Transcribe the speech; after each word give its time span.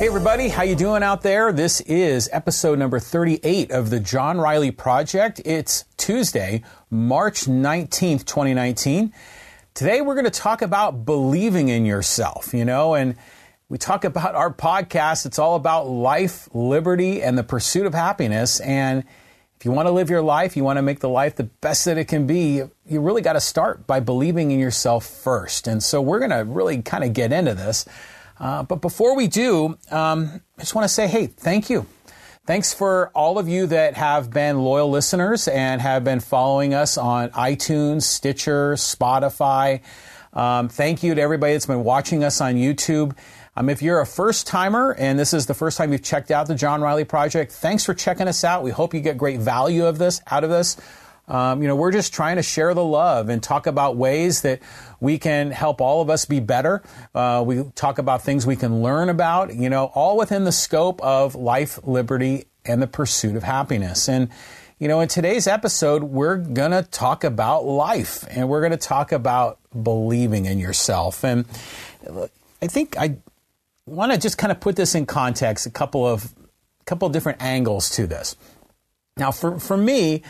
Hey 0.00 0.06
everybody, 0.06 0.48
how 0.48 0.62
you 0.62 0.76
doing 0.76 1.02
out 1.02 1.20
there? 1.20 1.52
This 1.52 1.82
is 1.82 2.30
episode 2.32 2.78
number 2.78 2.98
38 2.98 3.70
of 3.70 3.90
the 3.90 4.00
John 4.00 4.38
Riley 4.38 4.70
Project. 4.70 5.42
It's 5.44 5.84
Tuesday, 5.98 6.62
March 6.88 7.42
19th, 7.42 8.24
2019. 8.24 9.12
Today 9.74 10.00
we're 10.00 10.14
going 10.14 10.24
to 10.24 10.30
talk 10.30 10.62
about 10.62 11.04
believing 11.04 11.68
in 11.68 11.84
yourself, 11.84 12.54
you 12.54 12.64
know, 12.64 12.94
and 12.94 13.14
we 13.68 13.76
talk 13.76 14.06
about 14.06 14.34
our 14.34 14.50
podcast. 14.50 15.26
It's 15.26 15.38
all 15.38 15.54
about 15.54 15.86
life, 15.86 16.48
liberty, 16.54 17.22
and 17.22 17.36
the 17.36 17.44
pursuit 17.44 17.84
of 17.84 17.92
happiness. 17.92 18.58
And 18.60 19.04
if 19.58 19.66
you 19.66 19.70
want 19.70 19.86
to 19.86 19.92
live 19.92 20.08
your 20.08 20.22
life, 20.22 20.56
you 20.56 20.64
want 20.64 20.78
to 20.78 20.82
make 20.82 21.00
the 21.00 21.10
life 21.10 21.36
the 21.36 21.44
best 21.44 21.84
that 21.84 21.98
it 21.98 22.06
can 22.06 22.26
be, 22.26 22.62
you 22.86 23.00
really 23.02 23.20
got 23.20 23.34
to 23.34 23.40
start 23.40 23.86
by 23.86 24.00
believing 24.00 24.50
in 24.50 24.60
yourself 24.60 25.04
first. 25.04 25.66
And 25.66 25.82
so 25.82 26.00
we're 26.00 26.20
going 26.20 26.30
to 26.30 26.50
really 26.50 26.80
kind 26.80 27.04
of 27.04 27.12
get 27.12 27.34
into 27.34 27.52
this. 27.52 27.84
Uh, 28.40 28.62
but 28.62 28.80
before 28.80 29.14
we 29.14 29.28
do, 29.28 29.78
um, 29.90 30.40
I 30.56 30.60
just 30.60 30.74
want 30.74 30.86
to 30.86 30.88
say, 30.88 31.06
hey, 31.06 31.26
thank 31.26 31.68
you. 31.68 31.86
Thanks 32.46 32.72
for 32.72 33.10
all 33.14 33.38
of 33.38 33.48
you 33.48 33.66
that 33.66 33.94
have 33.94 34.30
been 34.30 34.58
loyal 34.58 34.90
listeners 34.90 35.46
and 35.46 35.80
have 35.80 36.02
been 36.02 36.20
following 36.20 36.72
us 36.72 36.96
on 36.96 37.28
iTunes, 37.30 38.02
Stitcher, 38.02 38.72
Spotify. 38.72 39.82
Um, 40.32 40.68
thank 40.68 41.02
you 41.02 41.14
to 41.14 41.20
everybody 41.20 41.52
that's 41.52 41.66
been 41.66 41.84
watching 41.84 42.24
us 42.24 42.40
on 42.40 42.54
YouTube. 42.54 43.16
Um, 43.56 43.68
if 43.68 43.82
you're 43.82 44.00
a 44.00 44.06
first 44.06 44.46
timer 44.46 44.94
and 44.94 45.18
this 45.18 45.34
is 45.34 45.46
the 45.46 45.54
first 45.54 45.76
time 45.76 45.92
you've 45.92 46.02
checked 46.02 46.30
out 46.30 46.46
the 46.46 46.54
John 46.54 46.80
Riley 46.80 47.04
Project, 47.04 47.52
thanks 47.52 47.84
for 47.84 47.94
checking 47.94 48.26
us 48.26 48.42
out. 48.42 48.64
We 48.64 48.70
hope 48.70 48.94
you 48.94 49.00
get 49.00 49.18
great 49.18 49.40
value 49.40 49.84
of 49.84 49.98
this 49.98 50.22
out 50.30 50.44
of 50.44 50.50
this. 50.50 50.76
Um, 51.28 51.62
you 51.62 51.68
know, 51.68 51.76
we're 51.76 51.92
just 51.92 52.12
trying 52.12 52.36
to 52.36 52.42
share 52.42 52.74
the 52.74 52.84
love 52.84 53.28
and 53.28 53.42
talk 53.42 53.66
about 53.66 53.96
ways 53.96 54.42
that 54.42 54.60
we 54.98 55.18
can 55.18 55.52
help 55.52 55.80
all 55.80 56.00
of 56.00 56.10
us 56.10 56.24
be 56.24 56.40
better. 56.40 56.82
Uh, 57.14 57.42
we 57.46 57.64
talk 57.74 57.98
about 57.98 58.22
things 58.22 58.46
we 58.46 58.56
can 58.56 58.82
learn 58.82 59.08
about, 59.08 59.54
you 59.54 59.70
know, 59.70 59.86
all 59.94 60.16
within 60.16 60.44
the 60.44 60.52
scope 60.52 61.00
of 61.02 61.34
life, 61.34 61.78
liberty, 61.84 62.46
and 62.64 62.82
the 62.82 62.86
pursuit 62.86 63.36
of 63.36 63.42
happiness. 63.42 64.08
And, 64.08 64.28
you 64.78 64.88
know, 64.88 65.00
in 65.00 65.08
today's 65.08 65.46
episode, 65.46 66.02
we're 66.02 66.36
going 66.36 66.72
to 66.72 66.82
talk 66.82 67.22
about 67.22 67.64
life 67.64 68.24
and 68.30 68.48
we're 68.48 68.60
going 68.60 68.72
to 68.72 68.76
talk 68.76 69.12
about 69.12 69.58
believing 69.82 70.46
in 70.46 70.58
yourself. 70.58 71.24
And 71.24 71.46
I 72.62 72.66
think 72.66 72.96
I 72.98 73.16
want 73.86 74.12
to 74.12 74.18
just 74.18 74.38
kind 74.38 74.50
of 74.50 74.60
put 74.60 74.76
this 74.76 74.94
in 74.94 75.06
context, 75.06 75.66
a 75.66 75.70
couple 75.70 76.06
of, 76.06 76.32
a 76.80 76.84
couple 76.84 77.06
of 77.06 77.12
different 77.12 77.42
angles 77.42 77.90
to 77.90 78.06
this. 78.06 78.36
Now, 79.16 79.30
for, 79.30 79.60
for 79.60 79.76
me, 79.76 80.22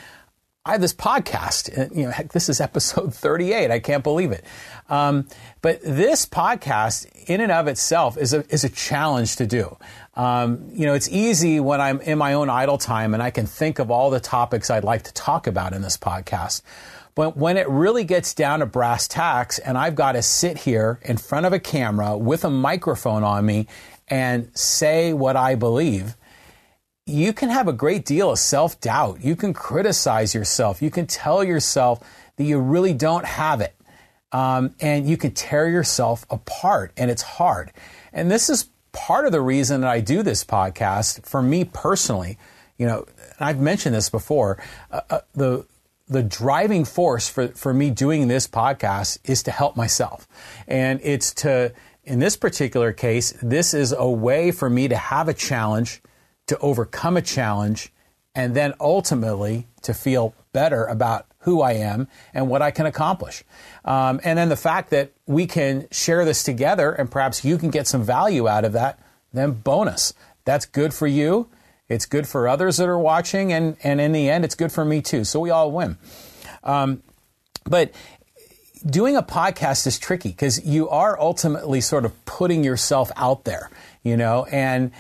I 0.62 0.72
have 0.72 0.82
this 0.82 0.92
podcast. 0.92 1.96
You 1.96 2.04
know, 2.04 2.10
heck, 2.10 2.32
this 2.32 2.50
is 2.50 2.60
episode 2.60 3.14
38. 3.14 3.70
I 3.70 3.78
can't 3.78 4.04
believe 4.04 4.30
it. 4.30 4.44
Um, 4.90 5.26
but 5.62 5.80
this 5.82 6.26
podcast, 6.26 7.06
in 7.26 7.40
and 7.40 7.50
of 7.50 7.66
itself, 7.66 8.18
is 8.18 8.34
a 8.34 8.44
is 8.52 8.64
a 8.64 8.68
challenge 8.68 9.36
to 9.36 9.46
do. 9.46 9.78
Um, 10.14 10.68
you 10.72 10.84
know, 10.84 10.92
it's 10.92 11.08
easy 11.08 11.60
when 11.60 11.80
I'm 11.80 12.00
in 12.02 12.18
my 12.18 12.34
own 12.34 12.50
idle 12.50 12.76
time 12.76 13.14
and 13.14 13.22
I 13.22 13.30
can 13.30 13.46
think 13.46 13.78
of 13.78 13.90
all 13.90 14.10
the 14.10 14.20
topics 14.20 14.68
I'd 14.68 14.84
like 14.84 15.04
to 15.04 15.14
talk 15.14 15.46
about 15.46 15.72
in 15.72 15.80
this 15.80 15.96
podcast. 15.96 16.60
But 17.14 17.36
when 17.36 17.56
it 17.56 17.68
really 17.68 18.04
gets 18.04 18.34
down 18.34 18.60
to 18.60 18.66
brass 18.66 19.08
tacks, 19.08 19.58
and 19.58 19.78
I've 19.78 19.94
got 19.94 20.12
to 20.12 20.22
sit 20.22 20.58
here 20.58 21.00
in 21.02 21.16
front 21.16 21.46
of 21.46 21.52
a 21.52 21.58
camera 21.58 22.16
with 22.16 22.44
a 22.44 22.50
microphone 22.50 23.24
on 23.24 23.46
me 23.46 23.66
and 24.08 24.50
say 24.54 25.12
what 25.12 25.36
I 25.36 25.54
believe 25.54 26.16
you 27.06 27.32
can 27.32 27.48
have 27.48 27.68
a 27.68 27.72
great 27.72 28.04
deal 28.04 28.30
of 28.30 28.38
self 28.38 28.80
doubt. 28.80 29.24
You 29.24 29.36
can 29.36 29.52
criticize 29.52 30.34
yourself. 30.34 30.82
You 30.82 30.90
can 30.90 31.06
tell 31.06 31.42
yourself 31.42 32.00
that 32.36 32.44
you 32.44 32.58
really 32.58 32.94
don't 32.94 33.24
have 33.24 33.60
it. 33.60 33.74
Um, 34.32 34.74
and 34.80 35.08
you 35.08 35.16
can 35.16 35.32
tear 35.32 35.68
yourself 35.68 36.24
apart, 36.30 36.92
and 36.96 37.10
it's 37.10 37.22
hard. 37.22 37.72
And 38.12 38.30
this 38.30 38.48
is 38.48 38.68
part 38.92 39.26
of 39.26 39.32
the 39.32 39.40
reason 39.40 39.80
that 39.80 39.90
I 39.90 40.00
do 40.00 40.22
this 40.22 40.44
podcast 40.44 41.26
for 41.26 41.42
me 41.42 41.64
personally. 41.64 42.38
You 42.78 42.86
know, 42.86 43.06
I've 43.40 43.58
mentioned 43.58 43.94
this 43.94 44.08
before. 44.08 44.62
Uh, 44.90 45.00
uh, 45.10 45.20
the 45.34 45.66
the 46.10 46.22
driving 46.24 46.84
force 46.84 47.28
for, 47.28 47.48
for 47.48 47.72
me 47.72 47.88
doing 47.88 48.26
this 48.26 48.48
podcast 48.48 49.18
is 49.24 49.44
to 49.44 49.52
help 49.52 49.76
myself. 49.76 50.26
And 50.66 51.00
it's 51.04 51.32
to, 51.34 51.72
in 52.02 52.18
this 52.18 52.36
particular 52.36 52.92
case, 52.92 53.32
this 53.40 53.72
is 53.74 53.92
a 53.92 54.10
way 54.10 54.50
for 54.50 54.68
me 54.68 54.88
to 54.88 54.96
have 54.96 55.28
a 55.28 55.34
challenge 55.34 56.02
to 56.50 56.58
overcome 56.58 57.16
a 57.16 57.22
challenge 57.22 57.92
and 58.34 58.56
then 58.56 58.74
ultimately 58.80 59.68
to 59.82 59.94
feel 59.94 60.34
better 60.52 60.84
about 60.84 61.26
who 61.42 61.62
I 61.62 61.74
am 61.74 62.08
and 62.34 62.48
what 62.48 62.60
I 62.60 62.72
can 62.72 62.86
accomplish. 62.86 63.44
Um, 63.84 64.20
and 64.24 64.36
then 64.36 64.48
the 64.48 64.56
fact 64.56 64.90
that 64.90 65.12
we 65.26 65.46
can 65.46 65.86
share 65.92 66.24
this 66.24 66.42
together 66.42 66.90
and 66.90 67.08
perhaps 67.08 67.44
you 67.44 67.56
can 67.56 67.70
get 67.70 67.86
some 67.86 68.02
value 68.02 68.48
out 68.48 68.64
of 68.64 68.72
that, 68.72 68.98
then 69.32 69.52
bonus. 69.52 70.12
That's 70.44 70.66
good 70.66 70.92
for 70.92 71.06
you. 71.06 71.48
It's 71.88 72.04
good 72.04 72.26
for 72.26 72.48
others 72.48 72.78
that 72.78 72.88
are 72.88 72.98
watching. 72.98 73.52
And, 73.52 73.76
and 73.84 74.00
in 74.00 74.10
the 74.10 74.28
end, 74.28 74.44
it's 74.44 74.56
good 74.56 74.72
for 74.72 74.84
me 74.84 75.02
too. 75.02 75.22
So 75.22 75.38
we 75.38 75.50
all 75.50 75.70
win. 75.70 75.98
Um, 76.64 77.00
but 77.64 77.92
doing 78.84 79.16
a 79.16 79.22
podcast 79.22 79.86
is 79.86 80.00
tricky 80.00 80.30
because 80.30 80.64
you 80.66 80.88
are 80.88 81.18
ultimately 81.20 81.80
sort 81.80 82.04
of 82.04 82.24
putting 82.24 82.64
yourself 82.64 83.12
out 83.14 83.44
there, 83.44 83.70
you 84.02 84.16
know, 84.16 84.46
and 84.50 84.90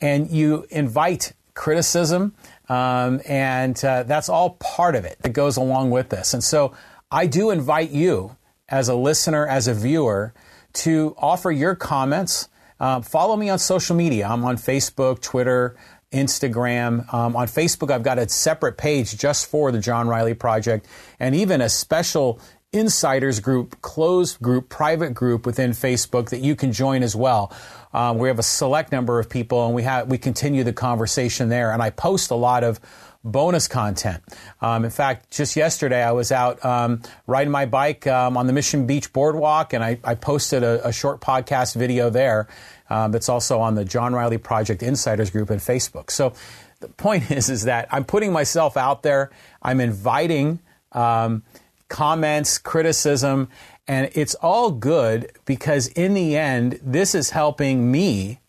and 0.00 0.30
you 0.30 0.66
invite 0.70 1.32
criticism, 1.54 2.34
um, 2.68 3.20
and 3.26 3.82
uh, 3.84 4.02
that's 4.04 4.28
all 4.28 4.50
part 4.50 4.94
of 4.94 5.04
it 5.04 5.18
that 5.22 5.32
goes 5.32 5.56
along 5.56 5.90
with 5.90 6.10
this. 6.10 6.34
And 6.34 6.44
so 6.44 6.72
I 7.10 7.26
do 7.26 7.50
invite 7.50 7.90
you, 7.90 8.36
as 8.68 8.88
a 8.88 8.94
listener, 8.94 9.46
as 9.46 9.68
a 9.68 9.74
viewer, 9.74 10.34
to 10.74 11.14
offer 11.18 11.50
your 11.50 11.74
comments. 11.74 12.48
Uh, 12.78 13.00
follow 13.00 13.36
me 13.36 13.48
on 13.48 13.58
social 13.58 13.96
media. 13.96 14.28
I'm 14.28 14.44
on 14.44 14.56
Facebook, 14.56 15.20
Twitter, 15.22 15.76
Instagram. 16.12 17.12
Um, 17.12 17.36
on 17.36 17.46
Facebook, 17.46 17.90
I've 17.90 18.02
got 18.02 18.18
a 18.18 18.28
separate 18.28 18.76
page 18.76 19.16
just 19.16 19.48
for 19.48 19.72
the 19.72 19.78
John 19.78 20.08
Riley 20.08 20.34
Project 20.34 20.86
and 21.18 21.34
even 21.34 21.60
a 21.60 21.68
special 21.68 22.40
insiders 22.76 23.40
group, 23.40 23.80
closed 23.82 24.40
group, 24.40 24.68
private 24.68 25.14
group 25.14 25.46
within 25.46 25.70
Facebook 25.70 26.30
that 26.30 26.40
you 26.40 26.54
can 26.54 26.72
join 26.72 27.02
as 27.02 27.16
well. 27.16 27.52
Um, 27.92 28.18
we 28.18 28.28
have 28.28 28.38
a 28.38 28.44
select 28.44 28.92
number 28.92 29.18
of 29.18 29.28
people, 29.30 29.66
and 29.66 29.74
we 29.74 29.82
have 29.84 30.08
we 30.08 30.18
continue 30.18 30.64
the 30.64 30.72
conversation 30.72 31.48
there. 31.48 31.72
And 31.72 31.82
I 31.82 31.90
post 31.90 32.30
a 32.30 32.34
lot 32.34 32.62
of 32.62 32.78
bonus 33.24 33.66
content. 33.68 34.22
Um, 34.60 34.84
in 34.84 34.90
fact, 34.90 35.30
just 35.30 35.56
yesterday 35.56 36.02
I 36.02 36.12
was 36.12 36.30
out 36.30 36.64
um, 36.64 37.02
riding 37.26 37.50
my 37.50 37.66
bike 37.66 38.06
um, 38.06 38.36
on 38.36 38.46
the 38.46 38.52
Mission 38.52 38.86
Beach 38.86 39.12
Boardwalk, 39.12 39.72
and 39.72 39.82
I, 39.82 39.98
I 40.04 40.14
posted 40.14 40.62
a, 40.62 40.86
a, 40.86 40.92
short 40.92 41.20
podcast 41.20 41.74
video 41.74 42.08
there 42.08 42.46
um, 42.88 43.10
that's 43.10 43.28
also 43.28 43.58
on 43.60 43.74
the 43.74 43.84
John 43.84 44.14
Riley 44.14 44.38
Project 44.38 44.82
Insiders 44.82 45.30
Group 45.30 45.50
in 45.50 45.58
Facebook. 45.58 46.10
So 46.10 46.34
the 46.80 46.88
point 46.88 47.30
is, 47.30 47.50
is 47.50 47.64
that 47.64 47.88
I'm 47.90 48.04
putting 48.04 48.32
myself 48.32 48.76
out 48.76 49.02
there. 49.02 49.30
I'm 49.60 49.80
inviting 49.80 50.60
um, 50.92 51.42
comments, 51.88 52.58
criticism, 52.58 53.48
and 53.88 54.10
it's 54.14 54.34
all 54.36 54.70
good 54.70 55.30
because 55.44 55.88
in 55.88 56.14
the 56.14 56.36
end, 56.36 56.80
this 56.82 57.14
is 57.14 57.30
helping 57.30 57.90
me 57.90 58.40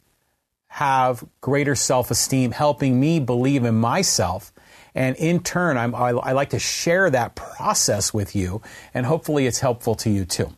have 0.68 1.24
greater 1.42 1.76
self 1.76 2.12
esteem, 2.12 2.52
helping 2.52 3.00
me 3.00 3.20
believe 3.20 3.64
in 3.64 3.76
myself. 3.76 4.54
And 4.94 5.16
in 5.18 5.42
turn, 5.42 5.78
I'm, 5.78 5.94
I, 5.94 6.10
I 6.10 6.32
like 6.32 6.52
to 6.52 6.60
share 6.60 7.10
that 7.12 7.36
process 7.36 8.14
with 8.14 8.36
you, 8.36 8.62
and 8.94 9.06
hopefully 9.06 9.46
it's 9.46 9.60
helpful 9.60 9.94
to 9.96 10.10
you 10.10 10.26
too. 10.26 10.56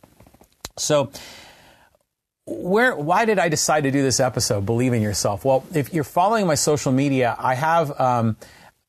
So, 0.77 1.11
where 2.45 2.95
why 2.95 3.25
did 3.25 3.37
I 3.37 3.49
decide 3.49 3.83
to 3.83 3.91
do 3.91 4.01
this 4.01 4.19
episode? 4.19 4.65
Believe 4.65 4.93
in 4.93 5.01
yourself. 5.01 5.45
Well, 5.45 5.65
if 5.73 5.93
you're 5.93 6.03
following 6.03 6.47
my 6.47 6.55
social 6.55 6.91
media, 6.91 7.35
I 7.37 7.53
have 7.53 7.99
um, 7.99 8.37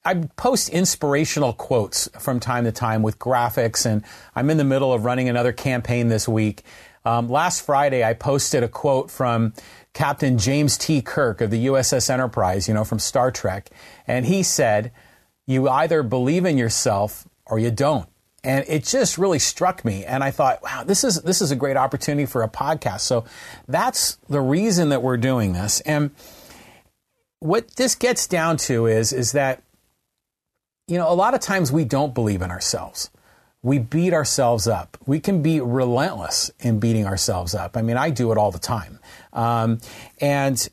I 0.04 0.14
post 0.14 0.70
inspirational 0.70 1.52
quotes 1.52 2.08
from 2.18 2.40
time 2.40 2.64
to 2.64 2.72
time 2.72 3.02
with 3.02 3.18
graphics, 3.18 3.84
and 3.84 4.02
I'm 4.34 4.48
in 4.48 4.56
the 4.56 4.64
middle 4.64 4.92
of 4.92 5.04
running 5.04 5.28
another 5.28 5.52
campaign 5.52 6.08
this 6.08 6.26
week. 6.26 6.62
Um, 7.04 7.28
last 7.28 7.60
Friday, 7.62 8.02
I 8.02 8.14
posted 8.14 8.62
a 8.62 8.68
quote 8.68 9.10
from 9.10 9.52
Captain 9.92 10.38
James 10.38 10.78
T. 10.78 11.02
Kirk 11.02 11.42
of 11.42 11.50
the 11.50 11.66
USS 11.66 12.08
Enterprise, 12.08 12.66
you 12.66 12.72
know, 12.72 12.84
from 12.84 12.98
Star 12.98 13.30
Trek, 13.30 13.68
and 14.06 14.24
he 14.24 14.42
said, 14.42 14.90
"You 15.46 15.68
either 15.68 16.02
believe 16.02 16.46
in 16.46 16.56
yourself 16.56 17.28
or 17.44 17.58
you 17.58 17.70
don't." 17.70 18.08
And 18.42 18.64
it 18.68 18.84
just 18.84 19.18
really 19.18 19.38
struck 19.38 19.84
me, 19.84 20.06
and 20.06 20.24
I 20.24 20.30
thought, 20.30 20.62
"Wow, 20.62 20.82
this 20.84 21.04
is 21.04 21.20
this 21.22 21.42
is 21.42 21.50
a 21.50 21.56
great 21.56 21.76
opportunity 21.76 22.24
for 22.24 22.42
a 22.42 22.48
podcast." 22.48 23.00
So 23.00 23.24
that's 23.68 24.16
the 24.30 24.40
reason 24.40 24.88
that 24.90 25.02
we're 25.02 25.18
doing 25.18 25.52
this, 25.52 25.80
and 25.80 26.10
what 27.40 27.76
this 27.76 27.94
gets 27.94 28.26
down 28.26 28.56
to 28.58 28.86
is 28.86 29.12
is 29.12 29.32
that 29.32 29.62
you 30.90 30.98
know, 30.98 31.10
a 31.10 31.14
lot 31.14 31.34
of 31.34 31.40
times 31.40 31.70
we 31.70 31.84
don't 31.84 32.14
believe 32.14 32.42
in 32.42 32.50
ourselves. 32.50 33.10
We 33.62 33.78
beat 33.78 34.12
ourselves 34.12 34.66
up. 34.66 34.98
We 35.06 35.20
can 35.20 35.40
be 35.40 35.60
relentless 35.60 36.50
in 36.58 36.80
beating 36.80 37.06
ourselves 37.06 37.54
up. 37.54 37.76
I 37.76 37.82
mean, 37.82 37.96
I 37.96 38.10
do 38.10 38.32
it 38.32 38.38
all 38.38 38.50
the 38.50 38.58
time. 38.58 38.98
Um, 39.32 39.78
and, 40.20 40.68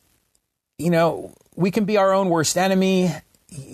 you 0.80 0.90
know, 0.90 1.36
we 1.56 1.70
can 1.70 1.86
be 1.86 1.98
our 1.98 2.14
own 2.14 2.30
worst 2.30 2.58
enemy. 2.58 3.12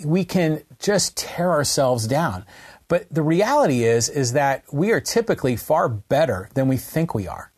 We 0.03 0.25
can 0.25 0.63
just 0.79 1.15
tear 1.15 1.49
ourselves 1.49 2.07
down. 2.07 2.43
But 2.89 3.07
the 3.09 3.21
reality 3.21 3.85
is, 3.85 4.09
is 4.09 4.33
that 4.33 4.65
we 4.69 4.91
are 4.91 4.99
typically 4.99 5.55
far 5.55 5.87
better 5.87 6.49
than 6.55 6.67
we 6.67 6.75
think 6.75 7.15
we 7.15 7.25
are. 7.25 7.52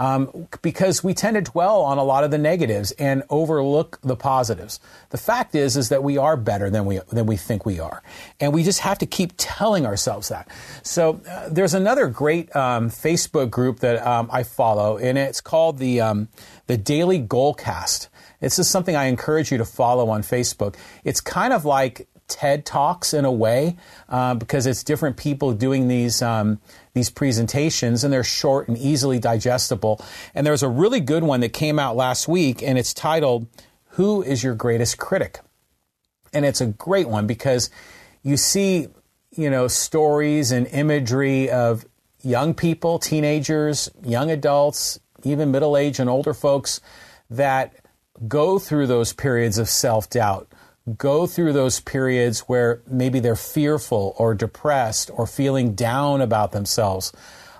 Um, 0.00 0.48
because 0.62 1.04
we 1.04 1.12
tend 1.12 1.34
to 1.34 1.42
dwell 1.42 1.82
on 1.82 1.98
a 1.98 2.02
lot 2.02 2.24
of 2.24 2.30
the 2.30 2.38
negatives 2.38 2.90
and 2.92 3.22
overlook 3.28 3.98
the 4.02 4.16
positives. 4.16 4.80
The 5.10 5.18
fact 5.18 5.54
is, 5.54 5.76
is 5.76 5.90
that 5.90 6.02
we 6.02 6.16
are 6.16 6.38
better 6.38 6.70
than 6.70 6.86
we 6.86 7.00
than 7.10 7.26
we 7.26 7.36
think 7.36 7.66
we 7.66 7.78
are, 7.78 8.02
and 8.40 8.54
we 8.54 8.62
just 8.62 8.80
have 8.80 8.98
to 8.98 9.06
keep 9.06 9.34
telling 9.36 9.84
ourselves 9.84 10.28
that. 10.30 10.48
So 10.82 11.20
uh, 11.30 11.50
there's 11.50 11.74
another 11.74 12.06
great 12.06 12.54
um, 12.56 12.88
Facebook 12.88 13.50
group 13.50 13.80
that 13.80 14.04
um, 14.04 14.30
I 14.32 14.42
follow, 14.42 14.96
and 14.96 15.18
it's 15.18 15.42
called 15.42 15.76
the 15.76 16.00
um, 16.00 16.28
the 16.66 16.78
Daily 16.78 17.20
Goalcast. 17.20 18.08
This 18.40 18.58
is 18.58 18.68
something 18.68 18.96
I 18.96 19.04
encourage 19.04 19.52
you 19.52 19.58
to 19.58 19.66
follow 19.66 20.08
on 20.08 20.22
Facebook. 20.22 20.76
It's 21.04 21.20
kind 21.20 21.52
of 21.52 21.66
like 21.66 22.08
TED 22.30 22.64
Talks 22.64 23.12
in 23.12 23.24
a 23.24 23.32
way 23.32 23.76
uh, 24.08 24.34
because 24.34 24.66
it's 24.66 24.82
different 24.82 25.16
people 25.16 25.52
doing 25.52 25.88
these 25.88 26.22
um, 26.22 26.60
these 26.94 27.10
presentations 27.10 28.02
and 28.02 28.12
they're 28.12 28.24
short 28.24 28.68
and 28.68 28.78
easily 28.78 29.18
digestible. 29.18 30.02
And 30.34 30.46
there's 30.46 30.62
a 30.62 30.68
really 30.68 31.00
good 31.00 31.24
one 31.24 31.40
that 31.40 31.52
came 31.52 31.78
out 31.78 31.96
last 31.96 32.28
week 32.28 32.62
and 32.62 32.78
it's 32.78 32.94
titled 32.94 33.46
"Who 33.90 34.22
is 34.22 34.42
Your 34.42 34.54
Greatest 34.54 34.96
Critic?" 34.96 35.40
And 36.32 36.46
it's 36.46 36.60
a 36.60 36.66
great 36.66 37.08
one 37.08 37.26
because 37.26 37.68
you 38.22 38.36
see, 38.36 38.88
you 39.32 39.50
know, 39.50 39.68
stories 39.68 40.52
and 40.52 40.66
imagery 40.68 41.50
of 41.50 41.84
young 42.22 42.54
people, 42.54 42.98
teenagers, 42.98 43.90
young 44.04 44.30
adults, 44.30 45.00
even 45.24 45.50
middle 45.50 45.76
age 45.76 45.98
and 45.98 46.08
older 46.08 46.34
folks 46.34 46.80
that 47.28 47.74
go 48.28 48.58
through 48.58 48.86
those 48.86 49.12
periods 49.12 49.58
of 49.58 49.68
self 49.68 50.08
doubt 50.10 50.49
go 50.96 51.26
through 51.26 51.52
those 51.52 51.80
periods 51.80 52.40
where 52.40 52.82
maybe 52.86 53.20
they're 53.20 53.36
fearful 53.36 54.14
or 54.18 54.34
depressed 54.34 55.10
or 55.12 55.26
feeling 55.26 55.74
down 55.74 56.20
about 56.20 56.52
themselves. 56.52 57.12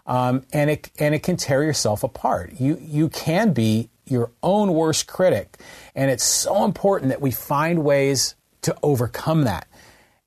Um, 0.06 0.44
and 0.52 0.70
it 0.70 0.90
and 0.98 1.14
it 1.14 1.22
can 1.22 1.36
tear 1.36 1.62
yourself 1.62 2.02
apart. 2.02 2.54
You 2.58 2.78
you 2.80 3.08
can 3.08 3.52
be 3.52 3.90
your 4.06 4.32
own 4.42 4.74
worst 4.74 5.06
critic, 5.06 5.58
and 5.94 6.10
it's 6.10 6.24
so 6.24 6.64
important 6.64 7.10
that 7.10 7.20
we 7.20 7.30
find 7.30 7.84
ways 7.84 8.34
to 8.62 8.76
overcome 8.82 9.44
that 9.44 9.68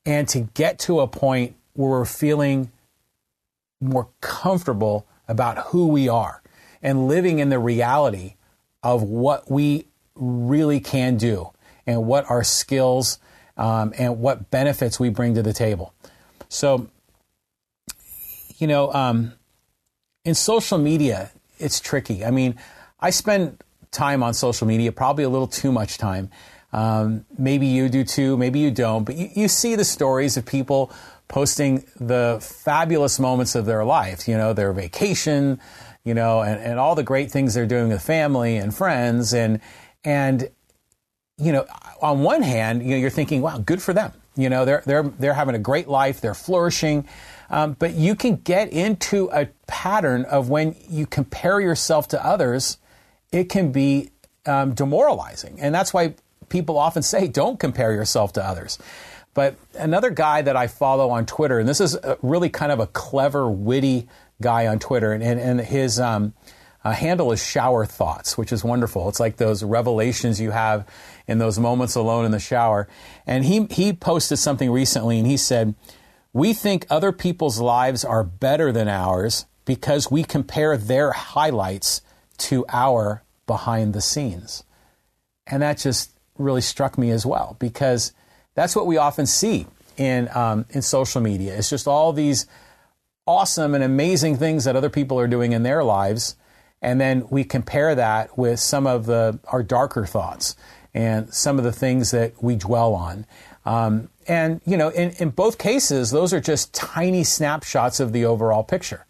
and 0.06 0.28
to 0.30 0.42
get 0.42 0.80
to 0.80 1.02
a 1.02 1.08
point 1.08 1.56
where 1.74 1.90
we're 1.90 2.06
feeling 2.06 2.72
more 3.82 4.08
comfortable 4.22 5.06
about 5.28 5.58
who 5.68 5.88
we 5.88 6.08
are 6.08 6.42
and 6.82 7.08
living 7.08 7.40
in 7.40 7.50
the 7.50 7.60
reality 7.60 8.36
of 8.82 9.04
what 9.04 9.50
we 9.50 9.86
really 10.16 10.80
can 10.80 11.18
do 11.18 11.52
and 11.86 12.06
what 12.06 12.30
our 12.30 12.44
skills 12.44 13.20
um, 13.58 13.94
and 13.98 14.20
what 14.20 14.50
benefits 14.50 15.00
we 15.00 15.10
bring 15.10 15.36
to 15.36 15.44
the 15.44 15.54
table. 15.54 15.94
So, 16.50 16.88
you 18.58 18.68
know, 18.68 18.92
um, 18.94 19.34
in 20.26 20.36
social 20.36 20.78
media, 20.78 21.32
it's 21.60 21.80
tricky. 21.80 22.24
I 22.24 22.32
mean, 22.32 22.56
I 23.00 23.10
spend 23.10 23.64
time 23.92 24.24
on 24.24 24.34
social 24.34 24.68
media, 24.68 24.92
probably 24.92 25.24
a 25.24 25.30
little 25.30 25.48
too 25.48 25.72
much 25.72 25.98
time. 25.98 26.30
Um, 26.72 27.26
maybe 27.38 27.68
you 27.68 27.88
do 27.88 28.04
too, 28.04 28.36
maybe 28.36 28.60
you 28.60 28.72
don't, 28.72 29.04
but 29.04 29.16
you, 29.16 29.30
you 29.36 29.48
see 29.48 29.76
the 29.76 29.86
stories 29.86 30.38
of 30.38 30.46
people 30.46 30.92
posting 31.28 31.86
the 32.00 32.40
fabulous 32.42 33.20
moments 33.20 33.54
of 33.56 33.66
their 33.66 33.86
life, 33.86 34.28
you 34.28 34.36
know, 34.36 34.54
their 34.54 34.74
vacation, 34.74 35.60
you 36.04 36.14
know, 36.14 36.42
and, 36.42 36.60
and 36.62 36.80
all 36.80 36.96
the 36.96 37.04
great 37.04 37.32
things 37.32 37.54
they're 37.54 37.68
doing 37.68 37.90
with 37.90 38.02
family 38.02 38.58
and 38.58 38.76
friends. 38.76 39.34
And, 39.34 39.60
and 40.04 40.50
you 41.44 41.52
know, 41.52 41.66
on 42.02 42.22
one 42.22 42.42
hand, 42.42 42.84
you 42.84 42.92
know, 42.92 42.98
you're 42.98 43.10
thinking, 43.10 43.42
wow, 43.42 43.58
good 43.58 43.82
for 43.82 43.94
them. 43.94 44.14
You 44.36 44.50
know, 44.50 44.66
they're 44.66 44.84
they're 44.86 45.04
they're 45.04 45.34
having 45.34 45.56
a 45.56 45.60
great 45.60 45.88
life, 45.88 46.22
they're 46.22 46.34
flourishing. 46.34 47.08
Um, 47.50 47.74
but 47.78 47.94
you 47.94 48.16
can 48.16 48.38
get 48.38 48.72
into 48.72 49.30
a 49.32 49.48
pattern 49.68 50.26
of 50.26 50.50
when 50.50 50.76
you 50.90 51.06
compare 51.06 51.60
yourself 51.60 52.08
to 52.10 52.26
others, 52.26 52.78
it 53.32 53.50
can 53.50 53.72
be 53.72 54.10
um, 54.46 54.74
demoralizing, 54.74 55.60
and 55.60 55.74
that's 55.74 55.94
why 55.94 56.16
people 56.50 56.78
often 56.78 57.04
say, 57.04 57.28
don't 57.28 57.60
compare 57.60 57.94
yourself 57.94 58.34
to 58.34 58.46
others. 58.46 58.78
But 59.34 59.56
another 59.74 60.12
guy 60.12 60.44
that 60.44 60.56
I 60.56 60.68
follow 60.68 61.10
on 61.10 61.26
Twitter, 61.26 61.60
and 61.60 61.68
this 61.68 61.82
is 61.82 61.98
really 62.22 62.50
kind 62.50 62.72
of 62.72 62.80
a 62.80 62.88
clever, 62.88 63.50
witty 63.50 64.08
guy 64.42 64.68
on 64.68 64.78
Twitter, 64.78 65.12
and, 65.12 65.24
and, 65.24 65.40
and 65.40 65.60
his 65.60 66.00
um, 66.00 66.34
uh, 66.84 66.92
handle 66.92 67.32
is 67.32 67.44
shower 67.44 67.86
thoughts, 67.86 68.38
which 68.38 68.52
is 68.52 68.64
wonderful. 68.64 69.08
It's 69.08 69.20
like 69.20 69.38
those 69.38 69.64
revelations 69.64 70.42
you 70.42 70.52
have 70.52 70.88
in 71.28 71.38
those 71.38 71.58
moments 71.58 71.96
alone 71.96 72.26
in 72.26 72.32
the 72.32 72.40
shower. 72.40 72.88
And 73.26 73.46
he, 73.46 73.68
he 73.72 73.94
posted 73.94 74.40
something 74.40 74.70
recently 74.70 75.18
and 75.18 75.28
he 75.28 75.38
said, 75.38 75.76
We 76.34 76.54
think 76.54 76.86
other 76.90 77.12
people's 77.12 77.60
lives 77.60 78.04
are 78.04 78.24
better 78.24 78.72
than 78.72 78.90
ours 78.90 79.46
because 79.66 80.12
we 80.12 80.24
compare 80.24 80.76
their 80.76 81.14
highlights 81.14 82.02
to 82.38 82.66
our 82.68 83.24
behind 83.48 83.94
the 83.94 84.02
scenes. 84.02 84.64
And 85.48 85.64
that 85.64 85.78
just 85.78 86.12
really 86.38 86.62
struck 86.62 86.98
me 86.98 87.12
as 87.12 87.26
well 87.26 87.56
because 87.60 88.12
that's 88.56 88.76
what 88.76 88.88
we 88.88 88.98
often 88.98 89.26
see 89.26 89.68
in, 89.96 90.28
um, 90.34 90.66
in 90.72 90.82
social 90.82 91.22
media. 91.22 91.56
It's 91.56 91.70
just 91.70 91.88
all 91.88 92.12
these 92.12 92.46
awesome 93.26 93.74
and 93.74 93.84
amazing 93.84 94.36
things 94.36 94.66
that 94.66 94.76
other 94.76 94.90
people 94.90 95.18
are 95.18 95.28
doing 95.28 95.54
in 95.54 95.64
their 95.64 95.82
lives 95.82 96.36
and 96.84 97.00
then 97.00 97.26
we 97.30 97.46
compare 97.46 97.96
that 97.96 98.38
with 98.38 98.60
some 98.60 98.86
of 98.86 99.06
the, 99.06 99.40
our 99.48 99.64
darker 99.64 100.06
thoughts 100.06 100.56
and 100.94 101.34
some 101.34 101.58
of 101.58 101.64
the 101.64 101.72
things 101.72 102.12
that 102.12 102.44
we 102.44 102.56
dwell 102.58 102.94
on. 102.94 103.26
Um, 103.66 104.10
and, 104.28 104.62
you 104.66 104.76
know, 104.76 104.90
in, 104.90 105.12
in 105.12 105.30
both 105.30 105.58
cases, 105.58 106.12
those 106.12 106.34
are 106.34 106.42
just 106.42 106.74
tiny 106.74 107.24
snapshots 107.24 108.02
of 108.02 108.12
the 108.12 108.26
overall 108.26 108.64
picture. 108.64 109.06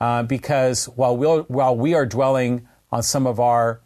Uh, 0.00 0.22
because 0.22 0.86
while, 0.86 1.16
we'll, 1.16 1.42
while 1.42 1.76
we 1.76 1.94
are 1.94 2.06
dwelling 2.06 2.66
on 2.90 3.02
some 3.02 3.26
of 3.26 3.38
our, 3.38 3.80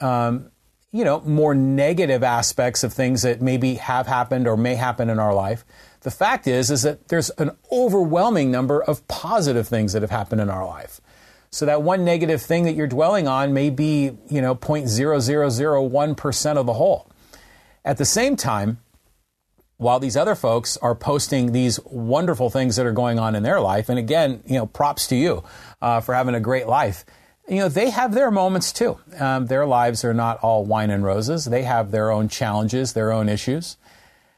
um, 0.00 0.50
you 0.90 1.04
know, 1.04 1.20
more 1.20 1.54
negative 1.54 2.24
aspects 2.24 2.82
of 2.82 2.92
things 2.92 3.22
that 3.22 3.40
maybe 3.40 3.74
have 3.74 4.06
happened 4.06 4.48
or 4.48 4.56
may 4.56 4.74
happen 4.74 5.10
in 5.10 5.18
our 5.18 5.34
life, 5.34 5.64
the 6.00 6.10
fact 6.10 6.46
is, 6.46 6.70
is 6.70 6.82
that 6.82 7.08
there's 7.08 7.28
an 7.30 7.50
overwhelming 7.70 8.50
number 8.50 8.82
of 8.82 9.06
positive 9.06 9.68
things 9.68 9.92
that 9.92 10.02
have 10.02 10.10
happened 10.10 10.40
in 10.40 10.48
our 10.48 10.66
life. 10.66 11.00
So 11.52 11.66
that 11.66 11.82
one 11.82 12.04
negative 12.04 12.40
thing 12.40 12.64
that 12.64 12.74
you're 12.74 12.86
dwelling 12.86 13.26
on 13.26 13.52
may 13.52 13.70
be, 13.70 14.16
you 14.28 14.40
know, 14.40 14.54
0.0001% 14.54 16.56
of 16.56 16.66
the 16.66 16.72
whole. 16.74 17.10
At 17.84 17.98
the 17.98 18.04
same 18.04 18.36
time, 18.36 18.78
while 19.76 19.98
these 19.98 20.16
other 20.16 20.34
folks 20.34 20.76
are 20.76 20.94
posting 20.94 21.52
these 21.52 21.80
wonderful 21.84 22.50
things 22.50 22.76
that 22.76 22.86
are 22.86 22.92
going 22.92 23.18
on 23.18 23.34
in 23.34 23.42
their 23.42 23.60
life, 23.60 23.88
and 23.88 23.98
again, 23.98 24.42
you 24.46 24.54
know, 24.54 24.66
props 24.66 25.08
to 25.08 25.16
you 25.16 25.42
uh, 25.82 26.00
for 26.00 26.14
having 26.14 26.34
a 26.34 26.40
great 26.40 26.68
life. 26.68 27.04
You 27.48 27.56
know, 27.56 27.68
they 27.68 27.90
have 27.90 28.14
their 28.14 28.30
moments 28.30 28.72
too. 28.72 28.98
Um, 29.18 29.46
their 29.46 29.66
lives 29.66 30.04
are 30.04 30.14
not 30.14 30.38
all 30.38 30.64
wine 30.64 30.90
and 30.90 31.02
roses. 31.02 31.46
They 31.46 31.62
have 31.62 31.90
their 31.90 32.12
own 32.12 32.28
challenges, 32.28 32.92
their 32.92 33.10
own 33.10 33.28
issues. 33.28 33.76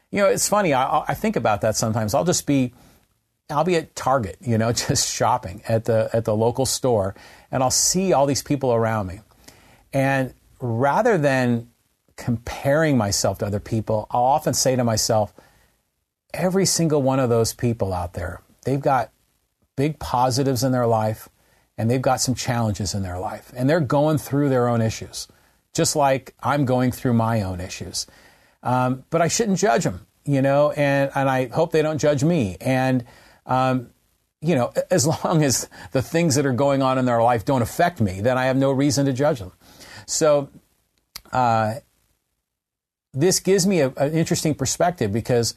You 0.09 0.19
know, 0.19 0.29
it's 0.29 0.49
funny. 0.49 0.73
I, 0.73 1.03
I 1.07 1.13
think 1.13 1.35
about 1.35 1.61
that 1.61 1.75
sometimes. 1.75 2.15
I'll 2.15 2.23
just 2.23 2.47
be 2.47 2.73
I'll 3.53 3.63
be 3.63 3.75
at 3.75 3.95
Target, 3.95 4.37
you 4.41 4.57
know, 4.57 4.71
just 4.87 5.13
shopping 5.13 5.61
at 5.67 5.85
the 5.85 6.09
at 6.13 6.25
the 6.25 6.35
local 6.35 6.65
store, 6.65 7.15
and 7.51 7.63
I'll 7.63 7.71
see 7.71 8.13
all 8.13 8.25
these 8.25 8.43
people 8.43 8.73
around 8.73 9.07
me. 9.07 9.19
And 9.93 10.33
rather 10.59 11.17
than 11.17 11.69
comparing 12.15 12.97
myself 12.97 13.39
to 13.39 13.45
other 13.45 13.59
people, 13.59 14.07
I'll 14.11 14.23
often 14.23 14.53
say 14.53 14.75
to 14.75 14.83
myself, 14.83 15.33
every 16.33 16.65
single 16.65 17.01
one 17.01 17.19
of 17.19 17.29
those 17.29 17.53
people 17.53 17.93
out 17.93 18.13
there, 18.13 18.41
they've 18.65 18.81
got 18.81 19.11
big 19.75 19.99
positives 19.99 20.63
in 20.63 20.71
their 20.71 20.87
life 20.87 21.29
and 21.77 21.89
they've 21.89 22.01
got 22.01 22.21
some 22.21 22.35
challenges 22.35 22.93
in 22.93 23.01
their 23.03 23.17
life 23.17 23.51
and 23.55 23.69
they're 23.69 23.79
going 23.79 24.17
through 24.17 24.49
their 24.49 24.67
own 24.67 24.81
issues, 24.81 25.27
just 25.73 25.95
like 25.95 26.33
I'm 26.41 26.65
going 26.65 26.91
through 26.91 27.13
my 27.13 27.41
own 27.41 27.59
issues. 27.59 28.07
Um, 28.61 29.03
but 29.09 29.21
I 29.21 29.27
shouldn't 29.27 29.57
judge 29.57 29.83
them, 29.83 30.05
you 30.23 30.41
know, 30.41 30.71
and, 30.71 31.11
and 31.15 31.29
I 31.29 31.47
hope 31.47 31.71
they 31.71 31.81
don't 31.81 31.97
judge 31.97 32.23
me. 32.23 32.57
And 32.61 33.03
um, 33.45 33.89
you 34.41 34.55
know, 34.55 34.73
as 34.91 35.07
long 35.23 35.43
as 35.43 35.69
the 35.91 36.01
things 36.01 36.35
that 36.35 36.45
are 36.45 36.53
going 36.53 36.81
on 36.81 36.97
in 36.97 37.05
their 37.05 37.21
life 37.21 37.45
don't 37.45 37.61
affect 37.61 38.01
me, 38.01 38.21
then 38.21 38.37
I 38.37 38.45
have 38.45 38.57
no 38.57 38.71
reason 38.71 39.05
to 39.05 39.13
judge 39.13 39.39
them. 39.39 39.51
So, 40.05 40.49
uh, 41.31 41.75
this 43.13 43.39
gives 43.39 43.65
me 43.67 43.79
a, 43.79 43.89
an 43.89 44.13
interesting 44.13 44.55
perspective 44.55 45.11
because 45.11 45.55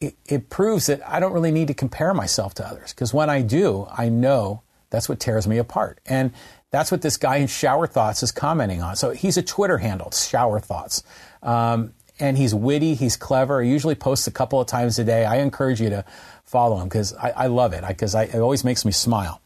it, 0.00 0.16
it, 0.26 0.50
proves 0.50 0.86
that 0.86 1.06
I 1.06 1.20
don't 1.20 1.32
really 1.32 1.52
need 1.52 1.68
to 1.68 1.74
compare 1.74 2.14
myself 2.14 2.54
to 2.54 2.66
others. 2.66 2.92
Because 2.92 3.12
when 3.12 3.30
I 3.30 3.42
do, 3.42 3.86
I 3.96 4.08
know 4.08 4.62
that's 4.90 5.08
what 5.08 5.20
tears 5.20 5.46
me 5.46 5.58
apart. 5.58 6.00
And 6.06 6.32
that's 6.70 6.90
what 6.90 7.02
this 7.02 7.16
guy 7.16 7.36
in 7.36 7.46
Shower 7.46 7.86
Thoughts 7.86 8.22
is 8.22 8.32
commenting 8.32 8.82
on. 8.82 8.96
So 8.96 9.10
he's 9.10 9.36
a 9.36 9.42
Twitter 9.42 9.78
handle, 9.78 10.10
Shower 10.10 10.60
Thoughts. 10.60 11.02
Um, 11.42 11.92
and 12.20 12.38
he's 12.38 12.54
witty, 12.54 12.94
he's 12.94 13.16
clever. 13.16 13.62
He 13.62 13.70
usually 13.70 13.94
posts 13.94 14.26
a 14.26 14.30
couple 14.30 14.60
of 14.60 14.66
times 14.66 14.98
a 14.98 15.04
day. 15.04 15.24
I 15.24 15.36
encourage 15.36 15.80
you 15.80 15.90
to 15.90 16.04
follow 16.44 16.78
him 16.78 16.88
because 16.88 17.14
I, 17.14 17.30
I, 17.30 17.46
love 17.48 17.72
it 17.72 17.84
because 17.86 18.14
it 18.14 18.36
always 18.36 18.64
makes 18.64 18.84
me 18.84 18.92
smile. 18.92 19.40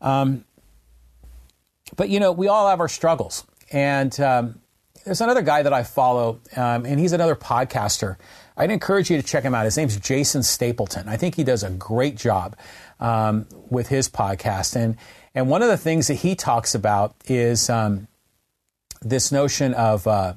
Um, 0.00 0.44
but 1.96 2.08
you 2.08 2.20
know, 2.20 2.32
we 2.32 2.48
all 2.48 2.68
have 2.68 2.80
our 2.80 2.88
struggles, 2.88 3.44
and 3.70 4.18
um, 4.20 4.60
there's 5.04 5.20
another 5.20 5.42
guy 5.42 5.62
that 5.62 5.72
I 5.72 5.82
follow, 5.82 6.40
um, 6.56 6.86
and 6.86 6.98
he's 6.98 7.12
another 7.12 7.34
podcaster. 7.34 8.16
I'd 8.56 8.70
encourage 8.70 9.10
you 9.10 9.20
to 9.20 9.26
check 9.26 9.42
him 9.42 9.54
out. 9.54 9.64
His 9.64 9.76
name's 9.76 9.96
Jason 9.96 10.42
Stapleton. 10.42 11.08
I 11.08 11.16
think 11.16 11.34
he 11.34 11.44
does 11.44 11.62
a 11.62 11.70
great 11.70 12.16
job 12.16 12.56
um, 13.00 13.46
with 13.68 13.88
his 13.88 14.08
podcast, 14.08 14.76
and 14.76 14.96
And 15.34 15.48
one 15.48 15.62
of 15.62 15.68
the 15.68 15.76
things 15.76 16.08
that 16.08 16.14
he 16.14 16.34
talks 16.34 16.74
about 16.74 17.14
is 17.26 17.70
um, 17.70 18.08
this 19.02 19.32
notion 19.32 19.74
of 19.74 20.06
uh, 20.06 20.34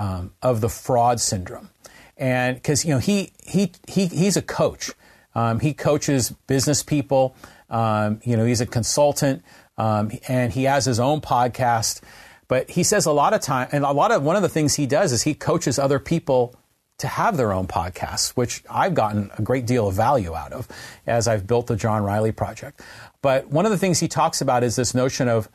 um, 0.00 0.32
of 0.40 0.62
the 0.62 0.70
fraud 0.70 1.20
syndrome, 1.20 1.68
and 2.16 2.56
because 2.56 2.84
you 2.86 2.94
know 2.94 2.98
he 2.98 3.32
he 3.46 3.70
he 3.86 4.06
he's 4.06 4.36
a 4.36 4.42
coach, 4.42 4.92
um, 5.34 5.60
he 5.60 5.74
coaches 5.74 6.34
business 6.46 6.82
people. 6.82 7.36
Um, 7.68 8.20
you 8.24 8.36
know, 8.36 8.44
he's 8.44 8.62
a 8.62 8.66
consultant, 8.66 9.44
um, 9.76 10.10
and 10.26 10.52
he 10.52 10.64
has 10.64 10.86
his 10.86 10.98
own 10.98 11.20
podcast. 11.20 12.00
But 12.48 12.70
he 12.70 12.82
says 12.82 13.06
a 13.06 13.12
lot 13.12 13.34
of 13.34 13.42
time, 13.42 13.68
and 13.72 13.84
a 13.84 13.92
lot 13.92 14.10
of 14.10 14.22
one 14.22 14.36
of 14.36 14.42
the 14.42 14.48
things 14.48 14.74
he 14.74 14.86
does 14.86 15.12
is 15.12 15.22
he 15.22 15.34
coaches 15.34 15.78
other 15.78 16.00
people 16.00 16.56
to 16.98 17.06
have 17.06 17.36
their 17.36 17.52
own 17.52 17.66
podcasts, 17.66 18.30
which 18.30 18.64
I've 18.70 18.94
gotten 18.94 19.30
a 19.38 19.42
great 19.42 19.66
deal 19.66 19.88
of 19.88 19.94
value 19.94 20.34
out 20.34 20.52
of 20.52 20.66
as 21.06 21.28
I've 21.28 21.46
built 21.46 21.66
the 21.66 21.76
John 21.76 22.02
Riley 22.02 22.32
Project. 22.32 22.80
But 23.22 23.48
one 23.48 23.66
of 23.66 23.70
the 23.70 23.78
things 23.78 24.00
he 24.00 24.08
talks 24.08 24.40
about 24.40 24.64
is 24.64 24.76
this 24.76 24.94
notion 24.94 25.28
of 25.28 25.48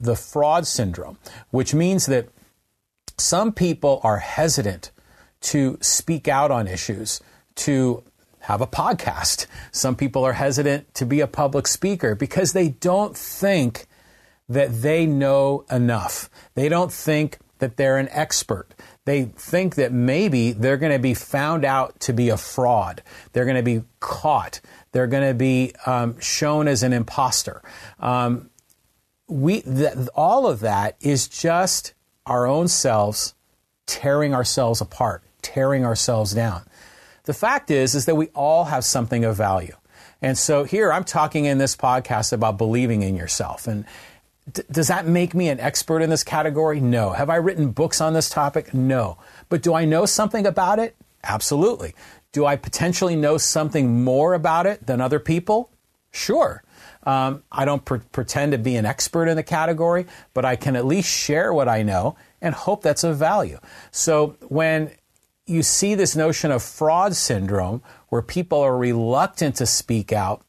the 0.00 0.16
fraud 0.16 0.66
syndrome, 0.66 1.18
which 1.50 1.74
means 1.74 2.06
that 2.06 2.28
some 3.18 3.52
people 3.52 4.00
are 4.02 4.18
hesitant 4.18 4.90
to 5.42 5.78
speak 5.80 6.28
out 6.28 6.50
on 6.50 6.66
issues, 6.66 7.20
to 7.56 8.02
have 8.40 8.60
a 8.60 8.66
podcast. 8.66 9.46
Some 9.72 9.96
people 9.96 10.24
are 10.24 10.34
hesitant 10.34 10.92
to 10.94 11.06
be 11.06 11.20
a 11.20 11.26
public 11.26 11.66
speaker 11.66 12.14
because 12.14 12.52
they 12.52 12.68
don't 12.68 13.16
think 13.16 13.86
that 14.48 14.82
they 14.82 15.06
know 15.06 15.64
enough. 15.70 16.28
They 16.54 16.68
don't 16.68 16.92
think 16.92 17.38
that 17.58 17.76
they're 17.76 17.96
an 17.96 18.08
expert. 18.10 18.74
They 19.06 19.24
think 19.24 19.76
that 19.76 19.92
maybe 19.92 20.52
they're 20.52 20.76
going 20.76 20.92
to 20.92 20.98
be 20.98 21.14
found 21.14 21.64
out 21.64 21.98
to 22.00 22.12
be 22.12 22.28
a 22.28 22.36
fraud. 22.36 23.02
They're 23.32 23.46
going 23.46 23.56
to 23.56 23.62
be 23.62 23.84
caught. 24.00 24.60
They're 24.92 25.06
going 25.06 25.26
to 25.26 25.34
be 25.34 25.72
um, 25.86 26.18
shown 26.20 26.68
as 26.68 26.82
an 26.82 26.92
imposter. 26.92 27.62
Um, 27.98 28.50
we 29.26 29.62
th- 29.62 30.08
all 30.14 30.46
of 30.46 30.60
that 30.60 30.96
is 31.00 31.28
just 31.28 31.93
our 32.26 32.46
own 32.46 32.68
selves 32.68 33.34
tearing 33.86 34.34
ourselves 34.34 34.80
apart, 34.80 35.22
tearing 35.42 35.84
ourselves 35.84 36.32
down. 36.32 36.62
The 37.24 37.34
fact 37.34 37.70
is, 37.70 37.94
is 37.94 38.06
that 38.06 38.16
we 38.16 38.28
all 38.28 38.64
have 38.64 38.84
something 38.84 39.24
of 39.24 39.36
value. 39.36 39.76
And 40.20 40.38
so 40.38 40.64
here 40.64 40.92
I'm 40.92 41.04
talking 41.04 41.44
in 41.44 41.58
this 41.58 41.76
podcast 41.76 42.32
about 42.32 42.58
believing 42.58 43.02
in 43.02 43.14
yourself. 43.14 43.66
And 43.66 43.84
d- 44.50 44.62
does 44.70 44.88
that 44.88 45.06
make 45.06 45.34
me 45.34 45.48
an 45.48 45.60
expert 45.60 46.00
in 46.00 46.10
this 46.10 46.24
category? 46.24 46.80
No. 46.80 47.12
Have 47.12 47.28
I 47.28 47.36
written 47.36 47.70
books 47.72 48.00
on 48.00 48.14
this 48.14 48.30
topic? 48.30 48.72
No. 48.72 49.18
But 49.48 49.62
do 49.62 49.74
I 49.74 49.84
know 49.84 50.06
something 50.06 50.46
about 50.46 50.78
it? 50.78 50.96
Absolutely. 51.22 51.94
Do 52.32 52.46
I 52.46 52.56
potentially 52.56 53.16
know 53.16 53.38
something 53.38 54.02
more 54.02 54.34
about 54.34 54.66
it 54.66 54.86
than 54.86 55.00
other 55.00 55.20
people? 55.20 55.70
Sure. 56.10 56.62
Um, 57.04 57.42
I 57.52 57.64
don't 57.64 57.84
pre- 57.84 58.00
pretend 58.12 58.52
to 58.52 58.58
be 58.58 58.76
an 58.76 58.86
expert 58.86 59.28
in 59.28 59.36
the 59.36 59.42
category, 59.42 60.06
but 60.32 60.44
I 60.44 60.56
can 60.56 60.74
at 60.76 60.86
least 60.86 61.08
share 61.08 61.52
what 61.52 61.68
I 61.68 61.82
know 61.82 62.16
and 62.40 62.54
hope 62.54 62.82
that's 62.82 63.04
of 63.04 63.18
value. 63.18 63.58
So 63.90 64.36
when 64.48 64.90
you 65.46 65.62
see 65.62 65.94
this 65.94 66.16
notion 66.16 66.50
of 66.50 66.62
fraud 66.62 67.14
syndrome 67.14 67.82
where 68.08 68.22
people 68.22 68.60
are 68.60 68.76
reluctant 68.76 69.56
to 69.56 69.66
speak 69.66 70.12
out, 70.12 70.42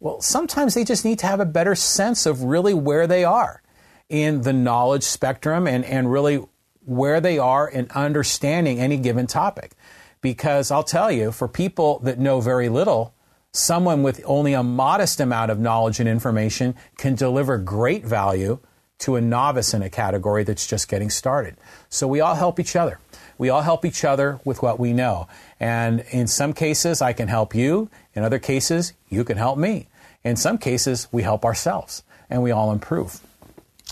well, 0.00 0.20
sometimes 0.20 0.74
they 0.74 0.84
just 0.84 1.04
need 1.04 1.18
to 1.20 1.26
have 1.26 1.40
a 1.40 1.46
better 1.46 1.74
sense 1.74 2.26
of 2.26 2.42
really 2.42 2.74
where 2.74 3.06
they 3.06 3.24
are 3.24 3.62
in 4.08 4.42
the 4.42 4.52
knowledge 4.52 5.04
spectrum 5.04 5.66
and, 5.66 5.84
and 5.84 6.12
really 6.12 6.44
where 6.84 7.20
they 7.20 7.38
are 7.38 7.68
in 7.68 7.88
understanding 7.94 8.80
any 8.80 8.96
given 8.96 9.26
topic. 9.26 9.72
Because 10.20 10.70
I'll 10.70 10.84
tell 10.84 11.10
you, 11.10 11.32
for 11.32 11.48
people 11.48 11.98
that 12.00 12.18
know 12.18 12.40
very 12.40 12.68
little, 12.68 13.14
someone 13.52 14.02
with 14.02 14.22
only 14.24 14.54
a 14.54 14.62
modest 14.62 15.20
amount 15.20 15.50
of 15.50 15.58
knowledge 15.58 16.00
and 16.00 16.08
information 16.08 16.74
can 16.96 17.14
deliver 17.14 17.58
great 17.58 18.04
value 18.04 18.58
to 18.98 19.16
a 19.16 19.20
novice 19.20 19.74
in 19.74 19.82
a 19.82 19.90
category 19.90 20.44
that's 20.44 20.66
just 20.66 20.88
getting 20.88 21.10
started. 21.10 21.56
So 21.88 22.06
we 22.06 22.20
all 22.20 22.34
help 22.34 22.60
each 22.60 22.76
other. 22.76 22.98
We 23.36 23.50
all 23.50 23.62
help 23.62 23.84
each 23.84 24.04
other 24.04 24.38
with 24.44 24.62
what 24.62 24.78
we 24.78 24.92
know. 24.92 25.26
And 25.58 26.04
in 26.10 26.28
some 26.28 26.52
cases, 26.52 27.02
I 27.02 27.12
can 27.12 27.28
help 27.28 27.54
you. 27.54 27.90
In 28.14 28.22
other 28.22 28.38
cases, 28.38 28.92
you 29.08 29.24
can 29.24 29.36
help 29.36 29.58
me. 29.58 29.88
In 30.22 30.36
some 30.36 30.56
cases, 30.56 31.08
we 31.10 31.22
help 31.22 31.44
ourselves 31.44 32.04
and 32.30 32.42
we 32.42 32.52
all 32.52 32.72
improve. 32.72 33.20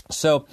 So, 0.09 0.45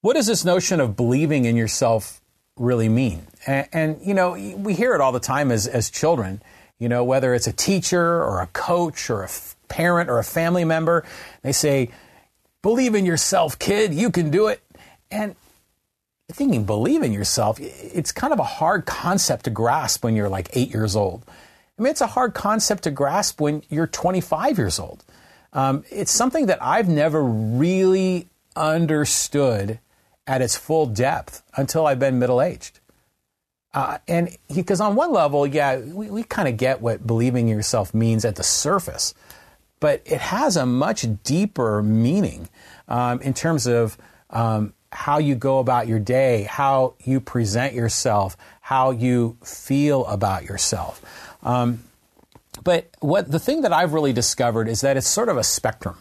what 0.00 0.14
does 0.14 0.28
this 0.28 0.44
notion 0.44 0.80
of 0.80 0.96
believing 0.96 1.44
in 1.44 1.56
yourself 1.56 2.20
really 2.56 2.88
mean? 2.88 3.26
And, 3.46 3.68
and, 3.72 3.98
you 4.00 4.14
know, 4.14 4.32
we 4.56 4.74
hear 4.74 4.94
it 4.94 5.00
all 5.00 5.10
the 5.10 5.18
time 5.18 5.50
as, 5.50 5.66
as 5.66 5.90
children, 5.90 6.40
you 6.78 6.88
know, 6.88 7.04
whether 7.04 7.34
it's 7.34 7.46
a 7.46 7.52
teacher 7.52 8.22
or 8.22 8.40
a 8.40 8.46
coach 8.48 9.10
or 9.10 9.22
a 9.22 9.26
f- 9.26 9.56
parent 9.68 10.08
or 10.08 10.18
a 10.18 10.24
family 10.24 10.64
member, 10.64 11.04
they 11.42 11.52
say, 11.52 11.90
believe 12.62 12.94
in 12.94 13.04
yourself, 13.04 13.58
kid, 13.58 13.92
you 13.92 14.10
can 14.10 14.30
do 14.30 14.46
it. 14.46 14.62
And 15.10 15.34
thinking 16.30 16.64
believe 16.64 17.02
in 17.02 17.12
yourself, 17.12 17.58
it's 17.60 18.12
kind 18.12 18.32
of 18.32 18.38
a 18.38 18.44
hard 18.44 18.86
concept 18.86 19.44
to 19.44 19.50
grasp 19.50 20.04
when 20.04 20.14
you're 20.14 20.28
like 20.28 20.50
eight 20.52 20.72
years 20.72 20.94
old. 20.94 21.24
I 21.78 21.82
mean, 21.82 21.90
it's 21.90 22.00
a 22.00 22.08
hard 22.08 22.34
concept 22.34 22.84
to 22.84 22.90
grasp 22.90 23.40
when 23.40 23.62
you're 23.68 23.86
25 23.86 24.58
years 24.58 24.78
old. 24.78 25.04
Um, 25.52 25.84
it's 25.90 26.10
something 26.10 26.46
that 26.46 26.62
I've 26.62 26.88
never 26.88 27.22
really 27.24 28.28
understood 28.54 29.78
at 30.26 30.42
its 30.42 30.56
full 30.56 30.86
depth 30.86 31.42
until 31.56 31.86
I've 31.86 31.98
been 31.98 32.18
middle 32.18 32.42
aged. 32.42 32.80
Uh, 33.78 33.96
and 34.08 34.36
because 34.52 34.80
on 34.80 34.96
one 34.96 35.12
level, 35.12 35.46
yeah, 35.46 35.78
we, 35.78 36.10
we 36.10 36.24
kind 36.24 36.48
of 36.48 36.56
get 36.56 36.80
what 36.80 37.06
believing 37.06 37.48
in 37.48 37.54
yourself 37.54 37.94
means 37.94 38.24
at 38.24 38.34
the 38.34 38.42
surface, 38.42 39.14
but 39.78 40.02
it 40.04 40.20
has 40.20 40.56
a 40.56 40.66
much 40.66 41.06
deeper 41.22 41.80
meaning 41.80 42.48
um, 42.88 43.20
in 43.20 43.32
terms 43.32 43.68
of 43.68 43.96
um, 44.30 44.74
how 44.90 45.18
you 45.18 45.36
go 45.36 45.60
about 45.60 45.86
your 45.86 46.00
day, 46.00 46.42
how 46.42 46.94
you 47.04 47.20
present 47.20 47.72
yourself, 47.72 48.36
how 48.62 48.90
you 48.90 49.36
feel 49.44 50.04
about 50.06 50.42
yourself. 50.42 51.00
Um, 51.44 51.84
but 52.64 52.88
what 52.98 53.30
the 53.30 53.38
thing 53.38 53.62
that 53.62 53.72
I've 53.72 53.92
really 53.92 54.12
discovered 54.12 54.66
is 54.66 54.80
that 54.80 54.96
it's 54.96 55.06
sort 55.06 55.28
of 55.28 55.36
a 55.36 55.44
spectrum. 55.44 55.98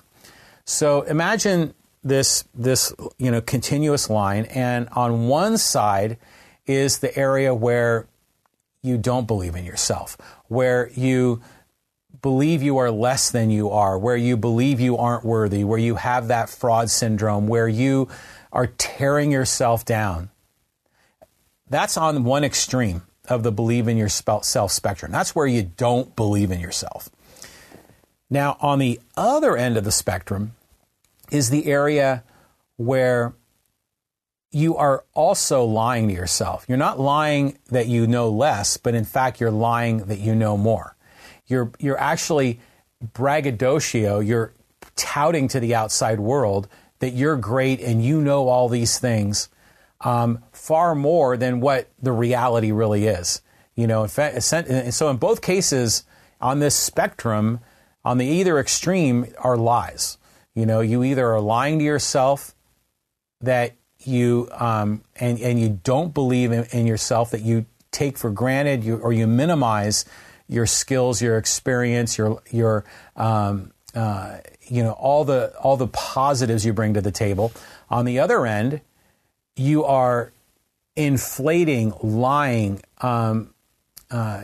So 0.66 1.04
imagine 1.04 1.76
this 2.04 2.44
this 2.56 2.92
you 3.20 3.30
know 3.30 3.40
continuous 3.40 4.10
line, 4.10 4.46
and 4.46 4.90
on 4.94 5.28
one 5.28 5.60
side 5.60 6.18
is 6.68 7.00
the 7.00 7.18
area 7.18 7.54
where 7.56 8.08
you 8.84 8.98
don't 8.98 9.26
believe 9.26 9.56
in 9.56 9.66
yourself, 9.66 10.18
where 10.48 10.90
you 10.94 11.42
believe 12.22 12.62
you 12.62 12.78
are 12.78 12.92
less 12.92 13.32
than 13.32 13.50
you 13.50 13.70
are, 13.70 13.98
where 13.98 14.16
you 14.16 14.38
believe 14.38 14.80
you 14.80 14.98
aren't 14.98 15.24
worthy, 15.24 15.64
where 15.64 15.80
you 15.80 15.96
have 15.96 16.28
that 16.28 16.50
fraud 16.50 16.90
syndrome, 16.90 17.48
where 17.48 17.68
you 17.68 18.08
are 18.52 18.68
tearing 18.68 19.32
yourself 19.32 19.86
down. 19.86 20.30
That's 21.70 21.98
on 21.98 22.24
one 22.24 22.44
extreme 22.44 23.04
of 23.28 23.44
the 23.44 23.52
believe 23.52 23.88
in 23.88 23.98
yourself 23.98 24.46
self 24.46 24.72
spectrum. 24.72 25.12
That's 25.12 25.36
where 25.36 25.48
you 25.48 25.64
don't 25.64 26.16
believe 26.16 26.52
in 26.52 26.60
yourself. 26.60 27.10
Now, 28.30 28.58
on 28.60 28.80
the 28.80 29.00
other 29.16 29.56
end 29.56 29.78
of 29.78 29.84
the 29.84 29.92
spectrum 29.92 30.54
is 31.32 31.50
the 31.50 31.66
area 31.66 32.24
where 32.78 33.34
you 34.58 34.76
are 34.76 35.06
also 35.14 35.64
lying 35.64 36.08
to 36.08 36.14
yourself. 36.16 36.66
You're 36.68 36.80
not 36.80 37.00
lying 37.00 37.60
that 37.68 37.86
you 37.86 38.08
know 38.08 38.30
less, 38.30 38.76
but 38.76 38.96
in 38.96 39.06
fact, 39.06 39.40
you're 39.40 39.52
lying 39.52 40.00
that 40.06 40.18
you 40.18 40.34
know 40.34 40.58
more. 40.58 40.96
You're, 41.46 41.72
you're 41.78 42.00
actually 42.00 42.60
braggadocio, 43.14 44.20
you're 44.20 44.54
touting 44.96 45.48
to 45.50 45.60
the 45.60 45.76
outside 45.76 46.20
world 46.20 46.68
that 47.00 47.12
you're 47.12 47.38
great 47.38 47.80
and 47.82 48.04
you 48.04 48.20
know 48.20 48.48
all 48.48 48.68
these 48.68 48.98
things 48.98 49.50
um, 50.02 50.44
far 50.52 50.96
more 50.96 51.38
than 51.38 51.60
what 51.60 51.92
the 52.02 52.12
reality 52.12 52.72
really 52.72 53.06
is. 53.06 53.44
You 53.76 53.86
know, 53.86 54.02
in 54.02 54.10
fact, 54.10 54.42
so 54.42 55.10
in 55.10 55.18
both 55.18 55.44
cases 55.44 56.04
on 56.42 56.58
this 56.58 56.76
spectrum, 56.76 57.60
on 58.04 58.18
the 58.18 58.26
either 58.26 58.58
extreme 58.58 59.28
are 59.38 59.56
lies. 59.56 60.18
You 60.56 60.66
know, 60.66 60.80
you 60.80 61.04
either 61.04 61.32
are 61.32 61.42
lying 61.42 61.78
to 61.78 61.86
yourself 61.86 62.56
that 63.42 63.76
you 64.08 64.50
um, 64.54 65.02
and 65.18 65.40
and 65.40 65.60
you 65.60 65.80
don't 65.84 66.14
believe 66.14 66.52
in, 66.52 66.66
in, 66.72 66.88
yourself 66.88 67.32
that 67.32 67.42
you 67.42 67.66
take 67.92 68.18
for 68.18 68.30
granted, 68.30 68.84
you, 68.84 68.98
or 68.98 69.12
you 69.12 69.28
minimize 69.28 70.06
your 70.48 70.66
skills, 70.66 71.22
your 71.22 71.38
experience, 71.38 72.18
your 72.18 72.42
your 72.50 72.86
um, 73.16 73.72
uh, 73.94 74.38
you 74.68 74.84
know 74.84 74.94
all 74.94 75.26
the 75.26 75.54
all 75.58 75.78
the 75.78 75.88
positives 75.88 76.66
you 76.66 76.74
bring 76.74 76.94
to 76.94 77.02
the 77.02 77.12
table. 77.12 77.52
On 77.90 78.06
the 78.06 78.20
other 78.20 78.46
end, 78.46 78.82
you 79.56 79.84
are 79.84 80.32
inflating, 80.96 81.94
lying, 82.02 82.82
um, 83.02 83.54
uh, 84.10 84.44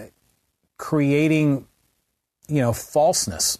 creating, 0.78 1.66
you 2.48 2.62
know, 2.62 2.74
falseness 2.74 3.58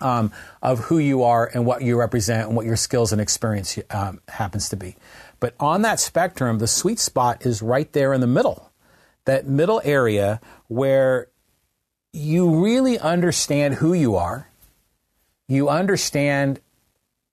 um, 0.00 0.32
of 0.62 0.80
who 0.80 0.98
you 0.98 1.22
are 1.22 1.50
and 1.52 1.66
what 1.66 1.82
you 1.82 1.98
represent 1.98 2.48
and 2.48 2.56
what 2.56 2.66
your 2.66 2.76
skills 2.76 3.12
and 3.12 3.20
experience 3.20 3.78
um, 3.90 4.20
happens 4.28 4.68
to 4.70 4.76
be. 4.76 4.96
But 5.40 5.54
on 5.58 5.82
that 5.82 6.00
spectrum, 6.00 6.58
the 6.58 6.66
sweet 6.66 6.98
spot 6.98 7.46
is 7.46 7.62
right 7.62 7.90
there 7.92 8.12
in 8.12 8.20
the 8.20 8.26
middle, 8.26 8.70
that 9.24 9.46
middle 9.46 9.80
area 9.84 10.40
where 10.68 11.28
you 12.12 12.62
really 12.62 12.98
understand 12.98 13.74
who 13.74 13.92
you 13.92 14.16
are, 14.16 14.48
you 15.48 15.68
understand 15.68 16.60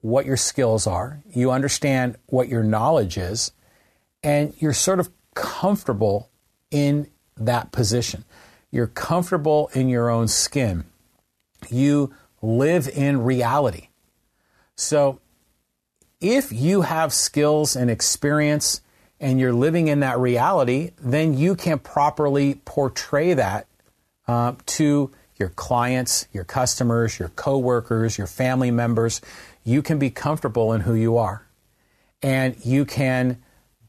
what 0.02 0.26
your 0.26 0.38
skills 0.38 0.88
are, 0.88 1.22
you 1.34 1.52
understand 1.52 2.16
what 2.28 2.48
your 2.48 2.64
knowledge 2.64 3.18
is, 3.18 3.52
and 4.24 4.54
you're 4.60 4.74
sort 4.74 5.00
of 5.00 5.10
comfortable 5.36 6.30
in 6.72 7.08
that 7.36 7.72
position. 7.72 8.24
You're 8.72 8.88
comfortable 8.88 9.70
in 9.74 9.90
your 9.90 10.10
own 10.10 10.28
skin. 10.28 10.86
You 11.70 12.14
live 12.48 12.88
in 12.88 13.24
reality. 13.24 13.90
So, 14.76 15.20
if 16.20 16.52
you 16.52 16.82
have 16.82 17.14
skills 17.14 17.76
and 17.76 17.92
experience 17.92 18.82
and 19.20 19.40
you're 19.40 19.54
living 19.54 19.88
in 19.88 20.00
that 20.00 20.18
reality, 20.18 20.92
then 21.00 21.38
you 21.38 21.56
can 21.56 21.78
properly 21.78 22.56
portray 22.66 23.34
that 23.34 23.68
uh, 24.28 24.54
to 24.66 25.12
your 25.36 25.50
clients, 25.50 26.28
your 26.34 26.44
customers, 26.44 27.20
your 27.20 27.30
coworkers, 27.30 28.18
your 28.18 28.28
family 28.28 28.72
members. 28.72 29.22
You 29.64 29.82
can 29.82 30.00
be 30.00 30.10
comfortable 30.10 30.74
in 30.74 30.82
who 30.82 30.96
you 30.96 31.18
are, 31.18 31.46
and 32.22 32.56
you 32.66 32.86
can 32.86 33.44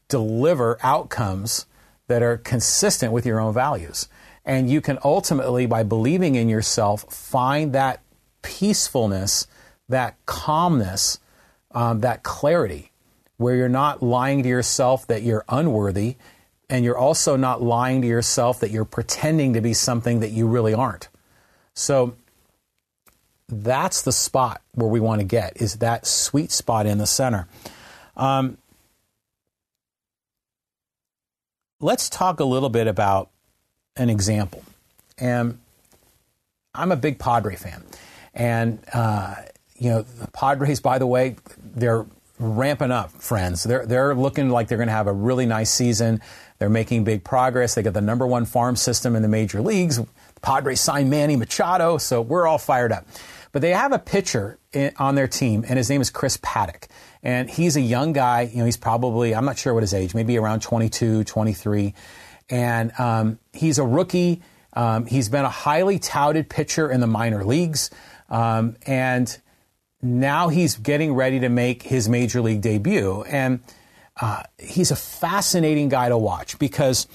deliver 0.07 0.77
outcomes 0.83 1.65
that 2.07 2.21
are 2.21 2.37
consistent 2.37 3.13
with 3.13 3.25
your 3.25 3.39
own 3.39 3.53
values. 3.53 4.07
And 4.45 4.69
you 4.69 4.81
can 4.81 4.99
ultimately, 5.03 5.65
by 5.65 5.83
believing 5.83 6.35
in 6.35 6.49
yourself, 6.49 7.03
find 7.13 7.73
that 7.73 8.01
peacefulness, 8.41 9.47
that 9.87 10.15
calmness, 10.25 11.19
um, 11.71 12.01
that 12.01 12.23
clarity, 12.23 12.91
where 13.37 13.55
you're 13.55 13.69
not 13.69 14.03
lying 14.03 14.43
to 14.43 14.49
yourself 14.49 15.07
that 15.07 15.23
you're 15.23 15.45
unworthy, 15.49 16.15
and 16.69 16.85
you're 16.85 16.97
also 16.97 17.35
not 17.35 17.61
lying 17.61 18.01
to 18.01 18.07
yourself 18.07 18.59
that 18.59 18.69
you're 18.69 18.85
pretending 18.85 19.53
to 19.53 19.61
be 19.61 19.73
something 19.73 20.19
that 20.19 20.31
you 20.31 20.47
really 20.47 20.73
aren't. 20.73 21.09
So 21.73 22.15
that's 23.47 24.01
the 24.03 24.11
spot 24.11 24.61
where 24.75 24.89
we 24.89 24.99
want 24.99 25.21
to 25.21 25.25
get, 25.25 25.59
is 25.61 25.77
that 25.77 26.05
sweet 26.05 26.51
spot 26.51 26.85
in 26.85 26.97
the 26.99 27.07
center. 27.07 27.47
Um, 28.15 28.57
let's 31.79 32.09
talk 32.09 32.39
a 32.39 32.45
little 32.45 32.69
bit 32.69 32.87
about 32.87 33.29
an 33.95 34.09
example. 34.09 34.63
And 35.17 35.59
I'm 36.75 36.91
a 36.91 36.95
big 36.95 37.17
Padre 37.17 37.55
fan. 37.55 37.83
And, 38.39 38.79
uh, 38.93 39.35
you 39.77 39.89
know, 39.89 40.01
the 40.01 40.31
Padres, 40.31 40.79
by 40.79 40.97
the 40.97 41.05
way, 41.05 41.35
they're 41.75 42.05
ramping 42.39 42.89
up, 42.89 43.11
friends. 43.11 43.63
They're, 43.63 43.85
they're 43.85 44.15
looking 44.15 44.49
like 44.49 44.69
they're 44.69 44.77
going 44.77 44.87
to 44.87 44.93
have 44.93 45.07
a 45.07 45.13
really 45.13 45.45
nice 45.45 45.69
season. 45.69 46.21
They're 46.57 46.69
making 46.69 47.03
big 47.03 47.25
progress. 47.25 47.75
They 47.75 47.83
got 47.83 47.93
the 47.93 48.01
number 48.01 48.25
one 48.25 48.45
farm 48.45 48.77
system 48.77 49.15
in 49.17 49.21
the 49.21 49.27
major 49.27 49.61
leagues. 49.61 49.97
The 49.97 50.07
Padres 50.41 50.79
signed 50.79 51.09
Manny 51.09 51.35
Machado, 51.35 51.97
so 51.97 52.21
we're 52.21 52.47
all 52.47 52.57
fired 52.57 52.93
up. 52.93 53.05
But 53.51 53.61
they 53.61 53.71
have 53.71 53.91
a 53.91 53.99
pitcher 53.99 54.57
in, 54.71 54.93
on 54.97 55.15
their 55.15 55.27
team, 55.27 55.65
and 55.67 55.77
his 55.77 55.89
name 55.89 55.99
is 55.99 56.09
Chris 56.09 56.37
Paddack. 56.37 56.85
And 57.21 57.49
he's 57.49 57.75
a 57.75 57.81
young 57.81 58.13
guy. 58.13 58.43
You 58.43 58.59
know, 58.59 58.65
he's 58.65 58.77
probably, 58.77 59.35
I'm 59.35 59.43
not 59.43 59.57
sure 59.57 59.73
what 59.73 59.83
his 59.83 59.93
age, 59.93 60.15
maybe 60.15 60.37
around 60.37 60.61
22, 60.61 61.25
23. 61.25 61.93
And 62.49 62.93
um, 62.97 63.39
he's 63.51 63.79
a 63.79 63.85
rookie. 63.85 64.41
Um, 64.71 65.05
he's 65.07 65.27
been 65.27 65.43
a 65.43 65.49
highly 65.49 65.99
touted 65.99 66.49
pitcher 66.49 66.89
in 66.89 67.01
the 67.01 67.07
minor 67.07 67.43
leagues. 67.43 67.89
Um, 68.29 68.77
and 68.85 69.37
now 70.01 70.49
he's 70.49 70.75
getting 70.75 71.13
ready 71.13 71.39
to 71.41 71.49
make 71.49 71.83
his 71.83 72.07
major 72.07 72.41
league 72.41 72.61
debut. 72.61 73.23
And 73.23 73.61
uh, 74.19 74.43
he's 74.57 74.91
a 74.91 74.95
fascinating 74.95 75.89
guy 75.89 76.09
to 76.09 76.17
watch 76.17 76.59
because 76.59 77.07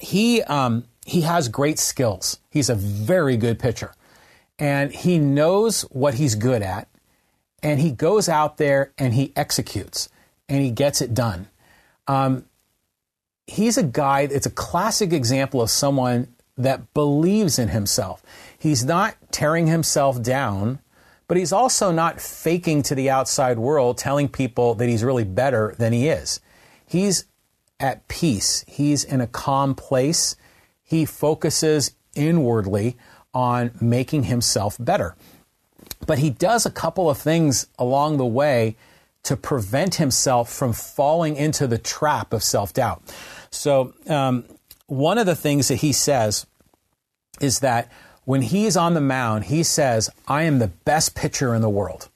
he, 0.00 0.42
um, 0.42 0.84
he 1.04 1.22
has 1.22 1.48
great 1.48 1.78
skills. 1.78 2.40
He's 2.50 2.68
a 2.70 2.74
very 2.74 3.36
good 3.36 3.58
pitcher. 3.58 3.92
And 4.58 4.92
he 4.92 5.18
knows 5.18 5.82
what 5.82 6.14
he's 6.14 6.34
good 6.34 6.62
at 6.62 6.88
and 7.62 7.80
he 7.80 7.90
goes 7.90 8.28
out 8.28 8.56
there 8.56 8.92
and 8.98 9.14
he 9.14 9.32
executes 9.36 10.08
and 10.48 10.62
he 10.62 10.70
gets 10.70 11.00
it 11.00 11.14
done. 11.14 11.48
Um, 12.06 12.44
he's 13.46 13.76
a 13.76 13.82
guy, 13.82 14.22
it's 14.22 14.46
a 14.46 14.50
classic 14.50 15.12
example 15.12 15.60
of 15.60 15.70
someone 15.70 16.34
that 16.56 16.92
believes 16.94 17.58
in 17.58 17.68
himself. 17.68 18.22
He's 18.58 18.84
not 18.84 19.16
tearing 19.30 19.68
himself 19.68 20.20
down, 20.20 20.80
but 21.28 21.36
he's 21.36 21.52
also 21.52 21.92
not 21.92 22.20
faking 22.20 22.82
to 22.84 22.94
the 22.94 23.08
outside 23.08 23.58
world, 23.58 23.98
telling 23.98 24.28
people 24.28 24.74
that 24.74 24.88
he's 24.88 25.04
really 25.04 25.24
better 25.24 25.74
than 25.78 25.92
he 25.92 26.08
is. 26.08 26.40
He's 26.84 27.26
at 27.78 28.08
peace, 28.08 28.64
he's 28.66 29.04
in 29.04 29.20
a 29.20 29.26
calm 29.26 29.74
place. 29.74 30.34
He 30.82 31.04
focuses 31.04 31.92
inwardly 32.14 32.96
on 33.34 33.72
making 33.80 34.24
himself 34.24 34.76
better. 34.80 35.14
But 36.06 36.18
he 36.18 36.30
does 36.30 36.64
a 36.64 36.70
couple 36.70 37.10
of 37.10 37.18
things 37.18 37.66
along 37.78 38.16
the 38.16 38.26
way 38.26 38.76
to 39.24 39.36
prevent 39.36 39.96
himself 39.96 40.50
from 40.50 40.72
falling 40.72 41.36
into 41.36 41.66
the 41.66 41.78
trap 41.78 42.32
of 42.32 42.42
self 42.42 42.72
doubt. 42.72 43.02
So, 43.50 43.92
um, 44.06 44.44
one 44.86 45.18
of 45.18 45.26
the 45.26 45.36
things 45.36 45.68
that 45.68 45.76
he 45.76 45.92
says 45.92 46.46
is 47.40 47.60
that 47.60 47.92
when 48.28 48.42
he's 48.42 48.76
on 48.76 48.92
the 48.92 49.00
mound, 49.00 49.44
he 49.44 49.62
says, 49.62 50.10
I 50.26 50.42
am 50.42 50.58
the 50.58 50.68
best 50.68 51.14
pitcher 51.14 51.54
in 51.54 51.62
the 51.62 51.70
world. 51.70 52.10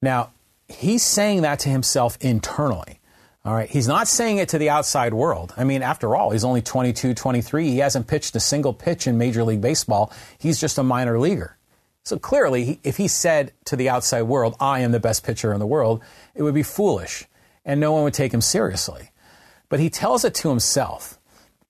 Now, 0.00 0.30
he's 0.68 1.02
saying 1.02 1.42
that 1.42 1.58
to 1.58 1.68
himself 1.68 2.16
internally. 2.22 2.98
All 3.44 3.52
right. 3.52 3.68
He's 3.68 3.86
not 3.86 4.08
saying 4.08 4.38
it 4.38 4.48
to 4.48 4.58
the 4.58 4.70
outside 4.70 5.12
world. 5.12 5.52
I 5.54 5.64
mean, 5.64 5.82
after 5.82 6.16
all, 6.16 6.30
he's 6.30 6.44
only 6.44 6.62
22, 6.62 7.12
23. 7.12 7.68
He 7.72 7.78
hasn't 7.80 8.06
pitched 8.06 8.34
a 8.36 8.40
single 8.40 8.72
pitch 8.72 9.06
in 9.06 9.18
Major 9.18 9.44
League 9.44 9.60
Baseball. 9.60 10.10
He's 10.38 10.58
just 10.58 10.78
a 10.78 10.82
minor 10.82 11.18
leaguer. 11.18 11.58
So 12.02 12.18
clearly, 12.18 12.80
if 12.82 12.96
he 12.96 13.06
said 13.06 13.52
to 13.66 13.76
the 13.76 13.90
outside 13.90 14.22
world, 14.22 14.56
I 14.60 14.80
am 14.80 14.92
the 14.92 14.98
best 14.98 15.24
pitcher 15.24 15.52
in 15.52 15.58
the 15.58 15.66
world, 15.66 16.00
it 16.34 16.42
would 16.42 16.54
be 16.54 16.62
foolish 16.62 17.26
and 17.66 17.78
no 17.78 17.92
one 17.92 18.04
would 18.04 18.14
take 18.14 18.32
him 18.32 18.40
seriously. 18.40 19.10
But 19.68 19.78
he 19.78 19.90
tells 19.90 20.24
it 20.24 20.32
to 20.36 20.48
himself. 20.48 21.18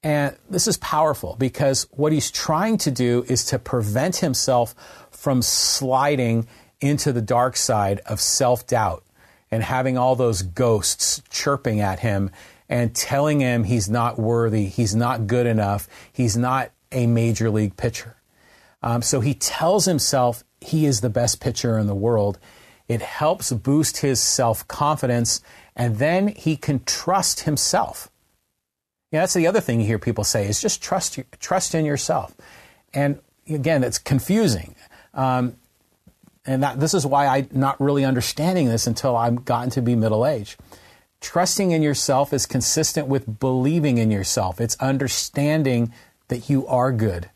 And 0.07 0.37
this 0.49 0.69
is 0.69 0.77
powerful 0.77 1.35
because 1.37 1.89
what 1.91 2.13
he's 2.13 2.31
trying 2.31 2.79
to 2.79 2.93
do 2.93 3.25
is 3.27 3.45
to 3.47 3.59
prevent 3.59 4.15
himself 4.15 4.73
from 5.11 5.43
sliding 5.43 6.47
into 6.81 7.13
the 7.13 7.21
dark 7.21 7.57
side 7.57 7.99
of 8.07 8.21
self 8.21 8.69
doubt 8.69 9.03
and 9.51 9.65
having 9.65 9.99
all 9.99 10.15
those 10.15 10.43
ghosts 10.43 11.25
chirping 11.29 11.81
at 11.81 11.99
him 11.99 12.31
and 12.69 12.95
telling 12.95 13.41
him 13.41 13.65
he's 13.65 13.91
not 13.91 14.17
worthy, 14.17 14.67
he's 14.67 14.95
not 14.95 15.27
good 15.27 15.45
enough, 15.45 15.89
he's 16.13 16.37
not 16.37 16.71
a 16.93 17.09
major 17.09 17.51
league 17.51 17.77
pitcher. 17.77 18.15
Um, 18.85 19.03
so 19.03 19.19
he 19.19 19.35
tells 19.35 19.87
himself 19.87 20.45
he 20.61 20.87
is 20.87 21.01
the 21.01 21.11
best 21.11 21.41
pitcher 21.41 21.81
in 21.81 21.89
the 21.89 21.97
world. 21.97 22.39
It 22.87 23.03
helps 23.03 23.51
boost 23.51 23.97
his 23.97 24.21
self 24.21 24.69
confidence, 24.69 25.41
and 25.75 25.97
then 25.97 26.29
he 26.29 26.57
can 26.57 26.85
trust 26.85 27.41
himself. 27.41 28.09
Yeah, 29.17 29.23
that's 29.23 29.33
the 29.33 29.47
other 29.47 29.63
thing 29.63 29.81
you 29.81 29.87
hear 29.87 29.99
people 29.99 30.25
say 30.25 30.47
is 30.47 30.61
just 30.61 30.83
trust 30.83 31.19
trust 31.41 31.75
in 31.75 31.87
yourself. 31.87 32.35
And 32.93 33.19
again, 33.49 33.83
it's 33.83 33.97
confusing. 33.97 34.75
Um, 35.15 35.57
and 36.45 36.63
that, 36.63 36.81
this 36.81 36.93
is 36.93 37.07
why 37.07 37.27
I'm 37.27 37.49
not 37.51 37.81
really 37.81 38.05
understanding 38.05 38.69
this 38.69 38.87
until 38.87 39.17
I've 39.17 39.47
gotten 39.47 39.71
to 39.71 39.81
be 39.81 39.97
middle 39.97 40.27
age. 40.27 40.59
Trusting 41.23 41.71
in 41.71 41.83
yourself 41.83 42.35
is 42.35 42.45
consistent 42.45 43.09
with 43.09 43.41
believing 43.41 43.97
in 43.97 44.11
yourself. 44.11 44.61
It's 44.61 44.77
understanding 44.81 45.95
that 46.29 46.51
you 46.51 46.67
are 46.67 46.93
good, 46.93 47.31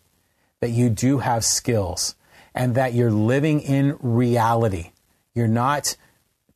that 0.60 0.72
you 0.72 0.90
do 0.90 1.20
have 1.20 1.46
skills 1.46 2.14
and 2.54 2.74
that 2.74 2.92
you're 2.92 3.10
living 3.10 3.60
in 3.60 3.96
reality. 4.00 4.90
You're 5.34 5.48
not 5.48 5.96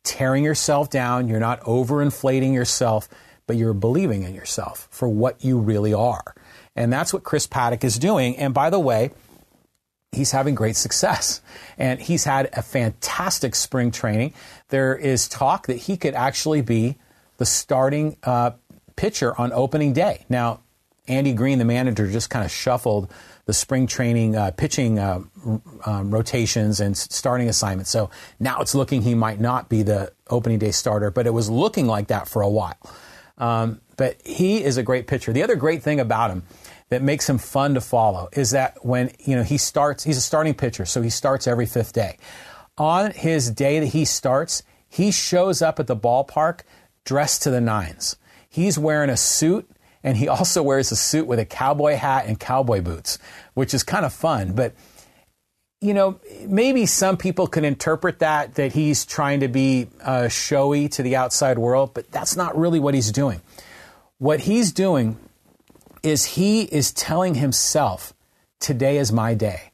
tearing 0.02 0.44
yourself 0.44 0.90
down, 0.90 1.28
you're 1.28 1.40
not 1.40 1.62
overinflating 1.62 2.52
yourself, 2.52 3.08
but 3.46 3.56
you're 3.56 3.74
believing 3.74 4.22
in 4.22 4.34
yourself 4.34 4.88
for 4.90 5.08
what 5.08 5.44
you 5.44 5.58
really 5.58 5.94
are. 5.94 6.34
And 6.76 6.92
that's 6.92 7.12
what 7.12 7.22
Chris 7.22 7.46
Paddack 7.46 7.84
is 7.84 7.98
doing. 7.98 8.36
And 8.36 8.52
by 8.52 8.70
the 8.70 8.80
way, 8.80 9.10
he's 10.12 10.32
having 10.32 10.54
great 10.54 10.76
success. 10.76 11.40
And 11.78 12.00
he's 12.00 12.24
had 12.24 12.48
a 12.52 12.62
fantastic 12.62 13.54
spring 13.54 13.90
training. 13.90 14.32
There 14.68 14.96
is 14.96 15.28
talk 15.28 15.66
that 15.66 15.76
he 15.76 15.96
could 15.96 16.14
actually 16.14 16.62
be 16.62 16.96
the 17.36 17.46
starting 17.46 18.16
uh, 18.22 18.52
pitcher 18.96 19.38
on 19.38 19.52
opening 19.52 19.92
day. 19.92 20.24
Now, 20.28 20.60
Andy 21.06 21.34
Green, 21.34 21.58
the 21.58 21.64
manager, 21.64 22.10
just 22.10 22.30
kind 22.30 22.44
of 22.44 22.50
shuffled 22.50 23.12
the 23.44 23.52
spring 23.52 23.86
training 23.86 24.36
uh, 24.36 24.52
pitching 24.52 24.98
uh, 24.98 25.20
um, 25.84 26.10
rotations 26.10 26.80
and 26.80 26.96
starting 26.96 27.48
assignments. 27.48 27.90
So 27.90 28.08
now 28.40 28.60
it's 28.60 28.74
looking 28.74 29.02
he 29.02 29.14
might 29.14 29.38
not 29.38 29.68
be 29.68 29.82
the 29.82 30.12
opening 30.30 30.58
day 30.58 30.70
starter, 30.70 31.10
but 31.10 31.26
it 31.26 31.30
was 31.34 31.50
looking 31.50 31.86
like 31.86 32.06
that 32.06 32.26
for 32.26 32.40
a 32.40 32.48
while. 32.48 32.78
Um, 33.38 33.80
but 33.96 34.16
he 34.24 34.62
is 34.62 34.76
a 34.76 34.82
great 34.82 35.06
pitcher. 35.06 35.32
The 35.32 35.42
other 35.42 35.56
great 35.56 35.82
thing 35.82 36.00
about 36.00 36.30
him 36.30 36.44
that 36.88 37.02
makes 37.02 37.28
him 37.28 37.38
fun 37.38 37.74
to 37.74 37.80
follow 37.80 38.28
is 38.32 38.50
that 38.50 38.84
when 38.84 39.10
you 39.18 39.36
know 39.36 39.42
he 39.42 39.58
starts, 39.58 40.04
he's 40.04 40.16
a 40.16 40.20
starting 40.20 40.54
pitcher, 40.54 40.84
so 40.84 41.02
he 41.02 41.10
starts 41.10 41.46
every 41.46 41.66
fifth 41.66 41.92
day. 41.92 42.18
On 42.76 43.10
his 43.12 43.50
day 43.50 43.80
that 43.80 43.86
he 43.86 44.04
starts, 44.04 44.62
he 44.88 45.10
shows 45.10 45.62
up 45.62 45.80
at 45.80 45.86
the 45.86 45.96
ballpark 45.96 46.60
dressed 47.04 47.42
to 47.42 47.50
the 47.50 47.60
nines. 47.60 48.16
He's 48.48 48.78
wearing 48.78 49.10
a 49.10 49.16
suit 49.16 49.68
and 50.02 50.16
he 50.16 50.28
also 50.28 50.62
wears 50.62 50.92
a 50.92 50.96
suit 50.96 51.26
with 51.26 51.38
a 51.38 51.44
cowboy 51.44 51.96
hat 51.96 52.26
and 52.26 52.38
cowboy 52.38 52.80
boots, 52.80 53.18
which 53.54 53.74
is 53.74 53.82
kind 53.82 54.04
of 54.04 54.12
fun. 54.12 54.52
But 54.52 54.74
you 55.84 55.92
know, 55.92 56.18
maybe 56.46 56.86
some 56.86 57.18
people 57.18 57.46
can 57.46 57.62
interpret 57.62 58.20
that 58.20 58.54
that 58.54 58.72
he's 58.72 59.04
trying 59.04 59.40
to 59.40 59.48
be 59.48 59.88
uh, 60.02 60.28
showy 60.28 60.88
to 60.88 61.02
the 61.02 61.14
outside 61.14 61.58
world, 61.58 61.92
but 61.92 62.10
that's 62.10 62.36
not 62.36 62.56
really 62.56 62.80
what 62.80 62.94
he's 62.94 63.12
doing. 63.12 63.42
What 64.16 64.40
he's 64.40 64.72
doing 64.72 65.18
is 66.02 66.24
he 66.24 66.62
is 66.62 66.90
telling 66.90 67.34
himself, 67.34 68.14
today 68.60 68.96
is 68.96 69.12
my 69.12 69.34
day. 69.34 69.72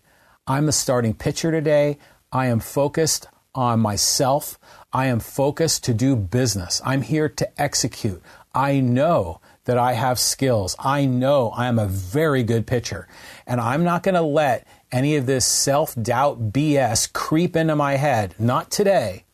I'm 0.48 0.66
the 0.66 0.72
starting 0.72 1.14
pitcher 1.14 1.52
today. 1.52 1.96
I 2.32 2.46
am 2.46 2.58
focused 2.58 3.28
on 3.54 3.78
myself. 3.78 4.58
I 4.92 5.06
am 5.06 5.20
focused 5.20 5.84
to 5.84 5.94
do 5.94 6.16
business. 6.16 6.82
I'm 6.84 7.02
here 7.02 7.28
to 7.28 7.62
execute. 7.62 8.20
I 8.52 8.80
know 8.80 9.40
that 9.64 9.78
I 9.78 9.92
have 9.92 10.18
skills. 10.18 10.74
I 10.80 11.04
know 11.04 11.50
I 11.50 11.68
am 11.68 11.78
a 11.78 11.86
very 11.86 12.42
good 12.42 12.66
pitcher. 12.66 13.06
And 13.46 13.60
I'm 13.60 13.84
not 13.84 14.02
going 14.02 14.16
to 14.16 14.22
let 14.22 14.66
any 14.92 15.16
of 15.16 15.26
this 15.26 15.44
self 15.44 15.94
doubt 16.00 16.52
BS 16.52 17.12
creep 17.12 17.56
into 17.56 17.76
my 17.76 17.94
head. 17.94 18.34
Not 18.38 18.70
today. 18.70 19.24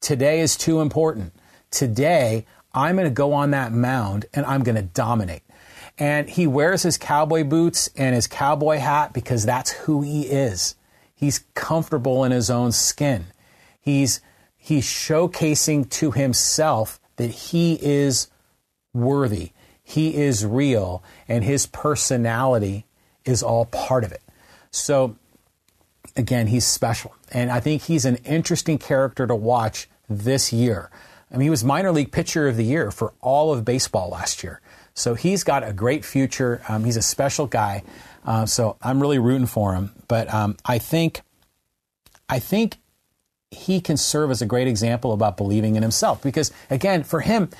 Today 0.00 0.40
is 0.40 0.56
too 0.56 0.80
important. 0.80 1.32
Today, 1.70 2.46
I'm 2.72 2.96
going 2.96 3.08
to 3.08 3.14
go 3.14 3.32
on 3.32 3.50
that 3.50 3.72
mound 3.72 4.26
and 4.32 4.46
I'm 4.46 4.62
going 4.62 4.76
to 4.76 4.82
dominate. 4.82 5.42
And 5.98 6.30
he 6.30 6.46
wears 6.46 6.82
his 6.82 6.96
cowboy 6.96 7.42
boots 7.44 7.90
and 7.96 8.14
his 8.14 8.26
cowboy 8.26 8.76
hat 8.76 9.12
because 9.12 9.44
that's 9.44 9.72
who 9.72 10.02
he 10.02 10.22
is. 10.22 10.76
He's 11.14 11.44
comfortable 11.54 12.22
in 12.22 12.30
his 12.30 12.50
own 12.50 12.70
skin. 12.70 13.26
He's, 13.80 14.20
he's 14.56 14.86
showcasing 14.86 15.90
to 15.90 16.12
himself 16.12 17.00
that 17.16 17.30
he 17.30 17.78
is 17.82 18.28
worthy. 18.92 19.50
He 19.82 20.14
is 20.14 20.46
real 20.46 21.02
and 21.26 21.42
his 21.42 21.66
personality 21.66 22.86
is 23.24 23.42
all 23.42 23.64
part 23.66 24.04
of 24.04 24.12
it. 24.12 24.22
So, 24.70 25.16
again, 26.16 26.46
he's 26.46 26.66
special. 26.66 27.14
And 27.32 27.50
I 27.50 27.60
think 27.60 27.82
he's 27.82 28.04
an 28.04 28.16
interesting 28.24 28.78
character 28.78 29.26
to 29.26 29.34
watch 29.34 29.88
this 30.08 30.52
year. 30.52 30.90
I 31.30 31.36
mean, 31.36 31.44
he 31.44 31.50
was 31.50 31.62
minor 31.62 31.92
league 31.92 32.12
pitcher 32.12 32.48
of 32.48 32.56
the 32.56 32.64
year 32.64 32.90
for 32.90 33.12
all 33.20 33.52
of 33.52 33.64
baseball 33.64 34.08
last 34.10 34.42
year. 34.42 34.60
So 34.94 35.14
he's 35.14 35.44
got 35.44 35.62
a 35.62 35.72
great 35.72 36.04
future. 36.04 36.62
Um, 36.68 36.84
he's 36.84 36.96
a 36.96 37.02
special 37.02 37.46
guy. 37.46 37.82
Uh, 38.24 38.46
so 38.46 38.76
I'm 38.82 39.00
really 39.00 39.18
rooting 39.18 39.46
for 39.46 39.74
him. 39.74 39.92
But 40.08 40.32
um, 40.32 40.56
I 40.64 40.78
think, 40.78 41.20
I 42.28 42.38
think 42.38 42.78
he 43.50 43.80
can 43.80 43.96
serve 43.96 44.30
as 44.30 44.42
a 44.42 44.46
great 44.46 44.68
example 44.68 45.12
about 45.12 45.36
believing 45.36 45.76
in 45.76 45.82
himself. 45.82 46.22
Because 46.22 46.50
again, 46.70 47.04
for 47.04 47.20
him, 47.20 47.50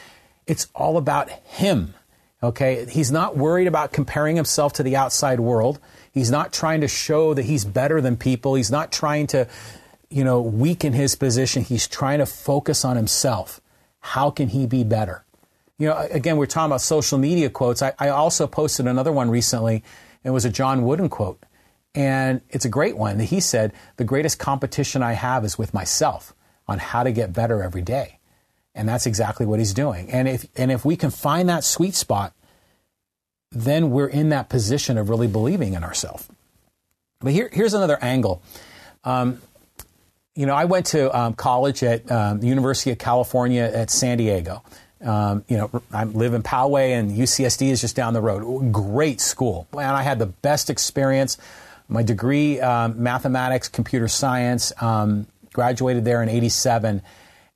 it's 0.47 0.66
all 0.75 0.97
about 0.97 1.31
him. 1.31 1.94
Okay, 2.42 2.87
he's 2.87 3.11
not 3.11 3.37
worried 3.37 3.66
about 3.66 3.92
comparing 3.92 4.37
himself 4.37 4.73
to 4.75 4.83
the 4.83 4.97
outside 4.97 5.40
world. 5.40 5.79
He's 6.19 6.31
not 6.31 6.53
trying 6.53 6.83
to 6.83 6.89
show 6.89 7.35
that 7.35 7.45
he's 7.45 7.65
better 7.65 8.01
than 8.01 8.17
people. 8.17 8.55
He's 8.55 8.71
not 8.71 8.93
trying 8.93 9.27
to, 9.29 9.49
you 10.11 10.25
know, 10.25 10.41
weaken 10.41 10.93
his 10.93 11.15
position. 11.15 11.63
He's 11.63 11.89
trying 11.89 12.19
to 12.19 12.27
focus 12.27 12.85
on 12.85 12.97
himself. 12.97 13.61
How 14.01 14.31
can 14.31 14.49
he 14.49 14.67
be 14.67 14.85
better? 14.85 15.25
You 15.79 15.89
know, 15.89 16.09
again, 16.11 16.37
we're 16.37 16.47
talking 16.47 16.67
about 16.67 16.81
social 16.81 17.19
media 17.19 17.51
quotes. 17.51 17.83
I, 17.83 17.93
I 17.99 18.09
also 18.09 18.47
posted 18.47 18.87
another 18.87 19.13
one 19.13 19.31
recently. 19.31 19.85
It 20.25 20.31
was 20.31 20.45
a 20.45 20.51
John 20.51 20.83
Wooden 20.83 21.09
quote. 21.09 21.43
And 21.95 22.43
it's 22.51 22.65
a 22.65 22.69
great 22.69 22.97
one. 22.97 23.19
that 23.19 23.25
He 23.25 23.41
said, 23.41 23.73
The 23.97 24.05
greatest 24.05 24.39
competition 24.39 25.03
I 25.03 25.13
have 25.13 25.45
is 25.45 25.57
with 25.57 25.73
myself 25.73 26.35
on 26.67 26.79
how 26.79 27.03
to 27.03 27.13
get 27.13 27.33
better 27.33 27.63
every 27.63 27.83
day. 27.83 28.19
And 28.75 28.89
that's 28.89 29.07
exactly 29.07 29.47
what 29.47 29.59
he's 29.59 29.75
doing. 29.75 30.11
And 30.11 30.29
if, 30.29 30.47
and 30.57 30.71
if 30.71 30.85
we 30.85 30.97
can 30.97 31.11
find 31.11 31.49
that 31.49 31.65
sweet 31.65 31.95
spot, 31.95 32.35
then 33.51 33.91
we're 33.91 34.09
in 34.09 34.29
that 34.31 34.49
position 34.49 34.99
of 34.99 35.09
really 35.09 35.27
believing 35.27 35.75
in 35.75 35.85
ourselves. 35.85 36.29
But 37.21 37.33
here, 37.33 37.49
here's 37.53 37.75
another 37.75 37.99
angle. 38.01 38.43
Um, 39.05 39.41
you 40.35 40.47
know, 40.47 40.55
I 40.55 40.67
went 40.67 40.87
to 40.87 41.17
um, 41.19 41.35
college 41.35 41.83
at 41.83 42.11
um, 42.13 42.41
the 42.41 42.47
University 42.47 42.93
of 42.93 42.99
California 42.99 43.63
at 43.63 43.91
San 43.91 44.19
Diego. 44.19 44.63
Um, 45.01 45.45
you 45.49 45.57
know, 45.57 45.83
I 45.93 46.05
live 46.05 46.35
in 46.35 46.43
Poway, 46.43 46.91
and 46.91 47.11
UCSD 47.11 47.71
is 47.71 47.81
just 47.81 47.97
down 47.97 48.15
the 48.15 48.21
road. 48.21 48.73
Great 48.73 49.21
school, 49.21 49.67
and 49.73 49.83
I 49.83 50.03
had 50.03 50.19
the 50.19 50.27
best 50.27 50.71
experience. 50.71 51.39
My 51.89 52.03
degree, 52.03 52.61
um, 52.61 53.03
mathematics, 53.03 53.69
computer 53.69 54.09
science, 54.09 54.73
um, 54.81 55.27
graduated 55.53 56.05
there 56.05 56.23
in 56.23 56.29
'87 56.29 57.03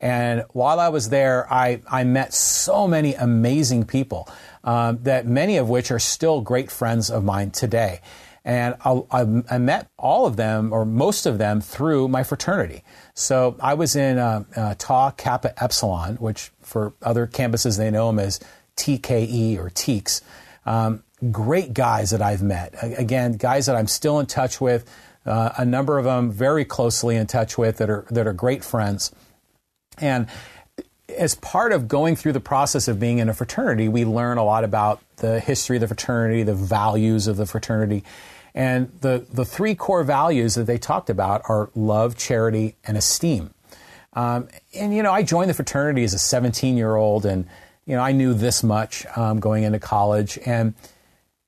and 0.03 0.45
while 0.51 0.81
I 0.81 0.89
was 0.89 1.11
there, 1.11 1.51
I, 1.51 1.81
I 1.89 2.03
met 2.03 2.35
so 2.35 2.89
many 2.89 3.15
amazing 3.15 3.85
people 3.87 4.29
um, 4.65 4.99
that 5.05 5.27
many 5.27 5.57
of 5.57 5.69
which 5.69 5.93
are 5.93 6.01
still 6.01 6.41
great 6.41 6.73
friends 6.73 7.09
of 7.09 7.23
mine 7.23 7.53
today. 7.53 8.01
And 8.45 8.75
I, 8.85 9.01
I, 9.13 9.43
I, 9.49 9.59
met 9.59 9.89
all 9.97 10.27
of 10.27 10.35
them, 10.35 10.73
or 10.73 10.85
most 10.85 11.27
of 11.27 11.39
them, 11.39 11.61
through 11.61 12.09
my 12.09 12.25
fraternity. 12.25 12.83
So 13.15 13.57
I 13.61 13.75
was 13.75 13.95
in 13.95 14.19
uh, 14.19 14.43
uh, 14.57 14.75
Tau 14.77 15.11
Kappa 15.11 15.63
Epsilon, 15.63 16.17
which 16.17 16.51
for 16.61 16.95
other 17.03 17.29
campuses 17.29 17.79
they 17.79 17.93
know 17.93 18.09
them 18.09 18.19
as 18.19 18.41
TKE 18.77 19.57
or 19.59 19.71
Tekes. 19.71 20.23
Um, 20.67 21.05
great 21.31 21.73
guys 21.73 22.11
that 22.11 22.21
I've 22.21 22.43
met. 22.43 22.75
Again, 22.83 23.35
guys 23.35 23.67
that 23.67 23.77
I'm 23.77 23.87
still 23.87 24.19
in 24.19 24.27
touch 24.27 24.61
with. 24.61 24.91
Uh, 25.25 25.53
a 25.57 25.65
number 25.65 25.99
of 25.99 26.05
them 26.05 26.33
very 26.33 26.65
closely 26.65 27.15
in 27.15 27.29
touch 27.29 27.57
with 27.57 27.77
that 27.77 27.89
are 27.89 28.05
that 28.11 28.27
are 28.27 28.33
great 28.33 28.65
friends. 28.65 29.13
And 29.99 30.27
as 31.09 31.35
part 31.35 31.73
of 31.73 31.89
going 31.89 32.17
through 32.17 32.33
the 32.33 32.41
process 32.41 32.89
of 32.89 32.99
being 32.99 33.19
in 33.19 33.29
a 33.29 33.35
fraternity, 33.35 33.89
we 33.89 34.05
learn 34.05 34.39
a 34.39 34.45
lot 34.45 34.65
about 34.65 35.01
the 35.17 35.41
history 35.41 35.77
of 35.77 35.81
the 35.81 35.89
fraternity, 35.89 36.43
the 36.43 36.55
values 36.55 37.27
of 37.27 37.37
the 37.37 37.47
fraternity. 37.47 38.05
And 38.55 38.91
the, 39.01 39.27
the 39.33 39.45
three 39.45 39.75
core 39.75 40.05
values 40.05 40.55
that 40.55 40.65
they 40.65 40.79
talked 40.79 41.11
about 41.11 41.43
are 41.49 41.71
love, 41.75 42.17
charity, 42.17 42.77
and 42.85 42.97
esteem. 42.97 43.55
Um, 44.15 44.49
and, 44.75 44.95
you 44.95 45.03
know, 45.03 45.13
I 45.13 45.23
joined 45.23 45.49
the 45.49 45.55
fraternity 45.55 46.05
as 46.05 46.13
a 46.13 46.19
17 46.19 46.77
year 46.77 46.97
old, 46.97 47.25
and, 47.25 47.47
you 47.87 47.97
know, 47.97 48.03
I 48.03 48.13
knew 48.13 48.35
this 48.35 48.63
much 48.63 49.07
um, 49.17 49.41
going 49.41 49.63
into 49.63 49.79
college. 49.79 50.39
And, 50.45 50.75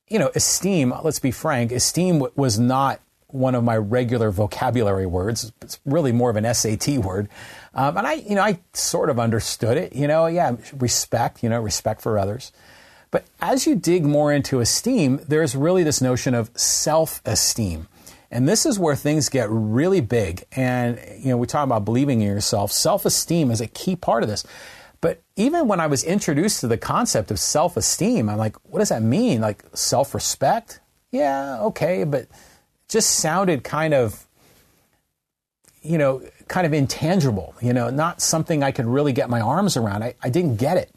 you 0.09 0.19
know, 0.19 0.31
esteem, 0.35 0.95
let's 1.03 1.19
be 1.19 1.31
frank, 1.31 1.73
esteem 1.73 2.15
w- 2.15 2.33
was 2.37 2.59
not 2.59 3.01
one 3.27 3.55
of 3.55 3.65
my 3.65 3.77
regular 3.77 4.31
vocabulary 4.31 5.07
words. 5.07 5.53
It's 5.61 5.81
really 5.85 6.13
more 6.13 6.31
of 6.31 6.37
an 6.37 6.55
SAT 6.55 6.99
word. 6.99 7.29
Um, 7.75 7.97
and 7.97 8.07
I, 8.07 8.15
you 8.15 8.35
know, 8.37 8.43
I 8.43 8.61
sort 8.73 9.11
of 9.11 9.19
understood 9.19 9.77
it. 9.77 9.95
You 9.95 10.07
know, 10.07 10.27
yeah, 10.27 10.57
respect. 10.79 11.43
You 11.43 11.49
know, 11.49 11.61
respect 11.61 12.01
for 12.01 12.19
others. 12.19 12.53
But 13.11 13.27
as 13.41 13.67
you 13.67 13.77
dig 13.77 14.05
more 14.05 14.33
into 14.33 14.59
esteem, 14.61 15.21
there's 15.29 15.55
really 15.55 15.85
this 15.85 16.01
notion 16.01 16.35
of 16.35 16.51
self-esteem. 16.59 17.87
And 18.29 18.49
this 18.49 18.67
is 18.67 18.77
where 18.77 18.97
things 18.97 19.29
get 19.29 19.49
really 19.49 20.01
big. 20.01 20.45
And, 20.51 20.99
you 21.21 21.29
know, 21.29 21.37
we 21.37 21.47
talk 21.47 21.63
about 21.63 21.85
believing 21.85 22.21
in 22.21 22.27
yourself. 22.27 22.73
Self 22.73 23.05
esteem 23.05 23.53
is 23.53 23.61
a 23.61 23.69
key 23.69 23.95
part 23.95 24.25
of 24.25 24.29
this. 24.29 24.45
But 25.01 25.23
even 25.37 25.69
when 25.69 25.79
I 25.79 25.87
was 25.87 26.03
introduced 26.03 26.61
to 26.63 26.67
the 26.67 26.79
concept 26.79 27.31
of 27.31 27.39
self 27.39 27.77
esteem, 27.77 28.29
I'm 28.29 28.39
like, 28.39 28.57
what 28.65 28.81
does 28.81 28.89
that 28.89 29.03
mean? 29.03 29.41
Like 29.41 29.63
self 29.75 30.15
respect? 30.15 30.81
Yeah, 31.13 31.61
okay, 31.61 32.03
but 32.03 32.27
just 32.89 33.11
sounded 33.11 33.63
kind 33.63 33.95
of, 33.95 34.27
you 35.83 35.99
know, 35.99 36.23
kind 36.49 36.67
of 36.67 36.73
intangible, 36.73 37.55
you 37.61 37.73
know, 37.73 37.91
not 37.91 38.21
something 38.21 38.63
I 38.63 38.73
could 38.73 38.87
really 38.87 39.13
get 39.13 39.31
my 39.31 39.41
arms 39.41 39.77
around. 39.77 40.03
I, 40.05 40.15
I 40.23 40.31
didn't 40.31 40.57
get 40.57 40.77
it. 40.77 40.91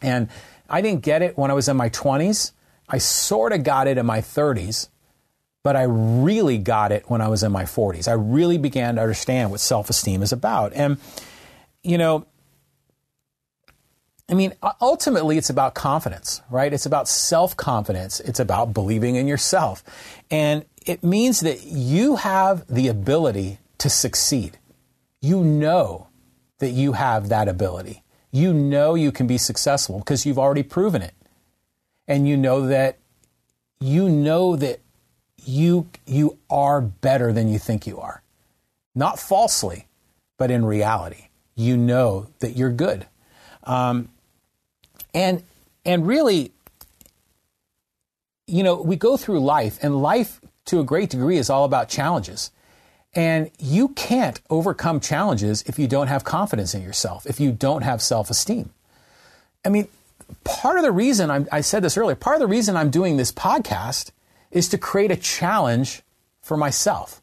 And 0.00 0.28
I 0.68 0.80
didn't 0.80 1.02
get 1.02 1.22
it 1.22 1.36
when 1.36 1.50
I 1.50 1.54
was 1.54 1.68
in 1.68 1.76
my 1.76 1.90
20s. 1.90 2.52
I 2.88 2.98
sort 2.98 3.52
of 3.52 3.62
got 3.62 3.86
it 3.86 3.98
in 3.98 4.06
my 4.06 4.20
30s, 4.20 4.88
but 5.62 5.76
I 5.76 5.82
really 5.84 6.58
got 6.58 6.92
it 6.92 7.08
when 7.08 7.20
I 7.20 7.28
was 7.28 7.42
in 7.42 7.52
my 7.52 7.64
40s. 7.64 8.08
I 8.08 8.12
really 8.12 8.58
began 8.58 8.96
to 8.96 9.02
understand 9.02 9.50
what 9.50 9.60
self 9.60 9.88
esteem 9.90 10.22
is 10.22 10.32
about. 10.32 10.72
And, 10.72 10.98
you 11.82 11.98
know, 11.98 12.26
I 14.28 14.34
mean, 14.34 14.54
ultimately, 14.80 15.36
it's 15.36 15.50
about 15.50 15.74
confidence, 15.74 16.40
right? 16.50 16.72
It's 16.72 16.86
about 16.86 17.06
self 17.06 17.56
confidence. 17.56 18.20
It's 18.20 18.40
about 18.40 18.72
believing 18.72 19.16
in 19.16 19.26
yourself. 19.26 19.84
And 20.30 20.64
it 20.86 21.04
means 21.04 21.40
that 21.40 21.64
you 21.64 22.16
have 22.16 22.66
the 22.66 22.88
ability 22.88 23.58
to 23.78 23.90
succeed 23.90 24.58
you 25.22 25.42
know 25.42 26.08
that 26.58 26.72
you 26.72 26.92
have 26.92 27.30
that 27.30 27.48
ability. 27.48 28.02
You 28.30 28.52
know 28.52 28.94
you 28.94 29.10
can 29.10 29.26
be 29.26 29.38
successful 29.38 30.00
because 30.00 30.26
you've 30.26 30.38
already 30.38 30.62
proven 30.62 31.00
it. 31.00 31.14
And 32.06 32.28
you 32.28 32.36
know 32.36 32.66
that 32.66 32.98
you 33.80 34.10
know 34.10 34.56
that 34.56 34.80
you 35.42 35.88
you 36.06 36.36
are 36.50 36.82
better 36.82 37.32
than 37.32 37.48
you 37.48 37.58
think 37.58 37.86
you 37.86 37.98
are. 37.98 38.22
Not 38.94 39.18
falsely, 39.18 39.86
but 40.36 40.50
in 40.50 40.66
reality. 40.66 41.28
You 41.54 41.78
know 41.78 42.26
that 42.40 42.56
you're 42.56 42.72
good. 42.72 43.06
Um, 43.64 44.10
and 45.14 45.42
and 45.86 46.06
really 46.06 46.52
you 48.46 48.62
know, 48.62 48.74
we 48.80 48.96
go 48.96 49.16
through 49.16 49.40
life 49.40 49.78
and 49.82 50.02
life 50.02 50.40
to 50.66 50.78
a 50.78 50.84
great 50.84 51.08
degree 51.08 51.38
is 51.38 51.48
all 51.48 51.64
about 51.64 51.88
challenges. 51.88 52.50
And 53.14 53.50
you 53.58 53.88
can't 53.88 54.40
overcome 54.48 55.00
challenges 55.00 55.62
if 55.66 55.78
you 55.78 55.86
don't 55.86 56.06
have 56.06 56.24
confidence 56.24 56.74
in 56.74 56.82
yourself, 56.82 57.26
if 57.26 57.38
you 57.40 57.52
don't 57.52 57.82
have 57.82 58.00
self 58.00 58.30
esteem. 58.30 58.70
I 59.64 59.68
mean, 59.68 59.88
part 60.44 60.78
of 60.78 60.82
the 60.82 60.92
reason 60.92 61.30
I'm, 61.30 61.46
i 61.52 61.60
said 61.60 61.82
this 61.82 61.96
earlier, 61.96 62.16
part 62.16 62.36
of 62.36 62.40
the 62.40 62.46
reason 62.46 62.76
I'm 62.76 62.90
doing 62.90 63.16
this 63.16 63.30
podcast 63.30 64.10
is 64.50 64.68
to 64.70 64.78
create 64.78 65.10
a 65.10 65.16
challenge 65.16 66.02
for 66.40 66.56
myself. 66.56 67.20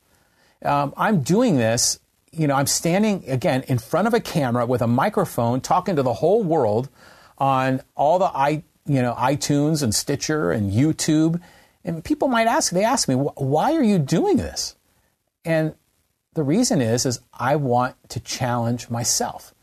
Um, 0.64 0.94
I'm 0.96 1.22
doing 1.22 1.58
this, 1.58 2.00
you 2.32 2.48
know, 2.48 2.56
I'm 2.56 2.68
standing 2.68 3.24
again 3.28 3.64
in 3.68 3.80
front 3.80 4.08
of 4.08 4.14
a 4.14 4.20
camera 4.20 4.66
with 4.66 4.82
a 4.82 4.88
microphone 4.88 5.62
talking 5.62 5.96
to 5.96 6.04
the 6.04 6.14
whole 6.14 6.44
world 6.44 6.90
on 7.38 7.82
all 7.96 8.20
the 8.20 8.26
i 8.26 8.64
you 8.86 9.02
know 9.02 9.14
iTunes 9.14 9.82
and 9.84 9.94
Stitcher 9.94 10.52
and 10.52 10.74
YouTube. 10.74 11.40
And 11.86 12.04
people 12.04 12.28
might 12.28 12.48
ask, 12.48 12.74
they 12.74 12.84
ask 12.84 13.08
me, 13.08 13.16
why 13.16 13.74
are 13.74 13.84
you 13.84 14.00
doing 14.00 14.38
this? 14.38 14.76
And 15.46 15.76
the 16.34 16.44
reason 16.44 16.82
is, 16.82 17.06
is 17.06 17.20
I 17.34 17.56
want 17.56 17.96
to 18.10 18.20
challenge 18.20 18.90
myself. 18.90 19.54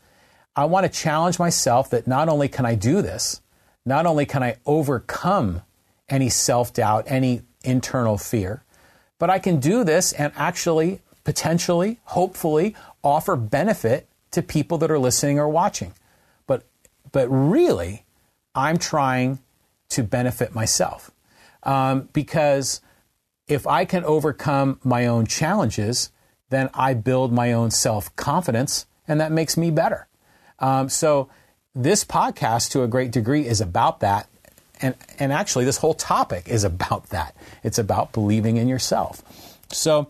I 0.55 0.65
want 0.65 0.85
to 0.85 0.91
challenge 0.91 1.39
myself 1.39 1.89
that 1.91 2.07
not 2.07 2.29
only 2.29 2.47
can 2.47 2.65
I 2.65 2.75
do 2.75 3.01
this, 3.01 3.41
not 3.85 4.05
only 4.05 4.25
can 4.25 4.43
I 4.43 4.57
overcome 4.65 5.61
any 6.09 6.29
self 6.29 6.73
doubt, 6.73 7.05
any 7.07 7.43
internal 7.63 8.17
fear, 8.17 8.63
but 9.19 9.29
I 9.29 9.39
can 9.39 9.59
do 9.59 9.83
this 9.83 10.13
and 10.13 10.33
actually, 10.35 11.01
potentially, 11.23 11.99
hopefully, 12.03 12.75
offer 13.03 13.35
benefit 13.35 14.07
to 14.31 14.41
people 14.41 14.77
that 14.79 14.91
are 14.91 14.99
listening 14.99 15.39
or 15.39 15.47
watching. 15.47 15.93
But, 16.47 16.65
but 17.11 17.27
really, 17.29 18.03
I'm 18.53 18.77
trying 18.77 19.39
to 19.89 20.03
benefit 20.03 20.53
myself. 20.53 21.11
Um, 21.63 22.09
because 22.13 22.81
if 23.47 23.65
I 23.65 23.85
can 23.85 24.03
overcome 24.03 24.79
my 24.83 25.05
own 25.05 25.25
challenges, 25.25 26.11
then 26.49 26.69
I 26.73 26.93
build 26.93 27.31
my 27.33 27.53
own 27.53 27.71
self 27.71 28.15
confidence, 28.15 28.85
and 29.07 29.19
that 29.19 29.31
makes 29.31 29.57
me 29.57 29.71
better. 29.71 30.07
Um, 30.59 30.89
so, 30.89 31.29
this 31.75 32.03
podcast, 32.03 32.71
to 32.71 32.83
a 32.83 32.87
great 32.87 33.11
degree, 33.11 33.45
is 33.45 33.61
about 33.61 33.99
that. 33.99 34.27
And, 34.81 34.95
and 35.19 35.33
actually, 35.33 35.65
this 35.65 35.77
whole 35.77 35.93
topic 35.93 36.47
is 36.47 36.63
about 36.63 37.09
that. 37.09 37.35
It's 37.63 37.77
about 37.77 38.13
believing 38.13 38.57
in 38.57 38.67
yourself. 38.67 39.23
So, 39.71 40.07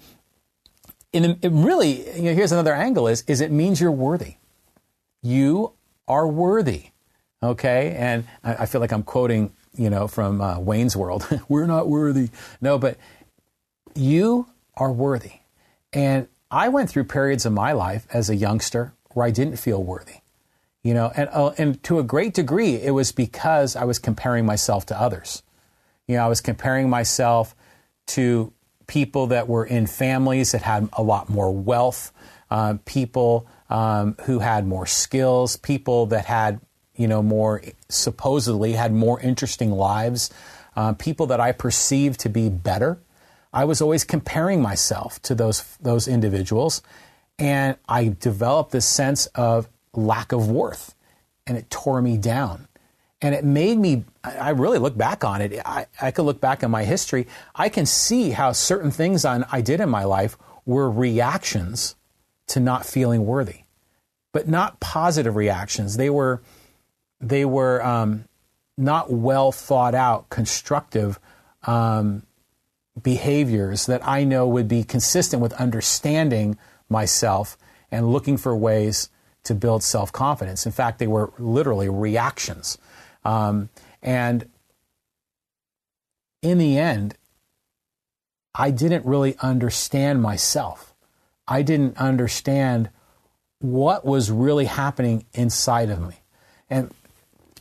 in, 1.13 1.39
it 1.41 1.51
really, 1.51 2.09
you 2.17 2.23
know, 2.23 2.33
here's 2.33 2.51
another 2.51 2.73
angle: 2.73 3.07
is 3.07 3.23
is 3.27 3.41
it 3.41 3.51
means 3.51 3.81
you're 3.81 3.91
worthy. 3.91 4.35
You 5.21 5.73
are 6.07 6.27
worthy. 6.27 6.87
Okay, 7.41 7.95
and 7.97 8.25
I, 8.43 8.55
I 8.55 8.65
feel 8.65 8.81
like 8.81 8.91
I'm 8.91 9.03
quoting, 9.03 9.51
you 9.75 9.89
know, 9.89 10.07
from 10.07 10.41
uh, 10.41 10.59
Wayne's 10.59 10.95
World. 10.95 11.27
We're 11.49 11.67
not 11.67 11.87
worthy. 11.87 12.29
No, 12.61 12.77
but 12.77 12.97
you 13.95 14.47
are 14.75 14.91
worthy. 14.91 15.33
And 15.93 16.27
I 16.51 16.69
went 16.69 16.89
through 16.89 17.05
periods 17.05 17.45
of 17.45 17.53
my 17.53 17.71
life 17.71 18.07
as 18.11 18.29
a 18.29 18.35
youngster 18.35 18.93
where 19.11 19.25
I 19.25 19.31
didn't 19.31 19.57
feel 19.57 19.83
worthy. 19.83 20.17
You 20.83 20.93
know, 20.93 21.11
and, 21.15 21.29
uh, 21.33 21.51
and 21.57 21.81
to 21.83 21.99
a 21.99 22.03
great 22.03 22.33
degree, 22.33 22.75
it 22.75 22.91
was 22.91 23.11
because 23.11 23.75
I 23.75 23.83
was 23.83 23.99
comparing 23.99 24.45
myself 24.45 24.85
to 24.87 24.99
others. 24.99 25.43
You 26.07 26.15
know, 26.15 26.23
I 26.23 26.27
was 26.27 26.39
comparing 26.39 26.89
myself 26.89 27.55
to 28.07 28.53
people 28.85 29.27
that 29.27 29.49
were 29.49 29.65
in 29.65 29.85
families 29.85 30.53
that 30.53 30.61
had 30.61 30.87
a 30.93 31.03
lot 31.03 31.29
more 31.29 31.53
wealth, 31.53 32.13
uh, 32.49 32.75
people 32.85 33.47
um, 33.69 34.15
who 34.23 34.39
had 34.39 34.65
more 34.65 34.85
skills, 34.85 35.57
people 35.57 36.05
that 36.07 36.25
had, 36.25 36.61
you 36.95 37.07
know, 37.07 37.21
more 37.21 37.61
supposedly 37.89 38.73
had 38.73 38.93
more 38.93 39.19
interesting 39.19 39.71
lives, 39.71 40.29
uh, 40.77 40.93
people 40.93 41.27
that 41.27 41.41
I 41.41 41.51
perceived 41.51 42.21
to 42.21 42.29
be 42.29 42.49
better. 42.49 42.97
I 43.57 43.65
was 43.65 43.81
always 43.81 44.03
comparing 44.03 44.61
myself 44.61 45.19
to 45.23 45.33
those 45.33 45.63
those 45.77 46.07
individuals, 46.07 46.83
and 47.39 47.75
I 47.89 48.15
developed 48.19 48.69
this 48.71 48.85
sense 48.85 49.25
of 49.33 49.67
lack 49.93 50.31
of 50.31 50.47
worth, 50.47 50.93
and 51.47 51.57
it 51.57 51.67
tore 51.71 51.99
me 51.99 52.17
down. 52.17 52.67
And 53.19 53.33
it 53.33 53.43
made 53.43 53.79
me, 53.79 54.03
I 54.23 54.51
really 54.51 54.77
look 54.77 54.95
back 54.95 55.23
on 55.23 55.41
it. 55.41 55.59
I, 55.65 55.87
I 55.99 56.11
could 56.11 56.25
look 56.25 56.39
back 56.39 56.63
on 56.63 56.69
my 56.69 56.83
history. 56.83 57.25
I 57.55 57.69
can 57.69 57.87
see 57.87 58.29
how 58.29 58.51
certain 58.51 58.91
things 58.91 59.25
on, 59.25 59.43
I 59.51 59.61
did 59.61 59.81
in 59.81 59.89
my 59.89 60.03
life 60.03 60.37
were 60.67 60.87
reactions 60.91 61.95
to 62.49 62.59
not 62.59 62.85
feeling 62.85 63.25
worthy, 63.25 63.61
but 64.33 64.47
not 64.47 64.79
positive 64.79 65.35
reactions. 65.35 65.97
They 65.97 66.11
were, 66.11 66.43
they 67.19 67.43
were 67.43 67.83
um, 67.83 68.25
not 68.77 69.11
well 69.11 69.51
thought 69.51 69.95
out, 69.95 70.29
constructive 70.29 71.19
um, 71.63 72.21
behaviors 73.01 73.85
that 73.85 74.05
I 74.07 74.23
know 74.23 74.47
would 74.47 74.67
be 74.67 74.83
consistent 74.83 75.41
with 75.41 75.53
understanding 75.53 76.57
myself 76.89 77.57
and 77.91 78.11
looking 78.11 78.37
for 78.37 78.55
ways 78.55 79.09
to 79.43 79.55
build 79.55 79.83
self 79.83 80.11
confidence. 80.11 80.65
In 80.65 80.71
fact, 80.71 80.99
they 80.99 81.07
were 81.07 81.31
literally 81.37 81.89
reactions. 81.89 82.77
Um, 83.23 83.69
and 84.01 84.49
in 86.41 86.57
the 86.57 86.77
end, 86.77 87.15
I 88.53 88.71
didn't 88.71 89.05
really 89.05 89.35
understand 89.39 90.21
myself. 90.21 90.93
I 91.47 91.61
didn't 91.61 91.97
understand 91.97 92.89
what 93.59 94.05
was 94.05 94.31
really 94.31 94.65
happening 94.65 95.25
inside 95.33 95.89
of 95.89 96.01
me. 96.01 96.15
And 96.69 96.93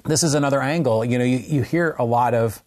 this 0.05 0.22
is 0.22 0.35
another 0.35 0.61
angle. 0.61 1.05
You 1.05 1.18
know, 1.18 1.25
you, 1.25 1.38
you 1.38 1.62
hear 1.62 1.94
a 1.99 2.05
lot 2.05 2.35
of 2.35 2.62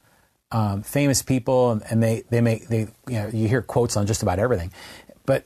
um, 0.51 0.81
famous 0.81 1.21
people, 1.21 1.71
and, 1.89 2.01
they 2.01 2.23
they 2.29 2.41
make 2.41 2.67
they 2.67 2.87
you 3.07 3.13
know 3.13 3.29
you 3.31 3.47
hear 3.47 3.61
quotes 3.61 3.95
on 3.95 4.07
just 4.07 4.23
about 4.23 4.39
everything, 4.39 4.71
but 5.25 5.45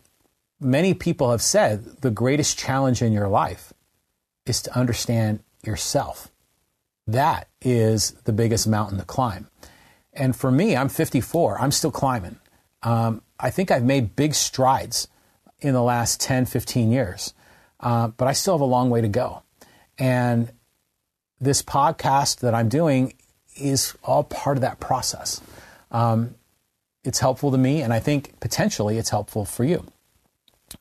many 0.59 0.93
people 0.93 1.31
have 1.31 1.41
said 1.41 1.83
the 2.01 2.11
greatest 2.11 2.57
challenge 2.57 3.01
in 3.01 3.11
your 3.11 3.27
life 3.27 3.73
is 4.45 4.61
to 4.63 4.77
understand 4.77 5.39
yourself. 5.63 6.29
That 7.07 7.47
is 7.61 8.11
the 8.23 8.33
biggest 8.33 8.67
mountain 8.67 8.97
to 8.97 9.05
climb. 9.05 9.47
And 10.13 10.35
for 10.35 10.51
me, 10.51 10.75
I'm 10.75 10.89
54. 10.89 11.59
I'm 11.59 11.71
still 11.71 11.91
climbing. 11.91 12.37
Um, 12.81 13.21
I 13.39 13.49
think 13.49 13.71
I've 13.71 13.83
made 13.83 14.15
big 14.15 14.35
strides 14.35 15.07
in 15.59 15.73
the 15.73 15.81
last 15.81 16.21
10, 16.21 16.45
15 16.45 16.91
years, 16.91 17.33
uh, 17.79 18.09
but 18.09 18.27
I 18.27 18.33
still 18.33 18.53
have 18.53 18.61
a 18.61 18.65
long 18.65 18.89
way 18.89 19.01
to 19.01 19.07
go. 19.07 19.43
And 19.97 20.51
this 21.39 21.61
podcast 21.61 22.39
that 22.39 22.53
I'm 22.53 22.69
doing 22.69 23.13
is 23.55 23.95
all 24.03 24.23
part 24.23 24.57
of 24.57 24.61
that 24.61 24.79
process. 24.79 25.41
Um, 25.91 26.35
it's 27.03 27.19
helpful 27.19 27.51
to 27.51 27.57
me, 27.57 27.81
and 27.81 27.93
I 27.93 27.99
think 27.99 28.39
potentially 28.39 28.97
it's 28.97 29.09
helpful 29.09 29.45
for 29.45 29.63
you. 29.63 29.85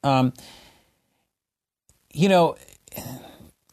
Um, 0.05 0.33
you 2.13 2.29
know, 2.29 2.57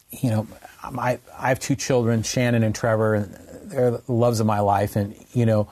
you 0.09 0.29
know, 0.29 0.47
I 0.83 1.19
I 1.37 1.49
have 1.49 1.59
two 1.59 1.75
children, 1.75 2.23
Shannon 2.23 2.63
and 2.63 2.73
Trevor, 2.73 3.15
and 3.15 3.33
they're 3.63 3.91
the 3.91 4.11
loves 4.11 4.39
of 4.39 4.47
my 4.47 4.59
life, 4.59 4.95
and 4.95 5.15
you 5.33 5.45
know, 5.45 5.71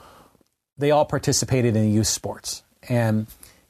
they 0.76 0.90
all 0.90 1.04
participated 1.04 1.76
in 1.76 1.92
youth 1.92 2.06
sports, 2.06 2.62
and 2.88 3.26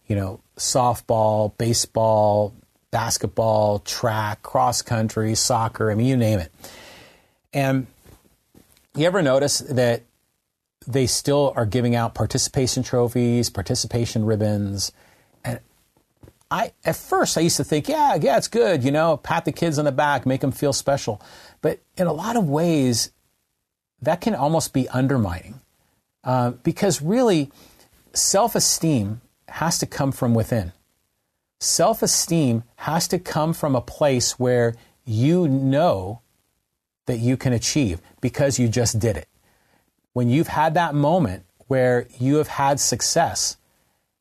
you 0.07 0.17
know, 0.17 0.41
softball, 0.57 1.57
baseball, 1.57 2.55
basketball, 2.91 3.79
track, 3.81 4.43
cross 4.43 4.83
country, 4.83 5.35
soccer. 5.35 5.91
I 5.91 5.95
mean, 5.95 6.07
you 6.07 6.17
name 6.17 6.41
it, 6.41 6.53
and 7.53 7.87
you 9.01 9.07
ever 9.07 9.23
notice 9.23 9.59
that 9.61 10.03
they 10.87 11.07
still 11.07 11.53
are 11.57 11.67
giving 11.67 11.95
out 11.95 12.15
participation 12.15 12.83
trophies, 12.83 13.51
participation 13.51 14.25
ribbons? 14.25 14.93
And 15.45 15.61
I, 16.51 16.73
at 16.85 16.97
first, 16.97 17.37
I 17.37 17.43
used 17.43 17.59
to 17.59 17.65
think, 17.65 17.89
yeah, 17.89 18.17
yeah, 18.21 18.37
it's 18.37 18.49
good, 18.49 18.83
you 18.83 18.91
know, 18.91 19.17
pat 19.17 19.45
the 19.45 19.53
kids 19.53 19.79
on 19.79 19.85
the 19.85 19.93
back, 19.93 20.27
make 20.27 20.41
them 20.41 20.53
feel 20.53 20.73
special. 20.73 21.21
But 21.61 21.81
in 21.97 22.07
a 22.07 22.13
lot 22.13 22.37
of 22.37 22.49
ways, 22.49 23.13
that 24.01 24.21
can 24.21 24.35
almost 24.35 24.73
be 24.73 24.89
undermining 24.89 25.61
uh, 26.25 26.51
because 26.51 27.01
really, 27.01 27.51
self 28.13 28.55
esteem 28.55 29.21
has 29.49 29.79
to 29.79 29.87
come 29.87 30.13
from 30.13 30.35
within. 30.35 30.73
Self 31.61 32.03
esteem 32.03 32.65
has 32.77 33.09
to 33.09 33.19
come 33.19 33.53
from 33.53 33.75
a 33.75 33.81
place 33.81 34.39
where 34.39 34.75
you 35.05 35.49
know 35.49 36.21
that 37.09 37.19
you 37.19 37.37
can 37.37 37.53
achieve 37.53 38.01
because 38.21 38.59
you 38.59 38.69
just 38.69 38.99
did 38.99 39.17
it. 39.17 39.27
When 40.13 40.29
you've 40.29 40.49
had 40.49 40.75
that 40.75 40.95
moment 40.95 41.45
where 41.67 42.07
you 42.19 42.37
have 42.37 42.49
had 42.49 42.79
success 42.79 43.57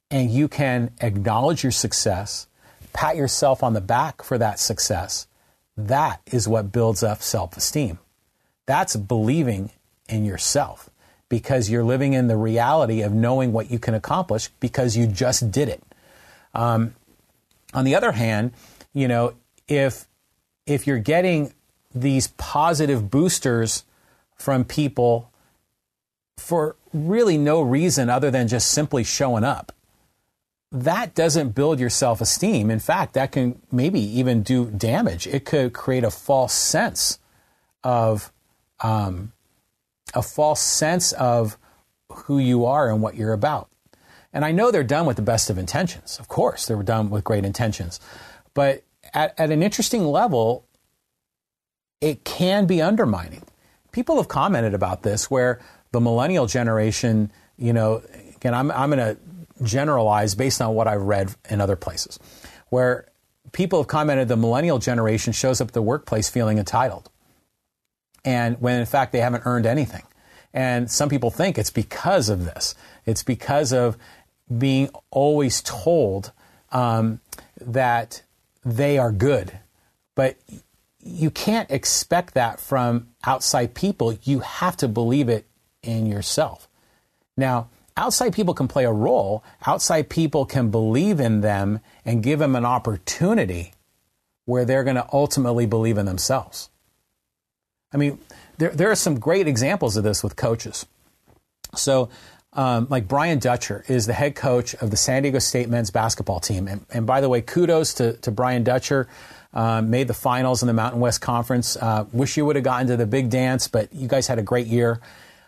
and 0.10 0.32
you 0.32 0.48
can 0.48 0.92
acknowledge 1.02 1.64
your 1.64 1.72
success, 1.72 2.48
pat 2.94 3.16
yourself 3.16 3.62
on 3.62 3.74
the 3.74 3.82
back 3.82 4.24
for 4.24 4.38
that 4.38 4.58
success, 4.60 5.28
that 5.76 6.22
is 6.26 6.48
what 6.48 6.72
builds 6.72 7.04
up 7.04 7.22
self 7.22 7.58
esteem. 7.58 8.00
That's 8.66 8.96
believing 8.96 9.72
in 10.08 10.26
yourself 10.26 10.90
because 11.30 11.70
you're 11.70 11.84
living 11.84 12.14
in 12.14 12.28
the 12.28 12.38
reality 12.38 13.02
of 13.02 13.12
knowing 13.12 13.52
what 13.52 13.70
you 13.70 13.80
can 13.80 13.94
accomplish 13.94 14.48
because 14.62 14.96
you 14.96 15.08
just 15.08 15.52
did 15.52 15.68
it. 15.68 15.84
Um, 16.54 16.96
on 17.74 17.84
the 17.84 17.96
other 17.96 18.14
hand, 18.14 18.54
you 18.94 19.10
know, 19.10 19.34
if 19.68 20.08
if 20.66 20.88
you're 20.88 21.00
getting 21.00 21.54
these 21.94 22.28
positive 22.38 23.10
boosters 23.10 23.84
from 24.36 24.64
people 24.64 25.32
for 26.38 26.76
really 26.94 27.38
no 27.38 27.62
reason 27.62 28.10
other 28.10 28.32
than 28.32 28.48
just 28.48 28.72
simply 28.72 29.04
showing 29.04 29.44
up. 29.44 29.72
That 30.72 31.16
doesn't 31.16 31.56
build 31.56 31.80
your 31.80 31.90
self 31.90 32.20
esteem. 32.22 32.70
In 32.70 32.80
fact, 32.80 33.14
that 33.14 33.32
can 33.32 33.62
maybe 33.72 34.00
even 34.00 34.44
do 34.44 34.66
damage. 34.66 35.26
It 35.26 35.46
could 35.46 35.74
create 35.74 36.04
a 36.04 36.12
false 36.12 36.54
sense 36.54 37.20
of 37.84 38.32
um, 38.82 39.32
a 40.14 40.22
false 40.22 40.62
sense 40.62 41.14
of 41.14 41.58
who 42.12 42.38
you 42.38 42.66
are 42.66 42.90
and 42.90 43.02
what 43.02 43.16
you're 43.16 43.34
about. 43.34 43.70
And 44.34 44.44
I 44.44 44.52
know 44.52 44.72
they're 44.72 44.84
done 44.84 45.06
with 45.06 45.16
the 45.16 45.22
best 45.22 45.50
of 45.50 45.58
intentions. 45.58 46.20
Of 46.20 46.28
course, 46.28 46.66
they 46.66 46.76
were 46.76 46.84
done 46.84 47.10
with 47.10 47.24
great 47.24 47.46
intentions. 47.46 48.00
But 48.54 48.84
at, 49.14 49.34
at 49.40 49.52
an 49.52 49.64
interesting 49.64 50.06
level, 50.06 50.67
it 52.02 52.24
can 52.24 52.66
be 52.66 52.82
undermining. 52.82 53.44
People 53.92 54.18
have 54.18 54.28
commented 54.28 54.74
about 54.74 55.04
this 55.04 55.32
where 55.32 55.60
the 55.92 56.02
millennial 56.02 56.46
generation, 56.46 57.32
you 57.58 57.74
know, 57.74 58.02
again, 58.36 58.54
I'm, 58.54 58.72
I'm 58.72 58.92
going 58.92 59.16
to 59.16 59.18
generalize 59.64 60.36
based 60.36 60.62
on 60.62 60.76
what 60.76 60.88
I've 60.88 61.02
read 61.02 61.34
in 61.50 61.62
other 61.62 61.76
places, 61.76 62.20
where 62.70 63.08
people 63.52 63.80
have 63.80 63.88
commented 63.88 64.28
the 64.28 64.38
millennial 64.38 64.78
generation 64.78 65.34
shows 65.34 65.62
up 65.62 65.70
at 65.70 65.74
the 65.74 65.82
workplace 65.82 66.30
feeling 66.30 66.58
entitled. 66.58 67.10
And 68.24 68.60
when 68.62 68.80
in 68.80 68.86
fact 68.86 69.14
they 69.14 69.22
haven't 69.22 69.44
earned 69.46 69.66
anything. 69.66 70.04
And 70.54 70.90
some 70.90 71.10
people 71.10 71.32
think 71.32 71.58
it's 71.58 71.70
because 71.70 72.30
of 72.30 72.46
this. 72.46 72.76
It's 73.06 73.24
because 73.24 73.72
of 73.72 73.98
being 74.56 74.90
always 75.12 75.62
told 75.62 76.32
um, 76.72 77.20
that 77.60 78.24
they 78.66 78.98
are 78.98 79.12
good. 79.12 79.60
But 80.16 80.38
you 81.00 81.30
can't 81.30 81.70
expect 81.72 82.34
that 82.34 82.60
from 82.60 83.08
outside 83.26 83.74
people. 83.74 84.18
You 84.24 84.40
have 84.40 84.78
to 84.78 84.88
believe 84.88 85.30
it 85.30 85.46
in 85.84 86.06
yourself. 86.06 86.68
Now, 87.36 87.70
outside 87.96 88.34
people 88.34 88.54
can 88.54 88.68
play 88.68 88.86
a 88.86 88.92
role. 88.92 89.44
Outside 89.66 90.10
people 90.10 90.46
can 90.46 90.70
believe 90.70 91.20
in 91.20 91.42
them 91.42 91.80
and 92.04 92.24
give 92.24 92.40
them 92.40 92.56
an 92.56 92.66
opportunity 92.66 93.74
where 94.46 94.66
they're 94.66 94.84
going 94.84 94.96
to 94.96 95.08
ultimately 95.12 95.66
believe 95.66 95.98
in 95.98 96.06
themselves. 96.06 96.70
I 97.94 97.98
mean, 97.98 98.20
there, 98.58 98.70
there 98.70 98.92
are 98.92 98.96
some 98.96 99.20
great 99.20 99.48
examples 99.48 99.98
of 99.98 100.04
this 100.04 100.24
with 100.24 100.36
coaches. 100.36 100.86
So, 101.76 102.10
um, 102.54 102.88
like 102.90 103.08
Brian 103.08 103.40
Dutcher 103.40 103.84
is 103.88 104.08
the 104.08 104.14
head 104.14 104.36
coach 104.36 104.74
of 104.76 104.90
the 104.90 104.98
San 104.98 105.24
Diego 105.24 105.40
State 105.40 105.70
men's 105.70 105.92
basketball 105.92 106.40
team. 106.40 106.68
And, 106.68 106.86
and 106.92 107.06
by 107.06 107.22
the 107.22 107.30
way, 107.30 107.42
kudos 107.42 107.94
to, 107.96 108.14
to 108.18 108.32
Brian 108.32 108.64
Dutcher. 108.64 109.08
Uh, 109.54 109.82
made 109.82 110.08
the 110.08 110.14
finals 110.14 110.62
in 110.62 110.68
the 110.68 110.74
Mountain 110.74 111.00
West 111.00 111.22
Conference. 111.22 111.78
Uh, 111.78 112.06
wish 112.12 112.38
you 112.38 112.46
would 112.46 112.56
have 112.56 112.66
gotten 112.66 112.88
to 112.88 112.98
the 112.98 113.08
big 113.08 113.30
dance, 113.30 113.68
but 113.68 113.92
you 113.94 114.08
guys 114.08 114.28
had 114.28 114.38
a 114.38 114.44
great 114.44 114.68
year. 114.68 115.00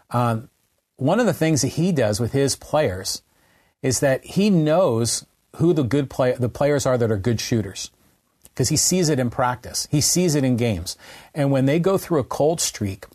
Um, 0.09 0.49
one 0.95 1.19
of 1.19 1.25
the 1.25 1.33
things 1.33 1.61
that 1.61 1.69
he 1.69 1.91
does 1.91 2.19
with 2.19 2.31
his 2.31 2.55
players 2.55 3.21
is 3.81 3.99
that 3.99 4.23
he 4.25 4.49
knows 4.49 5.25
who 5.57 5.73
the 5.73 5.83
good 5.83 6.09
play 6.09 6.33
the 6.33 6.49
players 6.49 6.85
are 6.85 6.97
that 6.97 7.11
are 7.11 7.17
good 7.17 7.39
shooters 7.39 7.91
because 8.59 8.69
he 8.69 8.77
sees 8.77 9.09
it 9.09 9.19
in 9.19 9.29
practice. 9.29 9.87
He 9.89 10.01
sees 10.01 10.35
it 10.35 10.43
in 10.43 10.57
games. 10.57 10.97
And 11.33 11.51
when 11.51 11.65
they 11.65 11.79
go 11.79 11.97
through 11.97 12.19
a 12.19 12.25
cold 12.25 12.59
streak, 12.59 13.05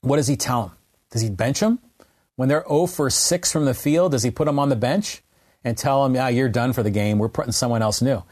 what 0.00 0.16
does 0.16 0.26
he 0.26 0.36
tell 0.36 0.62
them? 0.62 0.76
Does 1.10 1.22
he 1.22 1.30
bench 1.30 1.60
them? 1.60 1.78
When 2.34 2.48
they're 2.48 2.64
0 2.68 2.86
for 2.86 3.08
6 3.08 3.52
from 3.52 3.64
the 3.64 3.74
field, 3.74 4.12
does 4.12 4.22
he 4.22 4.30
put 4.30 4.46
them 4.46 4.58
on 4.58 4.68
the 4.68 4.76
bench 4.76 5.22
and 5.64 5.78
tell 5.78 6.02
them, 6.02 6.14
yeah, 6.14 6.28
you're 6.28 6.48
done 6.48 6.72
for 6.72 6.82
the 6.82 6.90
game. 6.90 7.18
We're 7.18 7.28
putting 7.28 7.52
someone 7.52 7.80
else 7.80 8.02
new. 8.02 8.22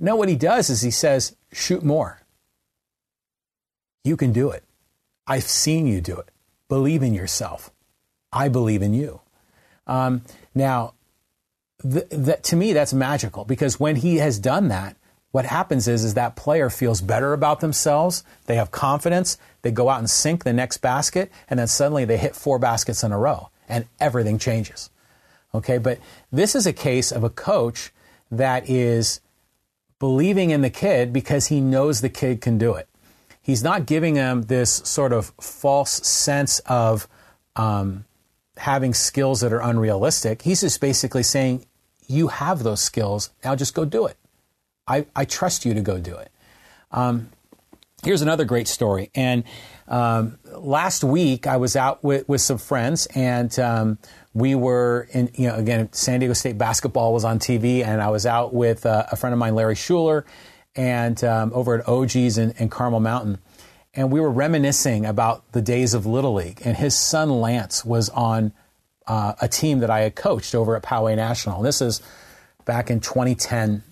No, 0.00 0.16
what 0.16 0.30
he 0.30 0.36
does 0.36 0.70
is 0.70 0.80
he 0.80 0.90
says, 0.90 1.36
shoot 1.52 1.84
more. 1.84 2.22
You 4.02 4.16
can 4.16 4.32
do 4.32 4.50
it. 4.50 4.64
I've 5.26 5.44
seen 5.44 5.86
you 5.86 6.00
do 6.00 6.16
it. 6.16 6.30
Believe 6.68 7.02
in 7.02 7.12
yourself. 7.12 7.70
I 8.32 8.48
believe 8.48 8.80
in 8.80 8.94
you. 8.94 9.20
Um, 9.86 10.22
now, 10.54 10.94
th- 11.82 12.06
that, 12.10 12.42
to 12.44 12.56
me, 12.56 12.72
that's 12.72 12.94
magical 12.94 13.44
because 13.44 13.78
when 13.78 13.96
he 13.96 14.16
has 14.16 14.38
done 14.38 14.68
that, 14.68 14.96
what 15.32 15.44
happens 15.44 15.86
is, 15.86 16.02
is 16.02 16.14
that 16.14 16.34
player 16.34 16.70
feels 16.70 17.00
better 17.00 17.32
about 17.32 17.60
themselves. 17.60 18.24
They 18.46 18.56
have 18.56 18.70
confidence. 18.70 19.38
They 19.62 19.70
go 19.70 19.88
out 19.88 19.98
and 19.98 20.10
sink 20.10 20.42
the 20.42 20.52
next 20.52 20.78
basket, 20.78 21.30
and 21.48 21.60
then 21.60 21.68
suddenly 21.68 22.04
they 22.04 22.16
hit 22.16 22.34
four 22.34 22.58
baskets 22.58 23.04
in 23.04 23.12
a 23.12 23.18
row, 23.18 23.50
and 23.68 23.86
everything 24.00 24.38
changes. 24.38 24.90
Okay, 25.54 25.78
but 25.78 25.98
this 26.32 26.54
is 26.54 26.66
a 26.66 26.72
case 26.72 27.12
of 27.12 27.22
a 27.22 27.30
coach 27.30 27.92
that 28.30 28.68
is 28.68 29.20
believing 30.00 30.50
in 30.50 30.62
the 30.62 30.70
kid 30.70 31.12
because 31.12 31.46
he 31.46 31.60
knows 31.60 32.00
the 32.00 32.08
kid 32.08 32.40
can 32.40 32.58
do 32.58 32.74
it. 32.74 32.88
He's 33.40 33.62
not 33.62 33.86
giving 33.86 34.16
him 34.16 34.42
this 34.42 34.82
sort 34.84 35.12
of 35.12 35.26
false 35.40 36.06
sense 36.06 36.58
of 36.60 37.06
um, 37.54 38.04
having 38.56 38.92
skills 38.94 39.40
that 39.40 39.52
are 39.52 39.60
unrealistic. 39.60 40.42
He's 40.42 40.62
just 40.62 40.80
basically 40.80 41.22
saying, 41.22 41.66
You 42.08 42.28
have 42.28 42.64
those 42.64 42.80
skills. 42.80 43.30
Now 43.44 43.54
just 43.54 43.74
go 43.74 43.84
do 43.84 44.06
it. 44.06 44.16
I, 44.88 45.06
I 45.14 45.24
trust 45.24 45.64
you 45.64 45.74
to 45.74 45.80
go 45.80 45.98
do 46.00 46.16
it. 46.16 46.30
Um, 46.90 47.28
here's 48.02 48.22
another 48.22 48.44
great 48.44 48.66
story. 48.66 49.10
And 49.14 49.44
um, 49.86 50.38
last 50.52 51.04
week, 51.04 51.46
I 51.46 51.56
was 51.58 51.76
out 51.76 52.02
with, 52.02 52.28
with 52.28 52.40
some 52.40 52.58
friends, 52.58 53.06
and 53.14 53.56
um, 53.58 53.98
we 54.32 54.54
were 54.54 55.08
in, 55.12 55.30
you 55.34 55.48
know, 55.48 55.56
again, 55.56 55.88
San 55.92 56.20
Diego 56.20 56.34
State 56.34 56.56
basketball 56.56 57.12
was 57.12 57.24
on 57.24 57.38
TV, 57.38 57.84
and 57.84 58.00
I 58.00 58.10
was 58.10 58.26
out 58.26 58.54
with 58.54 58.86
uh, 58.86 59.06
a 59.10 59.16
friend 59.16 59.32
of 59.32 59.38
mine, 59.38 59.54
Larry 59.54 59.74
Schuler, 59.74 60.24
and 60.76 61.22
um, 61.24 61.50
over 61.54 61.78
at 61.78 61.88
OG's 61.88 62.38
in, 62.38 62.52
in 62.52 62.68
Carmel 62.68 63.00
Mountain. 63.00 63.38
And 63.92 64.12
we 64.12 64.20
were 64.20 64.30
reminiscing 64.30 65.04
about 65.04 65.50
the 65.50 65.60
days 65.60 65.94
of 65.94 66.06
Little 66.06 66.34
League, 66.34 66.62
and 66.64 66.76
his 66.76 66.96
son 66.96 67.40
Lance 67.40 67.84
was 67.84 68.08
on 68.10 68.52
uh, 69.06 69.34
a 69.40 69.48
team 69.48 69.80
that 69.80 69.90
I 69.90 70.00
had 70.00 70.14
coached 70.14 70.54
over 70.54 70.76
at 70.76 70.82
Poway 70.84 71.16
National. 71.16 71.62
This 71.62 71.80
is 71.80 72.00
back 72.64 72.88
in 72.88 73.00
2010, 73.00 73.82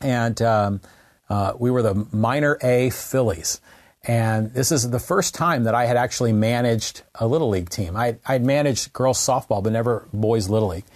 and 0.00 0.40
um, 0.40 0.80
uh, 1.28 1.52
we 1.58 1.70
were 1.70 1.82
the 1.82 2.06
minor 2.12 2.56
A 2.62 2.88
Phillies. 2.88 3.60
And 4.04 4.52
this 4.54 4.72
is 4.72 4.88
the 4.88 4.98
first 4.98 5.34
time 5.34 5.64
that 5.64 5.74
I 5.74 5.84
had 5.84 5.96
actually 5.96 6.32
managed 6.32 7.02
a 7.14 7.26
Little 7.26 7.50
League 7.50 7.68
team. 7.68 7.96
I, 7.96 8.16
I'd 8.26 8.44
managed 8.44 8.92
girls 8.92 9.18
softball, 9.18 9.62
but 9.62 9.72
never 9.72 10.08
boys 10.12 10.48
Little 10.48 10.68
League. 10.68 10.86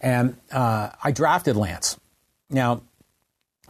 And 0.00 0.36
uh, 0.50 0.90
I 1.02 1.12
drafted 1.12 1.56
Lance. 1.56 1.98
Now, 2.48 2.82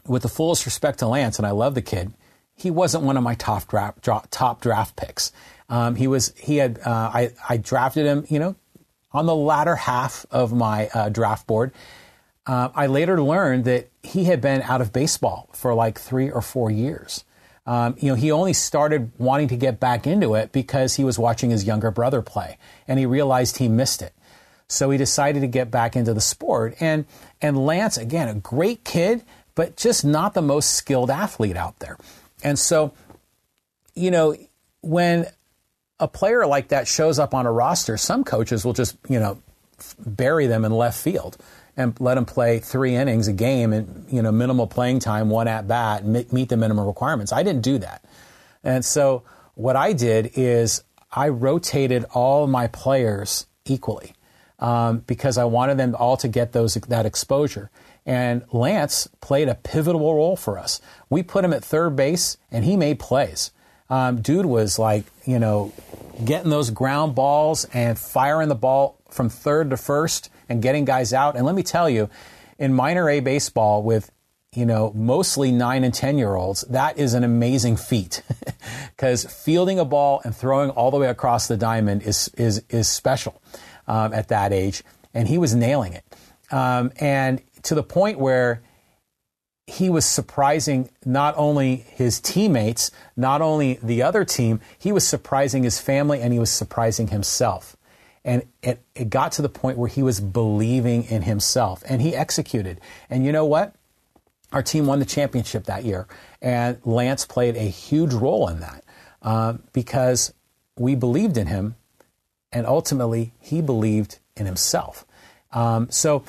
with 0.06 0.22
the 0.22 0.28
fullest 0.28 0.64
respect 0.64 1.00
to 1.00 1.06
Lance, 1.06 1.38
and 1.38 1.46
I 1.46 1.50
love 1.50 1.74
the 1.74 1.82
kid, 1.82 2.12
he 2.54 2.70
wasn't 2.70 3.04
one 3.04 3.16
of 3.16 3.22
my 3.22 3.34
top 3.34 3.68
draft, 3.68 4.02
top 4.30 4.60
draft 4.60 4.96
picks. 4.96 5.32
Um, 5.68 5.94
he 5.94 6.06
was 6.06 6.34
he 6.36 6.56
had 6.56 6.78
uh, 6.84 7.10
I, 7.14 7.30
I 7.48 7.56
drafted 7.58 8.06
him, 8.06 8.24
you 8.28 8.38
know, 8.38 8.56
on 9.12 9.26
the 9.26 9.34
latter 9.34 9.76
half 9.76 10.26
of 10.30 10.52
my 10.52 10.88
uh, 10.88 11.08
draft 11.10 11.46
board. 11.46 11.72
Uh, 12.46 12.70
I 12.74 12.86
later 12.86 13.22
learned 13.22 13.64
that 13.66 13.88
he 14.02 14.24
had 14.24 14.40
been 14.40 14.62
out 14.62 14.80
of 14.80 14.92
baseball 14.92 15.48
for 15.52 15.74
like 15.74 15.98
three 15.98 16.30
or 16.30 16.42
four 16.42 16.70
years. 16.70 17.24
Um, 17.70 17.94
you 18.00 18.08
know, 18.08 18.16
he 18.16 18.32
only 18.32 18.52
started 18.52 19.12
wanting 19.16 19.46
to 19.46 19.56
get 19.56 19.78
back 19.78 20.04
into 20.04 20.34
it 20.34 20.50
because 20.50 20.96
he 20.96 21.04
was 21.04 21.20
watching 21.20 21.50
his 21.50 21.62
younger 21.62 21.92
brother 21.92 22.20
play, 22.20 22.58
and 22.88 22.98
he 22.98 23.06
realized 23.06 23.58
he 23.58 23.68
missed 23.68 24.02
it. 24.02 24.12
So 24.66 24.90
he 24.90 24.98
decided 24.98 25.38
to 25.42 25.46
get 25.46 25.70
back 25.70 25.94
into 25.94 26.12
the 26.12 26.20
sport. 26.20 26.74
And 26.80 27.04
and 27.40 27.56
Lance, 27.64 27.96
again, 27.96 28.26
a 28.26 28.34
great 28.34 28.82
kid, 28.82 29.22
but 29.54 29.76
just 29.76 30.04
not 30.04 30.34
the 30.34 30.42
most 30.42 30.70
skilled 30.70 31.12
athlete 31.12 31.56
out 31.56 31.78
there. 31.78 31.96
And 32.42 32.58
so, 32.58 32.92
you 33.94 34.10
know, 34.10 34.36
when 34.80 35.26
a 36.00 36.08
player 36.08 36.44
like 36.48 36.68
that 36.68 36.88
shows 36.88 37.20
up 37.20 37.34
on 37.34 37.46
a 37.46 37.52
roster, 37.52 37.96
some 37.96 38.24
coaches 38.24 38.64
will 38.64 38.72
just, 38.72 38.96
you 39.08 39.20
know, 39.20 39.40
bury 40.04 40.48
them 40.48 40.64
in 40.64 40.72
left 40.72 40.98
field 40.98 41.36
and 41.80 41.98
let 42.00 42.14
them 42.14 42.24
play 42.24 42.58
three 42.58 42.94
innings 42.94 43.28
a 43.28 43.32
game 43.32 43.72
and 43.72 44.06
you 44.10 44.22
know 44.22 44.30
minimal 44.30 44.66
playing 44.66 45.00
time, 45.00 45.30
one 45.30 45.48
at 45.48 45.66
bat, 45.66 46.04
meet 46.04 46.48
the 46.48 46.56
minimum 46.56 46.86
requirements. 46.86 47.32
I 47.32 47.42
didn't 47.42 47.62
do 47.62 47.78
that, 47.78 48.04
and 48.62 48.84
so 48.84 49.22
what 49.54 49.76
I 49.76 49.92
did 49.92 50.32
is 50.34 50.82
I 51.12 51.28
rotated 51.28 52.04
all 52.12 52.46
my 52.46 52.66
players 52.68 53.46
equally 53.64 54.14
um, 54.58 54.98
because 54.98 55.38
I 55.38 55.44
wanted 55.44 55.78
them 55.78 55.94
all 55.98 56.16
to 56.18 56.28
get 56.28 56.52
those 56.52 56.74
that 56.74 57.06
exposure. 57.06 57.70
And 58.06 58.42
Lance 58.52 59.08
played 59.20 59.48
a 59.48 59.54
pivotal 59.54 60.00
role 60.00 60.36
for 60.36 60.58
us. 60.58 60.80
We 61.10 61.22
put 61.22 61.44
him 61.44 61.52
at 61.52 61.64
third 61.64 61.96
base, 61.96 62.38
and 62.50 62.64
he 62.64 62.76
made 62.76 62.98
plays. 62.98 63.52
Um, 63.88 64.22
dude 64.22 64.46
was 64.46 64.78
like, 64.78 65.04
you 65.26 65.38
know, 65.38 65.72
getting 66.24 66.50
those 66.50 66.70
ground 66.70 67.14
balls 67.14 67.66
and 67.72 67.98
firing 67.98 68.48
the 68.48 68.54
ball 68.54 68.98
from 69.10 69.28
third 69.28 69.70
to 69.70 69.76
first 69.76 70.30
and 70.50 70.60
getting 70.60 70.84
guys 70.84 71.14
out. 71.14 71.36
And 71.36 71.46
let 71.46 71.54
me 71.54 71.62
tell 71.62 71.88
you, 71.88 72.10
in 72.58 72.74
minor 72.74 73.08
A 73.08 73.20
baseball 73.20 73.82
with 73.82 74.10
you 74.52 74.66
know, 74.66 74.92
mostly 74.96 75.52
nine 75.52 75.84
and 75.84 75.94
10 75.94 76.18
year 76.18 76.34
olds, 76.34 76.62
that 76.62 76.98
is 76.98 77.14
an 77.14 77.22
amazing 77.22 77.76
feat 77.76 78.22
because 78.96 79.24
fielding 79.24 79.78
a 79.78 79.84
ball 79.84 80.20
and 80.24 80.34
throwing 80.34 80.70
all 80.70 80.90
the 80.90 80.96
way 80.96 81.06
across 81.06 81.46
the 81.46 81.56
diamond 81.56 82.02
is, 82.02 82.28
is, 82.36 82.64
is 82.68 82.88
special 82.88 83.40
um, 83.86 84.12
at 84.12 84.28
that 84.28 84.52
age. 84.52 84.82
And 85.14 85.28
he 85.28 85.38
was 85.38 85.54
nailing 85.54 85.92
it. 85.92 86.04
Um, 86.50 86.90
and 86.98 87.40
to 87.62 87.76
the 87.76 87.84
point 87.84 88.18
where 88.18 88.60
he 89.68 89.88
was 89.88 90.04
surprising 90.04 90.90
not 91.04 91.34
only 91.36 91.76
his 91.76 92.18
teammates, 92.18 92.90
not 93.16 93.40
only 93.40 93.78
the 93.80 94.02
other 94.02 94.24
team, 94.24 94.60
he 94.76 94.90
was 94.90 95.06
surprising 95.06 95.62
his 95.62 95.80
family 95.80 96.20
and 96.20 96.32
he 96.32 96.40
was 96.40 96.50
surprising 96.50 97.08
himself. 97.08 97.76
And 98.24 98.42
it, 98.62 98.82
it 98.94 99.08
got 99.08 99.32
to 99.32 99.42
the 99.42 99.48
point 99.48 99.78
where 99.78 99.88
he 99.88 100.02
was 100.02 100.20
believing 100.20 101.04
in 101.04 101.22
himself 101.22 101.82
and 101.88 102.02
he 102.02 102.14
executed. 102.14 102.80
And 103.08 103.24
you 103.24 103.32
know 103.32 103.46
what? 103.46 103.74
Our 104.52 104.62
team 104.62 104.86
won 104.86 104.98
the 104.98 105.04
championship 105.04 105.64
that 105.64 105.84
year. 105.84 106.06
And 106.42 106.78
Lance 106.84 107.24
played 107.24 107.56
a 107.56 107.60
huge 107.60 108.12
role 108.12 108.48
in 108.48 108.60
that 108.60 108.84
uh, 109.22 109.54
because 109.72 110.34
we 110.76 110.94
believed 110.94 111.36
in 111.36 111.46
him 111.46 111.76
and 112.52 112.66
ultimately 112.66 113.32
he 113.40 113.62
believed 113.62 114.18
in 114.36 114.46
himself. 114.46 115.06
Um, 115.52 115.90
so, 115.90 116.24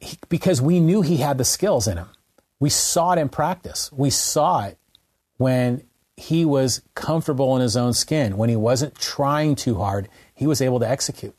he, 0.00 0.16
because 0.28 0.62
we 0.62 0.80
knew 0.80 1.02
he 1.02 1.18
had 1.18 1.38
the 1.38 1.44
skills 1.44 1.86
in 1.86 1.98
him, 1.98 2.08
we 2.58 2.70
saw 2.70 3.12
it 3.12 3.18
in 3.18 3.28
practice. 3.28 3.90
We 3.92 4.10
saw 4.10 4.64
it 4.64 4.78
when 5.36 5.82
he 6.16 6.44
was 6.44 6.82
comfortable 6.94 7.56
in 7.56 7.62
his 7.62 7.76
own 7.76 7.94
skin, 7.94 8.36
when 8.36 8.50
he 8.50 8.56
wasn't 8.56 8.94
trying 8.96 9.54
too 9.56 9.76
hard, 9.76 10.08
he 10.40 10.46
was 10.46 10.62
able 10.62 10.80
to 10.80 10.88
execute. 10.88 11.34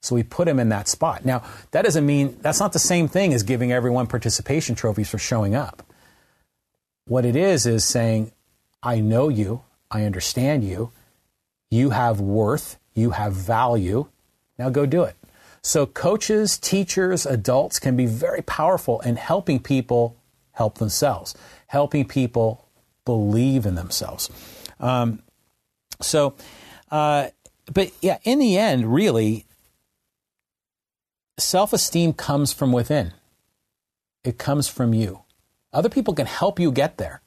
So 0.00 0.14
we 0.14 0.22
put 0.22 0.48
him 0.48 0.58
in 0.58 0.70
that 0.70 0.88
spot. 0.88 1.26
Now, 1.26 1.42
that 1.72 1.82
doesn't 1.82 2.06
mean 2.06 2.38
that's 2.40 2.58
not 2.58 2.72
the 2.72 2.78
same 2.78 3.06
thing 3.06 3.34
as 3.34 3.42
giving 3.42 3.70
everyone 3.70 4.06
participation 4.06 4.74
trophies 4.74 5.10
for 5.10 5.18
showing 5.18 5.54
up. 5.54 5.82
What 7.04 7.26
it 7.26 7.36
is, 7.36 7.66
is 7.66 7.84
saying, 7.84 8.32
I 8.82 9.00
know 9.00 9.28
you, 9.28 9.62
I 9.90 10.04
understand 10.04 10.64
you, 10.64 10.90
you 11.70 11.90
have 11.90 12.18
worth, 12.18 12.78
you 12.94 13.10
have 13.10 13.34
value, 13.34 14.06
now 14.58 14.70
go 14.70 14.86
do 14.86 15.02
it. 15.02 15.16
So, 15.60 15.84
coaches, 15.84 16.56
teachers, 16.56 17.26
adults 17.26 17.78
can 17.78 17.94
be 17.94 18.06
very 18.06 18.40
powerful 18.40 19.00
in 19.00 19.16
helping 19.16 19.60
people 19.60 20.16
help 20.52 20.78
themselves, 20.78 21.34
helping 21.66 22.06
people 22.06 22.66
believe 23.04 23.66
in 23.66 23.74
themselves. 23.74 24.30
Um, 24.80 25.22
so, 26.00 26.36
uh, 26.90 27.28
but 27.72 27.92
yeah, 28.00 28.18
in 28.22 28.38
the 28.38 28.56
end, 28.56 28.92
really, 28.92 29.46
self 31.38 31.72
esteem 31.72 32.12
comes 32.12 32.52
from 32.52 32.72
within, 32.72 33.12
it 34.24 34.38
comes 34.38 34.68
from 34.68 34.94
you. 34.94 35.22
Other 35.72 35.88
people 35.88 36.14
can 36.14 36.26
help 36.26 36.58
you 36.58 36.72
get 36.72 36.96
there, 36.96 37.20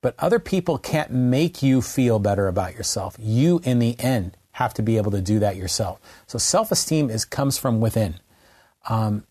but 0.00 0.14
other 0.18 0.38
people 0.38 0.78
can't 0.78 1.10
make 1.10 1.62
you 1.62 1.82
feel 1.82 2.18
better 2.18 2.48
about 2.48 2.74
yourself. 2.74 3.16
You, 3.18 3.60
in 3.64 3.80
the 3.80 3.98
end, 4.00 4.36
have 4.52 4.72
to 4.74 4.82
be 4.82 4.96
able 4.96 5.10
to 5.10 5.20
do 5.20 5.38
that 5.40 5.56
yourself. 5.56 6.00
So 6.26 6.38
self-esteem 6.38 7.10
is 7.10 7.24
comes 7.24 7.58
from 7.58 7.80
within. 7.80 8.14
Um, 8.88 9.24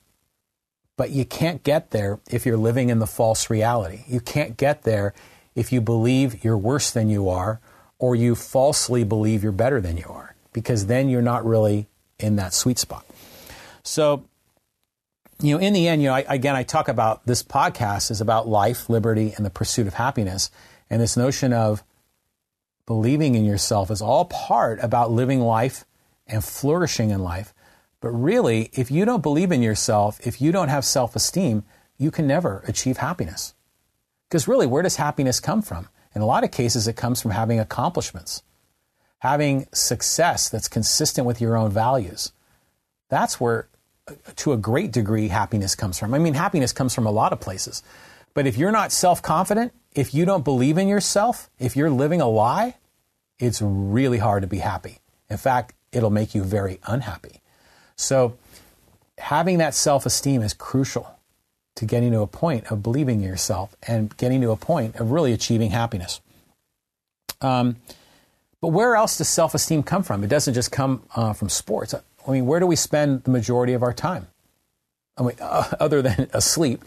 but 0.97 1.11
you 1.11 1.25
can't 1.25 1.63
get 1.63 1.91
there 1.91 2.19
if 2.29 2.45
you're 2.45 2.57
living 2.57 2.89
in 2.89 2.99
the 2.99 3.07
false 3.07 3.49
reality. 3.49 4.03
You 4.07 4.19
can't 4.19 4.57
get 4.57 4.83
there 4.83 5.13
if 5.55 5.71
you 5.71 5.81
believe 5.81 6.43
you're 6.43 6.57
worse 6.57 6.91
than 6.91 7.09
you 7.09 7.29
are 7.29 7.59
or 7.97 8.15
you 8.15 8.35
falsely 8.35 9.03
believe 9.03 9.43
you're 9.43 9.51
better 9.51 9.81
than 9.81 9.97
you 9.97 10.05
are 10.07 10.30
because 10.53 10.85
then 10.87 11.09
you're 11.09 11.21
not 11.21 11.45
really 11.45 11.87
in 12.19 12.35
that 12.35 12.53
sweet 12.53 12.77
spot. 12.77 13.05
So, 13.83 14.25
you 15.41 15.55
know, 15.55 15.59
in 15.59 15.73
the 15.73 15.87
end, 15.87 16.01
you 16.01 16.09
know, 16.09 16.15
I, 16.15 16.25
again, 16.27 16.55
I 16.55 16.63
talk 16.63 16.87
about 16.87 17.25
this 17.25 17.41
podcast 17.41 18.11
is 18.11 18.21
about 18.21 18.47
life, 18.47 18.89
liberty, 18.89 19.33
and 19.35 19.45
the 19.45 19.49
pursuit 19.49 19.87
of 19.87 19.95
happiness. 19.95 20.51
And 20.89 21.01
this 21.01 21.17
notion 21.17 21.51
of 21.53 21.83
believing 22.85 23.35
in 23.35 23.45
yourself 23.45 23.89
is 23.89 24.01
all 24.01 24.25
part 24.25 24.79
about 24.83 25.11
living 25.11 25.39
life 25.39 25.85
and 26.27 26.43
flourishing 26.43 27.09
in 27.09 27.23
life. 27.23 27.53
But 28.01 28.09
really, 28.09 28.69
if 28.73 28.91
you 28.91 29.05
don't 29.05 29.23
believe 29.23 29.51
in 29.51 29.61
yourself, 29.61 30.19
if 30.25 30.41
you 30.41 30.51
don't 30.51 30.69
have 30.69 30.83
self 30.85 31.15
esteem, 31.15 31.63
you 31.97 32.11
can 32.11 32.27
never 32.27 32.63
achieve 32.67 32.97
happiness. 32.97 33.53
Because 34.27 34.47
really, 34.47 34.67
where 34.67 34.81
does 34.81 34.95
happiness 34.95 35.39
come 35.39 35.61
from? 35.61 35.87
In 36.15 36.21
a 36.21 36.25
lot 36.25 36.43
of 36.43 36.51
cases, 36.51 36.87
it 36.87 36.95
comes 36.95 37.21
from 37.21 37.31
having 37.31 37.59
accomplishments, 37.59 38.43
having 39.21 39.67
success 39.71 40.49
that's 40.49 40.67
consistent 40.67 41.27
with 41.27 41.39
your 41.39 41.55
own 41.55 41.69
values. 41.69 42.31
That's 43.09 43.39
where, 43.39 43.67
to 44.37 44.51
a 44.51 44.57
great 44.57 44.91
degree, 44.91 45.27
happiness 45.27 45.75
comes 45.75 45.99
from. 45.99 46.15
I 46.15 46.17
mean, 46.17 46.33
happiness 46.33 46.73
comes 46.73 46.95
from 46.95 47.05
a 47.05 47.11
lot 47.11 47.31
of 47.31 47.39
places. 47.39 47.83
But 48.33 48.47
if 48.47 48.57
you're 48.57 48.71
not 48.71 48.91
self 48.91 49.21
confident, 49.21 49.73
if 49.93 50.15
you 50.15 50.25
don't 50.25 50.43
believe 50.43 50.79
in 50.79 50.87
yourself, 50.87 51.51
if 51.59 51.75
you're 51.75 51.91
living 51.91 52.19
a 52.19 52.27
lie, 52.27 52.75
it's 53.37 53.61
really 53.61 54.17
hard 54.17 54.41
to 54.41 54.47
be 54.47 54.57
happy. 54.57 54.99
In 55.29 55.37
fact, 55.37 55.75
it'll 55.91 56.09
make 56.09 56.33
you 56.33 56.43
very 56.43 56.79
unhappy. 56.87 57.41
So, 57.95 58.37
having 59.19 59.59
that 59.59 59.75
self 59.75 60.07
esteem 60.07 60.41
is 60.41 60.55
crucial 60.55 61.19
to 61.75 61.85
getting 61.85 62.11
to 62.13 62.21
a 62.21 62.27
point 62.27 62.71
of 62.71 62.81
believing 62.81 63.21
in 63.21 63.27
yourself 63.27 63.75
and 63.87 64.17
getting 64.17 64.41
to 64.41 64.49
a 64.49 64.57
point 64.57 64.95
of 64.95 65.11
really 65.11 65.31
achieving 65.31 65.69
happiness. 65.69 66.21
Um, 67.39 67.75
but 68.61 68.69
where 68.69 68.95
else 68.95 69.17
does 69.17 69.27
self 69.29 69.53
esteem 69.53 69.83
come 69.83 70.03
from? 70.03 70.23
It 70.23 70.27
doesn't 70.27 70.53
just 70.53 70.71
come 70.71 71.03
uh, 71.15 71.33
from 71.33 71.49
sports. 71.49 71.93
I 71.93 72.31
mean, 72.31 72.45
where 72.45 72.59
do 72.59 72.67
we 72.67 72.75
spend 72.75 73.23
the 73.23 73.31
majority 73.31 73.73
of 73.73 73.83
our 73.83 73.93
time? 73.93 74.27
I 75.17 75.23
mean, 75.23 75.35
uh, 75.41 75.75
other 75.79 76.01
than 76.01 76.29
asleep, 76.33 76.83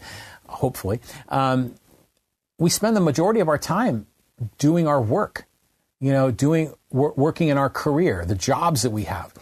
hopefully. 0.47 0.99
Um, 1.29 1.75
we 2.57 2.69
spend 2.69 2.95
the 2.95 3.01
majority 3.01 3.41
of 3.41 3.49
our 3.49 3.57
time 3.57 4.07
doing 4.57 4.87
our 4.87 5.01
work 5.01 5.45
you 5.99 6.11
know, 6.11 6.29
doing 6.29 6.73
working 6.91 7.47
in 7.47 7.57
our 7.57 7.69
career, 7.69 8.25
the 8.25 8.35
jobs 8.35 8.81
that 8.81 8.91
we 8.91 9.03
have, 9.03 9.33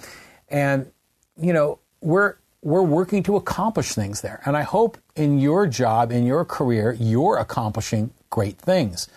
and 0.49 0.91
you 1.36 1.51
know, 1.51 1.79
we're 2.01 2.36
we're 2.61 2.84
working 2.84 3.23
to 3.23 3.36
accomplish 3.36 3.93
things 3.93 4.21
there. 4.21 4.41
And 4.45 4.55
I 4.55 4.61
hope 4.61 4.97
in 5.15 5.39
your 5.39 5.67
job, 5.67 6.11
in 6.11 6.25
your 6.25 6.45
career, 6.45 6.95
you're 6.99 7.38
accomplishing 7.38 8.11
great 8.29 8.57
things. 8.57 9.07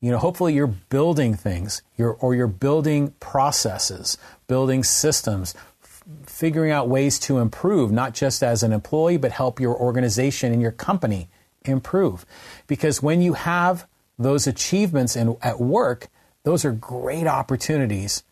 You 0.00 0.10
know, 0.10 0.18
hopefully 0.18 0.54
you're 0.54 0.66
building 0.66 1.34
things, 1.34 1.82
you're, 1.96 2.12
or 2.14 2.34
you're 2.34 2.46
building 2.46 3.12
processes, 3.20 4.16
building 4.46 4.82
systems, 4.82 5.54
f- 5.82 6.02
figuring 6.26 6.70
out 6.70 6.88
ways 6.88 7.18
to 7.20 7.38
improve, 7.38 7.92
not 7.92 8.14
just 8.14 8.42
as 8.42 8.62
an 8.62 8.72
employee, 8.72 9.18
but 9.18 9.32
help 9.32 9.60
your 9.60 9.76
organization 9.76 10.52
and 10.52 10.62
your 10.62 10.72
company 10.72 11.28
improve. 11.66 12.24
Because 12.66 13.02
when 13.02 13.20
you 13.20 13.34
have 13.34 13.86
those 14.18 14.46
achievements 14.46 15.16
in, 15.16 15.36
at 15.42 15.60
work, 15.60 16.08
those 16.44 16.64
are 16.64 16.72
great 16.72 17.26
opportunities 17.26 18.22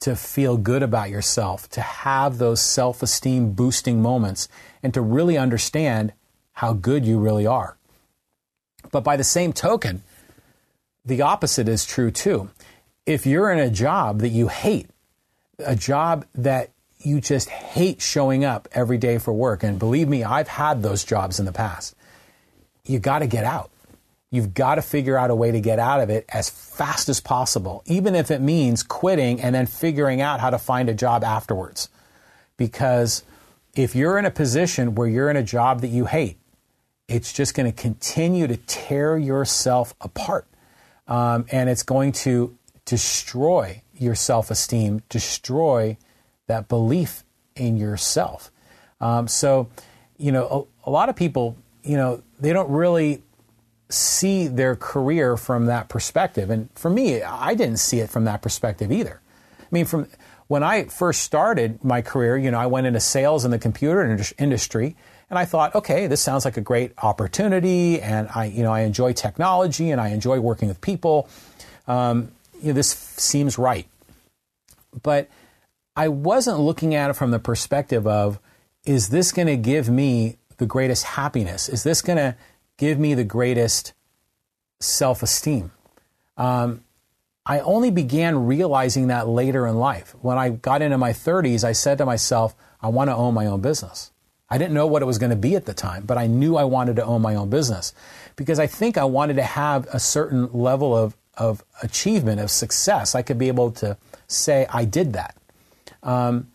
to 0.00 0.16
feel 0.16 0.56
good 0.56 0.82
about 0.82 1.10
yourself, 1.10 1.68
to 1.70 1.80
have 1.80 2.38
those 2.38 2.60
self 2.60 3.02
esteem 3.02 3.52
boosting 3.52 4.00
moments, 4.00 4.48
and 4.82 4.94
to 4.94 5.00
really 5.00 5.36
understand 5.36 6.12
how 6.52 6.72
good 6.72 7.04
you 7.04 7.18
really 7.18 7.46
are. 7.46 7.76
But 8.92 9.04
by 9.04 9.16
the 9.16 9.24
same 9.24 9.52
token, 9.52 10.02
the 11.04 11.22
opposite 11.22 11.68
is 11.68 11.84
true 11.84 12.10
too. 12.10 12.50
If 13.06 13.26
you're 13.26 13.50
in 13.50 13.58
a 13.58 13.70
job 13.70 14.20
that 14.20 14.28
you 14.28 14.48
hate, 14.48 14.88
a 15.58 15.76
job 15.76 16.26
that 16.34 16.70
you 16.98 17.20
just 17.20 17.48
hate 17.48 18.02
showing 18.02 18.44
up 18.44 18.68
every 18.72 18.98
day 18.98 19.18
for 19.18 19.32
work, 19.32 19.62
and 19.62 19.78
believe 19.78 20.08
me, 20.08 20.22
I've 20.22 20.48
had 20.48 20.82
those 20.82 21.04
jobs 21.04 21.40
in 21.40 21.46
the 21.46 21.52
past, 21.52 21.94
you 22.84 22.98
got 22.98 23.20
to 23.20 23.26
get 23.26 23.44
out. 23.44 23.70
You've 24.30 24.54
got 24.54 24.76
to 24.76 24.82
figure 24.82 25.16
out 25.16 25.30
a 25.30 25.34
way 25.34 25.50
to 25.50 25.60
get 25.60 25.80
out 25.80 26.00
of 26.00 26.08
it 26.08 26.24
as 26.28 26.48
fast 26.48 27.08
as 27.08 27.20
possible, 27.20 27.82
even 27.86 28.14
if 28.14 28.30
it 28.30 28.40
means 28.40 28.84
quitting 28.84 29.40
and 29.40 29.54
then 29.54 29.66
figuring 29.66 30.20
out 30.20 30.38
how 30.38 30.50
to 30.50 30.58
find 30.58 30.88
a 30.88 30.94
job 30.94 31.24
afterwards. 31.24 31.88
Because 32.56 33.24
if 33.74 33.96
you're 33.96 34.18
in 34.18 34.24
a 34.24 34.30
position 34.30 34.94
where 34.94 35.08
you're 35.08 35.30
in 35.30 35.36
a 35.36 35.42
job 35.42 35.80
that 35.80 35.88
you 35.88 36.04
hate, 36.04 36.36
it's 37.08 37.32
just 37.32 37.54
going 37.54 37.70
to 37.70 37.76
continue 37.76 38.46
to 38.46 38.56
tear 38.56 39.18
yourself 39.18 39.94
apart. 40.00 40.46
Um, 41.10 41.44
and 41.50 41.68
it's 41.68 41.82
going 41.82 42.12
to 42.12 42.56
destroy 42.84 43.82
your 43.92 44.14
self 44.14 44.50
esteem, 44.50 45.02
destroy 45.08 45.98
that 46.46 46.68
belief 46.68 47.24
in 47.56 47.76
yourself. 47.76 48.50
Um, 49.00 49.28
so, 49.28 49.68
you 50.16 50.32
know, 50.32 50.68
a, 50.84 50.88
a 50.88 50.90
lot 50.90 51.08
of 51.08 51.16
people, 51.16 51.56
you 51.82 51.96
know, 51.96 52.22
they 52.38 52.52
don't 52.52 52.70
really 52.70 53.22
see 53.88 54.46
their 54.46 54.76
career 54.76 55.36
from 55.36 55.66
that 55.66 55.88
perspective. 55.88 56.48
And 56.48 56.68
for 56.74 56.90
me, 56.90 57.22
I 57.22 57.54
didn't 57.54 57.78
see 57.78 57.98
it 57.98 58.08
from 58.08 58.24
that 58.24 58.40
perspective 58.40 58.92
either. 58.92 59.20
I 59.60 59.66
mean, 59.70 59.84
from 59.84 60.08
when 60.46 60.62
I 60.62 60.84
first 60.84 61.22
started 61.22 61.84
my 61.84 62.02
career, 62.02 62.36
you 62.36 62.50
know, 62.50 62.58
I 62.58 62.66
went 62.66 62.86
into 62.86 63.00
sales 63.00 63.44
in 63.44 63.50
the 63.50 63.58
computer 63.58 64.18
industry 64.38 64.96
and 65.30 65.38
I 65.38 65.44
thought, 65.44 65.74
okay, 65.74 66.06
this 66.06 66.20
sounds 66.20 66.44
like 66.44 66.56
a 66.56 66.60
great 66.60 66.92
opportunity 66.98 68.00
and 68.00 68.28
I, 68.34 68.46
you 68.46 68.62
know, 68.62 68.72
I 68.72 68.80
enjoy 68.80 69.12
technology 69.12 69.90
and 69.90 70.00
I 70.00 70.08
enjoy 70.08 70.40
working 70.40 70.68
with 70.68 70.80
people. 70.80 71.28
Um, 71.88 72.32
you 72.60 72.68
know, 72.68 72.72
this 72.74 72.90
seems 72.90 73.56
right. 73.56 73.86
But 75.02 75.30
I 75.96 76.08
wasn't 76.08 76.58
looking 76.58 76.94
at 76.94 77.10
it 77.10 77.12
from 77.14 77.30
the 77.30 77.38
perspective 77.38 78.06
of, 78.06 78.38
is 78.84 79.10
this 79.10 79.32
going 79.32 79.48
to 79.48 79.56
give 79.56 79.88
me 79.88 80.36
the 80.56 80.66
greatest 80.66 81.04
happiness? 81.04 81.68
Is 81.68 81.84
this 81.84 82.02
going 82.02 82.18
to 82.18 82.36
give 82.80 82.98
me 82.98 83.12
the 83.12 83.24
greatest 83.24 83.92
self 84.80 85.22
esteem. 85.22 85.70
Um, 86.38 86.82
I 87.44 87.60
only 87.60 87.90
began 87.90 88.46
realizing 88.46 89.08
that 89.08 89.28
later 89.28 89.66
in 89.66 89.76
life. 89.76 90.14
When 90.22 90.38
I 90.38 90.48
got 90.48 90.80
into 90.80 90.96
my 90.96 91.12
30s, 91.12 91.62
I 91.62 91.72
said 91.72 91.98
to 91.98 92.06
myself, 92.06 92.54
I 92.80 92.88
want 92.88 93.10
to 93.10 93.14
own 93.14 93.34
my 93.34 93.46
own 93.46 93.60
business. 93.60 94.10
I 94.50 94.58
didn't 94.58 94.74
know 94.74 94.86
what 94.86 95.02
it 95.02 95.04
was 95.04 95.18
going 95.18 95.30
to 95.30 95.36
be 95.36 95.54
at 95.54 95.66
the 95.66 95.74
time, 95.74 96.04
but 96.04 96.18
I 96.18 96.26
knew 96.26 96.56
I 96.56 96.64
wanted 96.64 96.96
to 96.96 97.04
own 97.04 97.22
my 97.22 97.36
own 97.36 97.50
business 97.50 97.94
because 98.36 98.58
I 98.58 98.66
think 98.66 98.98
I 98.98 99.04
wanted 99.04 99.36
to 99.36 99.42
have 99.42 99.86
a 99.92 100.00
certain 100.00 100.52
level 100.52 100.96
of, 100.96 101.16
of 101.36 101.62
achievement, 101.82 102.40
of 102.40 102.50
success. 102.50 103.14
I 103.14 103.22
could 103.22 103.38
be 103.38 103.48
able 103.48 103.70
to 103.72 103.96
say, 104.26 104.66
I 104.68 104.84
did 104.84 105.12
that. 105.12 105.36
Um, 106.02 106.48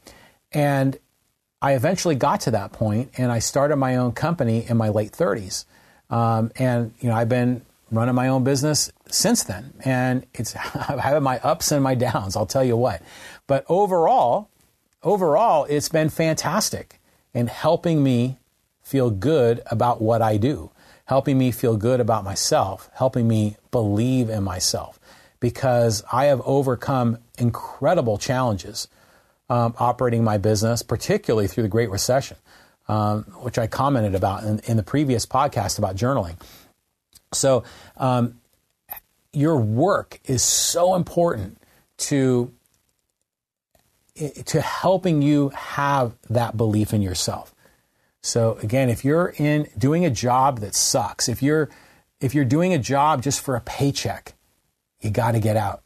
and 0.52 0.98
I 1.62 1.74
eventually 1.74 2.16
got 2.16 2.41
to 2.41 2.52
that 2.52 2.74
point 2.74 3.12
and 3.18 3.32
I 3.32 3.39
started 3.39 3.78
my 3.78 3.96
own 3.96 4.12
company 4.12 4.66
in 4.68 4.78
my 4.78 4.89
late 4.89 5.14
30s. 5.14 5.66
Um, 6.10 6.52
and 6.58 6.93
you 7.00 7.10
know, 7.10 7.16
I've 7.16 7.30
been 7.30 7.62
running 7.91 8.16
my 8.16 8.28
own 8.28 8.43
business 8.43 8.91
since 9.10 9.43
then, 9.43 9.74
and 9.84 10.26
it's 10.34 10.52
had 10.54 11.20
my 11.22 11.39
ups 11.39 11.72
and 11.72 11.84
my 11.84 11.96
downs. 11.96 12.36
I'll 12.36 12.46
tell 12.46 12.64
you 12.64 12.78
what, 12.78 13.02
but 13.48 13.66
overall, 13.70 14.50
overall, 15.04 15.66
it's 15.66 15.89
been 15.89 16.10
fantastic. 16.10 17.00
In 17.36 17.48
helping 17.48 18.02
me 18.02 18.40
feel 18.82 19.12
good 19.12 19.62
about 19.70 20.02
what 20.02 20.24
I 20.24 20.38
do, 20.38 20.72
helping 21.06 21.38
me 21.38 21.52
feel 21.52 21.78
good 21.78 22.00
about 22.00 22.24
myself, 22.24 22.90
helping 22.94 23.28
me 23.28 23.58
believe 23.70 24.30
in 24.30 24.44
myself 24.44 25.00
because 25.40 26.04
I 26.12 26.26
have 26.26 26.42
overcome 26.46 27.20
incredible 27.38 28.18
challenges 28.18 28.88
um, 29.50 29.76
operating 29.78 30.24
my 30.24 30.38
business, 30.40 30.82
particularly 30.82 31.48
through 31.48 31.64
the 31.64 31.70
Great 31.70 31.92
Recession, 31.92 32.38
um, 32.88 33.24
which 33.42 33.60
I 33.60 33.68
commented 33.68 34.16
about 34.16 34.44
in, 34.44 34.60
in, 34.66 34.78
the 34.78 34.82
previous 34.82 35.26
podcast 35.28 35.78
about 35.78 35.96
journaling. 35.96 36.42
So, 37.32 37.64
um, 37.98 38.40
your 39.34 39.58
work 39.58 40.20
is 40.26 40.42
so 40.42 40.96
important 40.96 41.60
to 41.98 42.52
to 44.16 44.61
helping 44.61 45.22
you 45.22 45.49
have 45.49 46.16
that 46.30 46.55
belief 46.55 46.93
in 46.93 47.01
yourself. 47.01 47.53
So 48.22 48.57
again, 48.63 48.89
if 48.89 49.05
you're 49.05 49.34
in 49.38 49.68
doing 49.78 50.05
a 50.05 50.09
job 50.09 50.59
that 50.59 50.74
sucks, 50.74 51.30
if 51.30 51.43
you're 51.43 51.70
if 52.22 52.34
you're 52.34 52.45
doing 52.45 52.74
a 52.74 52.80
job 52.80 53.22
just 53.22 53.41
for 53.41 53.55
a 53.55 53.61
paycheck, 53.61 54.34
you 55.01 55.09
got 55.11 55.34
to 55.34 55.39
get 55.39 55.57
out. 55.57 55.84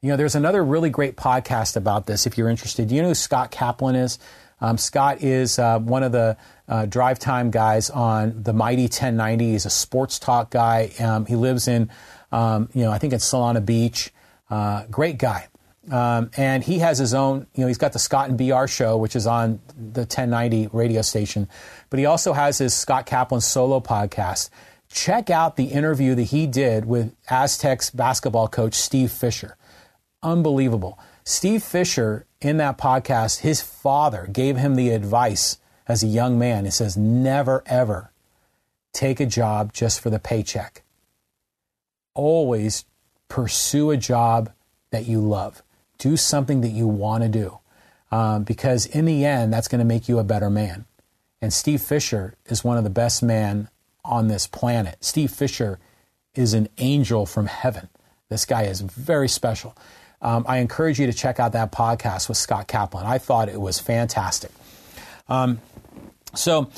You 0.00 0.10
know, 0.10 0.16
there's 0.16 0.34
another 0.34 0.62
really 0.62 0.90
great 0.90 1.16
podcast 1.16 1.76
about 1.76 2.06
this 2.06 2.26
if 2.26 2.36
you're 2.36 2.48
interested. 2.48 2.88
Do 2.88 2.94
you 2.94 3.02
know 3.02 3.08
who 3.08 3.14
Scott 3.14 3.50
Kaplan 3.50 3.94
is? 3.94 4.18
Um, 4.60 4.78
Scott 4.78 5.22
is 5.22 5.58
uh, 5.58 5.80
one 5.80 6.02
of 6.02 6.12
the 6.12 6.36
uh, 6.68 6.86
drive 6.86 7.18
time 7.18 7.50
guys 7.50 7.90
on 7.90 8.42
the 8.42 8.52
Mighty 8.52 8.82
1090. 8.82 9.50
He's 9.50 9.66
a 9.66 9.70
sports 9.70 10.18
talk 10.18 10.50
guy. 10.50 10.92
Um, 11.00 11.26
he 11.26 11.34
lives 11.34 11.66
in, 11.66 11.90
um, 12.30 12.68
you 12.72 12.82
know, 12.82 12.92
I 12.92 12.98
think 12.98 13.12
in 13.12 13.18
Solana 13.18 13.64
Beach. 13.64 14.12
Uh, 14.48 14.84
great 14.90 15.18
guy. 15.18 15.48
Um, 15.90 16.30
and 16.36 16.62
he 16.62 16.78
has 16.78 16.98
his 16.98 17.12
own, 17.12 17.46
you 17.54 17.62
know, 17.62 17.66
he's 17.66 17.78
got 17.78 17.92
the 17.92 17.98
Scott 17.98 18.28
and 18.28 18.38
BR 18.38 18.66
show, 18.66 18.96
which 18.96 19.16
is 19.16 19.26
on 19.26 19.60
the 19.76 20.02
1090 20.02 20.68
radio 20.72 21.02
station. 21.02 21.48
But 21.90 21.98
he 21.98 22.06
also 22.06 22.32
has 22.32 22.58
his 22.58 22.72
Scott 22.72 23.06
Kaplan 23.06 23.40
solo 23.40 23.80
podcast. 23.80 24.50
Check 24.88 25.30
out 25.30 25.56
the 25.56 25.64
interview 25.64 26.14
that 26.14 26.24
he 26.24 26.46
did 26.46 26.84
with 26.84 27.14
Aztecs 27.28 27.90
basketball 27.90 28.46
coach 28.46 28.74
Steve 28.74 29.10
Fisher. 29.10 29.56
Unbelievable. 30.22 30.98
Steve 31.24 31.62
Fisher, 31.62 32.26
in 32.40 32.58
that 32.58 32.78
podcast, 32.78 33.40
his 33.40 33.60
father 33.60 34.28
gave 34.30 34.56
him 34.56 34.76
the 34.76 34.90
advice 34.90 35.58
as 35.88 36.02
a 36.02 36.06
young 36.06 36.38
man. 36.38 36.64
He 36.64 36.70
says, 36.70 36.96
never, 36.96 37.62
ever 37.66 38.12
take 38.92 39.18
a 39.18 39.26
job 39.26 39.72
just 39.72 40.00
for 40.00 40.10
the 40.10 40.18
paycheck. 40.18 40.82
Always 42.14 42.84
pursue 43.28 43.90
a 43.90 43.96
job 43.96 44.52
that 44.90 45.06
you 45.06 45.20
love 45.20 45.62
do 46.02 46.16
something 46.16 46.62
that 46.62 46.70
you 46.70 46.88
want 46.88 47.22
to 47.22 47.28
do. 47.28 47.58
Um, 48.10 48.42
because 48.42 48.86
in 48.86 49.06
the 49.06 49.24
end, 49.24 49.52
that's 49.52 49.68
going 49.68 49.78
to 49.78 49.84
make 49.84 50.08
you 50.08 50.18
a 50.18 50.24
better 50.24 50.50
man. 50.50 50.84
And 51.40 51.52
Steve 51.52 51.80
Fisher 51.80 52.34
is 52.46 52.62
one 52.62 52.76
of 52.76 52.84
the 52.84 52.90
best 52.90 53.22
men 53.22 53.68
on 54.04 54.28
this 54.28 54.46
planet. 54.46 54.96
Steve 55.00 55.30
Fisher 55.30 55.78
is 56.34 56.54
an 56.54 56.68
angel 56.78 57.24
from 57.24 57.46
heaven. 57.46 57.88
This 58.28 58.44
guy 58.44 58.64
is 58.64 58.80
very 58.80 59.28
special. 59.28 59.76
Um, 60.20 60.44
I 60.48 60.58
encourage 60.58 60.98
you 61.00 61.06
to 61.06 61.12
check 61.12 61.40
out 61.40 61.52
that 61.52 61.72
podcast 61.72 62.28
with 62.28 62.36
Scott 62.36 62.66
Kaplan. 62.66 63.06
I 63.06 63.18
thought 63.18 63.48
it 63.48 63.60
was 63.60 63.78
fantastic. 63.78 64.50
Um, 65.28 65.60
so 66.34 66.70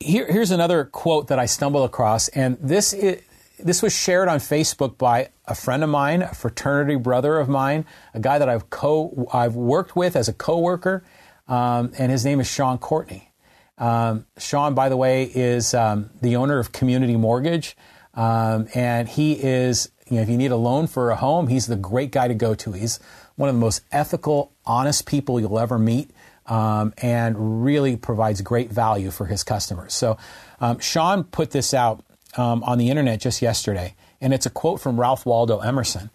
here, 0.00 0.30
here's 0.30 0.50
another 0.50 0.84
quote 0.84 1.28
that 1.28 1.38
I 1.38 1.46
stumbled 1.46 1.84
across, 1.84 2.28
and 2.28 2.56
this 2.60 2.92
is, 2.92 3.20
this 3.62 3.82
was 3.82 3.92
shared 3.92 4.28
on 4.28 4.38
Facebook 4.38 4.98
by 4.98 5.30
a 5.46 5.54
friend 5.54 5.82
of 5.82 5.90
mine, 5.90 6.22
a 6.22 6.34
fraternity 6.34 6.96
brother 6.96 7.38
of 7.38 7.48
mine, 7.48 7.84
a 8.14 8.20
guy 8.20 8.38
that 8.38 8.48
I've 8.48 8.70
co 8.70 9.28
I've 9.32 9.54
worked 9.54 9.96
with 9.96 10.16
as 10.16 10.28
a 10.28 10.32
coworker, 10.32 11.04
um, 11.48 11.92
and 11.98 12.10
his 12.12 12.24
name 12.24 12.40
is 12.40 12.50
Sean 12.50 12.78
Courtney. 12.78 13.32
Um, 13.78 14.26
Sean, 14.38 14.74
by 14.74 14.88
the 14.88 14.96
way, 14.96 15.24
is 15.24 15.74
um, 15.74 16.10
the 16.20 16.36
owner 16.36 16.58
of 16.58 16.72
Community 16.72 17.16
Mortgage, 17.16 17.76
um, 18.14 18.68
and 18.74 19.08
he 19.08 19.32
is 19.32 19.90
you 20.08 20.16
know 20.16 20.22
if 20.22 20.28
you 20.28 20.36
need 20.36 20.52
a 20.52 20.56
loan 20.56 20.86
for 20.86 21.10
a 21.10 21.16
home, 21.16 21.48
he's 21.48 21.66
the 21.66 21.76
great 21.76 22.10
guy 22.12 22.28
to 22.28 22.34
go 22.34 22.54
to. 22.54 22.72
He's 22.72 23.00
one 23.36 23.48
of 23.48 23.54
the 23.54 23.60
most 23.60 23.82
ethical, 23.90 24.52
honest 24.66 25.06
people 25.06 25.40
you'll 25.40 25.58
ever 25.58 25.78
meet. 25.78 26.10
Um, 26.44 26.92
and 26.98 27.64
really 27.64 27.96
provides 27.96 28.40
great 28.40 28.68
value 28.68 29.12
for 29.12 29.26
his 29.26 29.44
customers. 29.44 29.94
So, 29.94 30.18
um, 30.60 30.80
Sean 30.80 31.22
put 31.22 31.52
this 31.52 31.72
out 31.72 32.04
um, 32.36 32.62
on 32.64 32.78
the 32.78 32.88
internet 32.88 33.20
just 33.20 33.42
yesterday, 33.42 33.94
and 34.20 34.32
it's 34.32 34.46
a 34.46 34.50
quote 34.50 34.80
from 34.80 34.98
Ralph 34.98 35.26
Waldo 35.26 35.58
Emerson. 35.58 36.10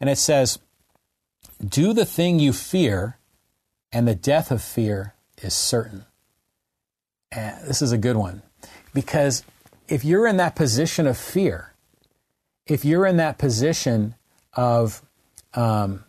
And 0.00 0.10
it 0.10 0.18
says, 0.18 0.58
Do 1.66 1.92
the 1.92 2.04
thing 2.04 2.38
you 2.38 2.52
fear, 2.52 3.18
and 3.92 4.06
the 4.06 4.14
death 4.14 4.50
of 4.50 4.62
fear 4.62 5.14
is 5.42 5.54
certain. 5.54 6.04
And 7.30 7.66
this 7.66 7.82
is 7.82 7.92
a 7.92 7.98
good 7.98 8.16
one 8.16 8.42
because 8.92 9.44
if 9.88 10.04
you're 10.04 10.26
in 10.26 10.36
that 10.38 10.54
position 10.54 11.06
of 11.06 11.16
fear, 11.16 11.72
if 12.66 12.84
you're 12.84 13.06
in 13.06 13.16
that 13.18 13.38
position 13.38 14.14
of 14.54 15.02
um, 15.52 16.04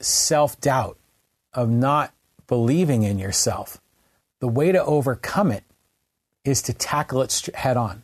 self 0.00 0.60
doubt, 0.60 0.98
of 1.52 1.70
not 1.70 2.12
believing 2.46 3.02
in 3.02 3.18
yourself, 3.18 3.80
the 4.40 4.48
way 4.48 4.72
to 4.72 4.84
overcome 4.84 5.50
it 5.50 5.64
is 6.44 6.60
to 6.62 6.72
tackle 6.72 7.22
it 7.22 7.48
head 7.54 7.76
on 7.76 8.02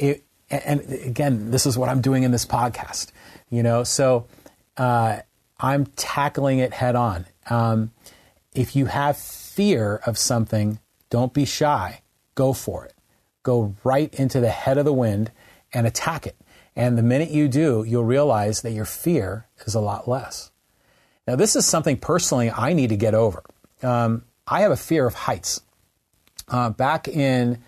it, 0.00 0.24
and 0.50 0.80
again, 1.04 1.50
this 1.50 1.66
is 1.66 1.78
what 1.78 1.88
I'm 1.88 2.00
doing 2.00 2.22
in 2.22 2.32
this 2.32 2.44
podcast, 2.44 3.12
you 3.50 3.62
know, 3.62 3.84
so 3.84 4.26
uh, 4.76 5.18
I'm 5.58 5.86
tackling 5.96 6.58
it 6.58 6.72
head 6.72 6.96
on. 6.96 7.26
Um, 7.48 7.92
if 8.54 8.74
you 8.74 8.86
have 8.86 9.16
fear 9.16 10.00
of 10.06 10.18
something, 10.18 10.80
don't 11.08 11.32
be 11.32 11.44
shy. 11.44 12.02
Go 12.34 12.52
for 12.52 12.84
it. 12.84 12.94
Go 13.42 13.74
right 13.84 14.12
into 14.14 14.40
the 14.40 14.50
head 14.50 14.78
of 14.78 14.84
the 14.84 14.92
wind 14.92 15.30
and 15.72 15.86
attack 15.86 16.26
it. 16.26 16.36
And 16.74 16.96
the 16.96 17.02
minute 17.02 17.30
you 17.30 17.48
do, 17.48 17.84
you'll 17.86 18.04
realize 18.04 18.62
that 18.62 18.72
your 18.72 18.84
fear 18.84 19.46
is 19.66 19.74
a 19.74 19.80
lot 19.80 20.08
less. 20.08 20.50
Now, 21.26 21.36
this 21.36 21.54
is 21.54 21.66
something 21.66 21.96
personally 21.96 22.50
I 22.50 22.72
need 22.72 22.88
to 22.88 22.96
get 22.96 23.14
over. 23.14 23.42
Um, 23.82 24.24
I 24.46 24.62
have 24.62 24.72
a 24.72 24.76
fear 24.76 25.06
of 25.06 25.14
heights. 25.14 25.60
Uh, 26.48 26.70
back 26.70 27.06
in 27.06 27.62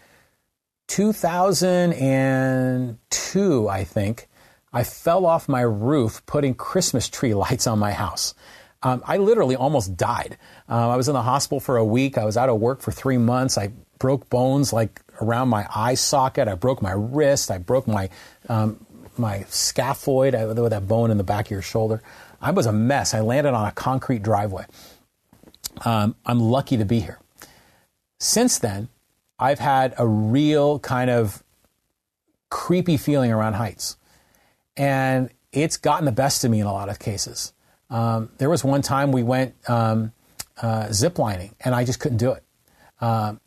2002, 0.93 3.67
I 3.67 3.85
think, 3.85 4.29
I 4.75 4.85
fell 4.85 5.25
off 5.25 5.49
my 5.49 5.63
roof 5.63 6.21
putting 6.27 6.55
Christmas 6.55 7.09
tree 7.09 7.33
lights 7.43 7.67
on 7.67 7.79
my 7.79 7.93
house. 7.93 8.35
Um, 8.83 9.03
I 9.07 9.17
literally 9.17 9.57
almost 9.57 9.97
died. 9.97 10.37
Uh, 10.69 10.91
I 10.91 10.97
was 10.97 11.09
in 11.09 11.15
the 11.15 11.23
hospital 11.23 11.61
for 11.61 11.79
a 11.79 11.85
week. 11.85 12.19
I 12.19 12.27
was 12.27 12.37
out 12.37 12.51
of 12.51 12.61
work 12.61 12.83
for 12.83 12.93
three 12.93 13.17
months. 13.17 13.57
I 13.57 13.73
broke 13.99 14.29
bones 14.29 14.71
like 14.71 15.01
around 15.23 15.49
my 15.49 15.67
eye 15.75 15.95
socket. 15.95 16.47
I 16.47 16.57
broke 16.57 16.83
my 16.83 16.93
wrist. 16.93 17.51
I 17.51 17.57
broke 17.57 17.89
my 17.89 18.11
um, 18.51 18.85
my 19.17 19.47
scaphoid, 19.49 20.35
with 20.61 20.73
that 20.73 20.87
bone 20.87 21.11
in 21.11 21.17
the 21.17 21.25
back 21.25 21.47
of 21.47 21.53
your 21.53 21.63
shoulder. 21.63 22.03
I 22.39 22.51
was 22.51 22.67
a 22.67 22.73
mess. 22.73 23.15
I 23.15 23.21
landed 23.21 23.55
on 23.55 23.67
a 23.67 23.73
concrete 23.73 24.23
driveway. 24.23 24.67
Um, 25.87 26.17
I'm 26.27 26.39
lucky 26.39 26.77
to 26.77 26.85
be 26.85 27.01
here. 27.01 27.19
Since 28.21 28.59
then, 28.59 28.91
I've 29.43 29.59
had 29.59 29.95
a 29.99 30.07
real 30.07 30.79
kind 30.79 31.11
of 31.11 31.43
creepy 32.49 32.97
feeling 32.97 33.33
around 33.33 33.55
heights. 33.55 33.97
And 34.77 35.31
it's 35.51 35.77
gotten 35.77 36.05
the 36.05 36.13
best 36.13 36.45
of 36.45 36.51
me 36.53 36.61
in 36.61 36.67
a 36.67 36.73
lot 36.73 36.89
of 36.89 37.01
cases. 37.01 37.53
Um, 37.91 38.31
there 38.39 38.49
was 38.49 38.63
one 38.63 38.83
time 38.83 39.11
we 39.11 39.25
went 39.25 39.57
um, 39.69 40.13
uh, 40.63 40.85
ziplining, 40.85 41.55
and 41.61 41.75
I 41.75 41.85
just 41.85 41.99
couldn't 41.99 42.19
do 42.19 42.31
it. 42.31 42.45
Um, 43.01 43.41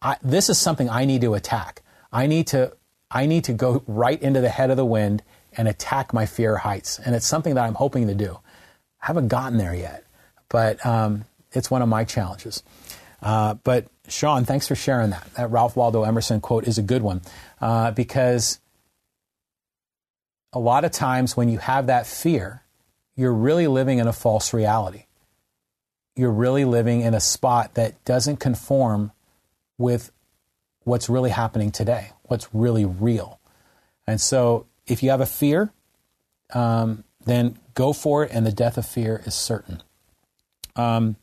I, 0.00 0.16
this 0.22 0.48
is 0.48 0.56
something 0.56 0.88
I 0.88 1.04
need 1.04 1.20
to 1.20 1.34
attack. 1.34 1.82
I 2.10 2.26
need 2.26 2.46
to, 2.48 2.74
I 3.10 3.26
need 3.26 3.44
to 3.44 3.52
go 3.52 3.82
right 3.86 4.20
into 4.22 4.40
the 4.40 4.48
head 4.48 4.70
of 4.70 4.78
the 4.78 4.86
wind 4.86 5.22
and 5.54 5.68
attack 5.68 6.14
my 6.14 6.24
fear 6.24 6.56
of 6.56 6.62
heights. 6.62 6.98
And 6.98 7.14
it's 7.14 7.26
something 7.26 7.56
that 7.56 7.64
I'm 7.64 7.74
hoping 7.74 8.06
to 8.06 8.14
do. 8.14 8.38
I 9.02 9.06
haven't 9.08 9.28
gotten 9.28 9.58
there 9.58 9.74
yet, 9.74 10.06
but 10.48 10.84
um, 10.86 11.26
it's 11.52 11.70
one 11.70 11.82
of 11.82 11.90
my 11.90 12.04
challenges. 12.04 12.62
Uh, 13.20 13.54
but 13.62 13.91
Sean, 14.08 14.44
thanks 14.44 14.66
for 14.66 14.74
sharing 14.74 15.10
that. 15.10 15.28
That 15.34 15.50
Ralph 15.50 15.76
Waldo 15.76 16.02
Emerson 16.02 16.40
quote 16.40 16.66
is 16.66 16.78
a 16.78 16.82
good 16.82 17.02
one 17.02 17.20
uh, 17.60 17.92
because 17.92 18.58
a 20.52 20.58
lot 20.58 20.84
of 20.84 20.92
times 20.92 21.36
when 21.36 21.48
you 21.48 21.58
have 21.58 21.86
that 21.86 22.06
fear, 22.06 22.62
you're 23.14 23.32
really 23.32 23.66
living 23.66 23.98
in 23.98 24.06
a 24.06 24.12
false 24.12 24.52
reality. 24.52 25.04
You're 26.16 26.32
really 26.32 26.64
living 26.64 27.00
in 27.00 27.14
a 27.14 27.20
spot 27.20 27.74
that 27.74 28.04
doesn't 28.04 28.38
conform 28.38 29.12
with 29.78 30.10
what's 30.84 31.08
really 31.08 31.30
happening 31.30 31.70
today, 31.70 32.10
what's 32.24 32.48
really 32.52 32.84
real. 32.84 33.38
And 34.06 34.20
so 34.20 34.66
if 34.86 35.02
you 35.02 35.10
have 35.10 35.20
a 35.20 35.26
fear, 35.26 35.72
um, 36.52 37.04
then 37.24 37.58
go 37.74 37.92
for 37.92 38.24
it, 38.24 38.30
and 38.32 38.44
the 38.44 38.52
death 38.52 38.76
of 38.76 38.86
fear 38.86 39.22
is 39.24 39.34
certain. 39.34 39.82
Um, 40.76 41.16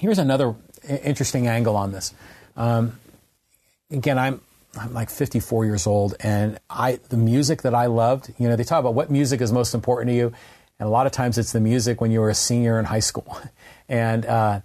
here's 0.00 0.18
another 0.18 0.54
interesting 0.88 1.46
angle 1.46 1.76
on 1.76 1.92
this. 1.92 2.14
Um, 2.56 2.98
again, 3.90 4.18
I'm 4.18 4.40
I'm 4.78 4.94
like 4.94 5.10
54 5.10 5.64
years 5.64 5.86
old, 5.86 6.14
and 6.20 6.58
I 6.68 7.00
the 7.08 7.16
music 7.16 7.62
that 7.62 7.74
I 7.74 7.86
loved. 7.86 8.32
You 8.38 8.48
know, 8.48 8.56
they 8.56 8.64
talk 8.64 8.80
about 8.80 8.94
what 8.94 9.10
music 9.10 9.40
is 9.40 9.52
most 9.52 9.74
important 9.74 10.08
to 10.08 10.14
you, 10.14 10.32
And 10.78 10.86
a 10.86 10.90
lot 10.90 11.06
of 11.06 11.12
times 11.12 11.38
it's 11.38 11.52
the 11.52 11.60
music 11.60 12.00
when 12.00 12.10
you 12.10 12.20
were 12.20 12.30
a 12.30 12.34
senior 12.34 12.78
in 12.78 12.84
high 12.86 13.00
school. 13.00 13.38
And 13.92 14.24
uh, 14.24 14.60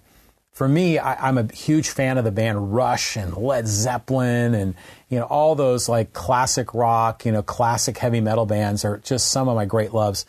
for 0.51 0.67
me, 0.67 0.99
I, 0.99 1.29
am 1.29 1.39
a 1.39 1.51
huge 1.51 1.89
fan 1.89 2.19
of 2.19 2.25
the 2.25 2.31
band 2.31 2.75
Rush 2.75 3.17
and 3.17 3.36
Led 3.36 3.67
Zeppelin 3.67 4.53
and 4.53 4.75
you 5.09 5.17
know 5.17 5.25
all 5.25 5.55
those 5.55 5.89
like 5.89 6.13
classic 6.13 6.75
rock, 6.75 7.25
you 7.25 7.31
know, 7.31 7.41
classic 7.41 7.97
heavy 7.97 8.21
metal 8.21 8.45
bands 8.45 8.86
are 8.86 8.99
just 8.99 9.29
some 9.29 9.47
of 9.47 9.55
my 9.55 9.65
great 9.65 9.95
loves. 9.95 10.27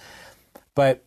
But 0.74 1.04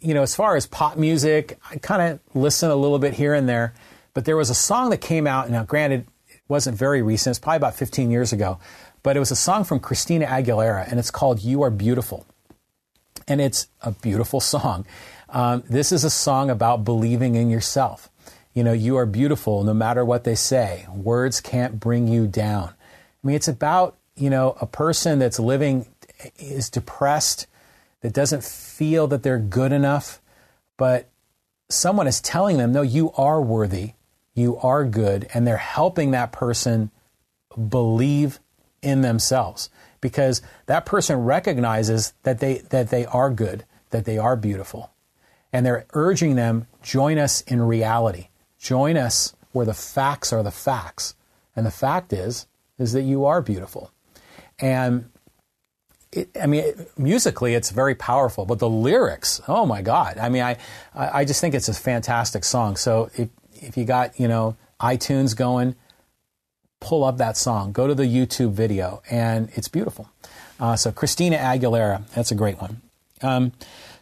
you 0.00 0.14
know, 0.14 0.22
as 0.22 0.34
far 0.34 0.56
as 0.56 0.66
pop 0.66 0.96
music, 0.96 1.58
I 1.70 1.76
kind 1.76 2.02
of 2.02 2.20
listen 2.34 2.70
a 2.70 2.76
little 2.76 2.98
bit 2.98 3.14
here 3.14 3.34
and 3.34 3.48
there. 3.48 3.74
But 4.14 4.24
there 4.24 4.36
was 4.36 4.50
a 4.50 4.54
song 4.54 4.90
that 4.90 4.98
came 4.98 5.26
out. 5.26 5.50
Now, 5.50 5.64
granted, 5.64 6.06
it 6.28 6.40
wasn't 6.48 6.76
very 6.76 7.02
recent. 7.02 7.32
It's 7.32 7.38
probably 7.38 7.58
about 7.58 7.74
15 7.74 8.10
years 8.10 8.32
ago. 8.32 8.58
But 9.02 9.16
it 9.16 9.20
was 9.20 9.30
a 9.30 9.36
song 9.36 9.64
from 9.64 9.78
Christina 9.78 10.26
Aguilera, 10.26 10.90
and 10.90 10.98
it's 10.98 11.10
called 11.10 11.40
"You 11.40 11.62
Are 11.62 11.70
Beautiful." 11.70 12.26
And 13.28 13.40
it's 13.40 13.68
a 13.82 13.92
beautiful 13.92 14.40
song. 14.40 14.86
Um, 15.28 15.64
this 15.68 15.92
is 15.92 16.04
a 16.04 16.10
song 16.10 16.50
about 16.50 16.84
believing 16.84 17.34
in 17.34 17.50
yourself. 17.50 18.08
You 18.54 18.64
know, 18.64 18.72
you 18.72 18.96
are 18.96 19.06
beautiful 19.06 19.64
no 19.64 19.74
matter 19.74 20.04
what 20.04 20.24
they 20.24 20.34
say. 20.34 20.86
Words 20.92 21.40
can't 21.40 21.78
bring 21.78 22.08
you 22.08 22.26
down. 22.26 22.70
I 22.70 23.26
mean, 23.26 23.36
it's 23.36 23.48
about, 23.48 23.96
you 24.16 24.30
know, 24.30 24.56
a 24.60 24.66
person 24.66 25.18
that's 25.18 25.38
living, 25.38 25.86
is 26.38 26.70
depressed, 26.70 27.46
that 28.00 28.12
doesn't 28.12 28.44
feel 28.44 29.06
that 29.08 29.22
they're 29.22 29.38
good 29.38 29.72
enough, 29.72 30.20
but 30.76 31.08
someone 31.68 32.06
is 32.06 32.20
telling 32.20 32.58
them, 32.58 32.72
no, 32.72 32.82
you 32.82 33.12
are 33.12 33.40
worthy, 33.40 33.92
you 34.34 34.56
are 34.58 34.84
good, 34.84 35.26
and 35.34 35.46
they're 35.46 35.56
helping 35.56 36.10
that 36.10 36.32
person 36.32 36.90
believe 37.68 38.38
in 38.82 39.00
themselves 39.00 39.70
because 40.00 40.42
that 40.66 40.86
person 40.86 41.24
recognizes 41.24 42.12
that 42.22 42.38
they 42.38 42.58
that 42.70 42.90
they 42.90 43.06
are 43.06 43.30
good, 43.30 43.64
that 43.90 44.04
they 44.04 44.18
are 44.18 44.36
beautiful. 44.36 44.92
And 45.52 45.64
they're 45.64 45.86
urging 45.94 46.36
them 46.36 46.66
join 46.82 47.18
us 47.18 47.40
in 47.42 47.62
reality. 47.62 48.28
Join 48.58 48.96
us 48.96 49.34
where 49.52 49.66
the 49.66 49.74
facts 49.74 50.32
are 50.32 50.42
the 50.42 50.50
facts. 50.50 51.14
And 51.54 51.64
the 51.64 51.70
fact 51.70 52.12
is 52.12 52.46
is 52.78 52.92
that 52.92 53.02
you 53.02 53.24
are 53.24 53.40
beautiful. 53.40 53.90
And 54.58 55.10
it, 56.12 56.30
I 56.40 56.46
mean, 56.46 56.64
it, 56.64 56.98
musically, 56.98 57.54
it's 57.54 57.70
very 57.70 57.94
powerful, 57.94 58.44
but 58.46 58.58
the 58.58 58.68
lyrics, 58.68 59.40
oh 59.48 59.66
my 59.66 59.82
God. 59.82 60.18
I 60.18 60.28
mean, 60.28 60.42
I, 60.42 60.56
I 60.94 61.24
just 61.24 61.40
think 61.40 61.54
it's 61.54 61.68
a 61.68 61.74
fantastic 61.74 62.44
song. 62.44 62.76
So 62.76 63.10
if, 63.14 63.28
if 63.54 63.76
you 63.76 63.84
got, 63.84 64.18
you 64.18 64.28
know, 64.28 64.56
iTunes 64.80 65.36
going, 65.36 65.74
pull 66.80 67.04
up 67.04 67.18
that 67.18 67.36
song, 67.36 67.72
go 67.72 67.86
to 67.86 67.94
the 67.94 68.04
YouTube 68.04 68.52
video, 68.52 69.02
and 69.10 69.48
it's 69.54 69.68
beautiful. 69.68 70.10
Uh, 70.60 70.76
so 70.76 70.92
Christina 70.92 71.36
Aguilera, 71.36 72.06
that's 72.10 72.30
a 72.30 72.34
great 72.34 72.60
one. 72.60 72.80
Um, 73.22 73.52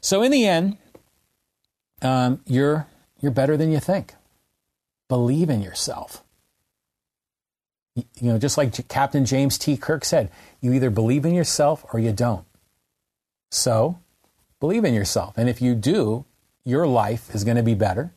so 0.01 0.23
in 0.23 0.31
the 0.33 0.47
end, 0.47 0.77
um, 2.03 2.41
you're 2.47 2.87
you're 3.21 3.33
better 3.33 3.57
than 3.57 3.73
you 3.73 3.81
think. 3.81 4.15
Believe 5.09 5.49
in 5.49 5.63
yourself. 5.63 6.24
You, 7.95 8.05
know, 8.23 8.39
just 8.39 8.59
like 8.59 8.89
Captain 8.89 9.25
James 9.25 9.57
T. 9.57 9.77
Kirk 9.77 10.05
said, 10.05 10.31
you 10.61 10.73
either 10.73 10.91
believe 10.91 11.25
in 11.25 11.33
yourself 11.33 11.85
or 11.93 12.01
you 12.01 12.13
don't. 12.13 12.45
So, 13.53 14.01
believe 14.59 14.85
in 14.85 14.95
yourself, 14.95 15.39
and 15.39 15.49
if 15.49 15.63
you 15.63 15.77
do, 15.77 16.25
your 16.65 16.89
life 16.89 17.33
is 17.33 17.45
going 17.45 17.57
to 17.57 17.63
be 17.63 17.75
better, 17.75 18.13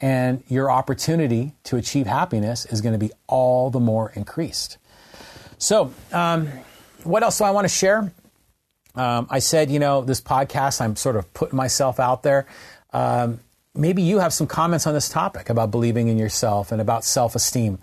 and 0.00 0.44
your 0.48 0.70
opportunity 0.70 1.54
to 1.64 1.76
achieve 1.76 2.06
happiness 2.06 2.66
is 2.66 2.80
going 2.80 2.92
to 2.92 2.98
be 2.98 3.10
all 3.26 3.70
the 3.70 3.80
more 3.80 4.12
increased. 4.14 4.78
So, 5.58 5.92
um, 6.12 6.48
what 7.02 7.24
else 7.24 7.38
do 7.38 7.44
I 7.44 7.50
want 7.50 7.64
to 7.64 7.68
share? 7.68 8.12
Um, 8.94 9.26
I 9.28 9.40
said, 9.40 9.70
you 9.70 9.78
know, 9.78 10.02
this 10.02 10.20
podcast, 10.20 10.80
I'm 10.80 10.94
sort 10.94 11.16
of 11.16 11.32
putting 11.34 11.56
myself 11.56 11.98
out 11.98 12.22
there. 12.22 12.46
Um, 12.92 13.40
maybe 13.74 14.02
you 14.02 14.18
have 14.18 14.32
some 14.32 14.46
comments 14.46 14.86
on 14.86 14.94
this 14.94 15.08
topic 15.08 15.50
about 15.50 15.70
believing 15.70 16.08
in 16.08 16.18
yourself 16.18 16.72
and 16.72 16.80
about 16.80 17.04
self 17.04 17.34
esteem. 17.34 17.78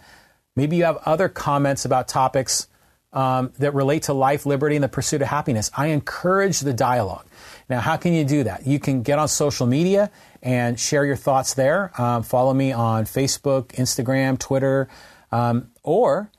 Maybe 0.58 0.76
you 0.76 0.86
have 0.86 0.98
other 1.06 1.30
comments 1.30 1.86
about 1.86 2.08
topics 2.08 2.68
um, 3.14 3.54
that 3.60 3.76
relate 3.76 4.04
to 4.04 4.14
life, 4.14 4.44
liberty, 4.48 4.76
and 4.76 4.84
the 4.84 4.90
pursuit 4.90 5.22
of 5.22 5.28
happiness. 5.28 5.70
I 5.78 5.88
encourage 5.88 6.62
the 6.62 6.74
dialogue. 6.74 7.28
Now, 7.70 7.80
how 7.80 7.96
can 7.96 8.12
you 8.12 8.26
do 8.26 8.44
that? 8.44 8.66
You 8.66 8.80
can 8.80 9.04
get 9.04 9.20
on 9.20 9.28
social 9.28 9.68
media 9.68 10.10
and 10.42 10.80
share 10.80 11.06
your 11.06 11.16
thoughts 11.16 11.54
there. 11.54 11.92
Um, 12.02 12.24
follow 12.24 12.56
me 12.56 12.72
on 12.72 13.06
Facebook, 13.06 13.68
Instagram, 13.76 14.40
Twitter, 14.40 14.90
um, 15.32 15.70
or 15.84 16.32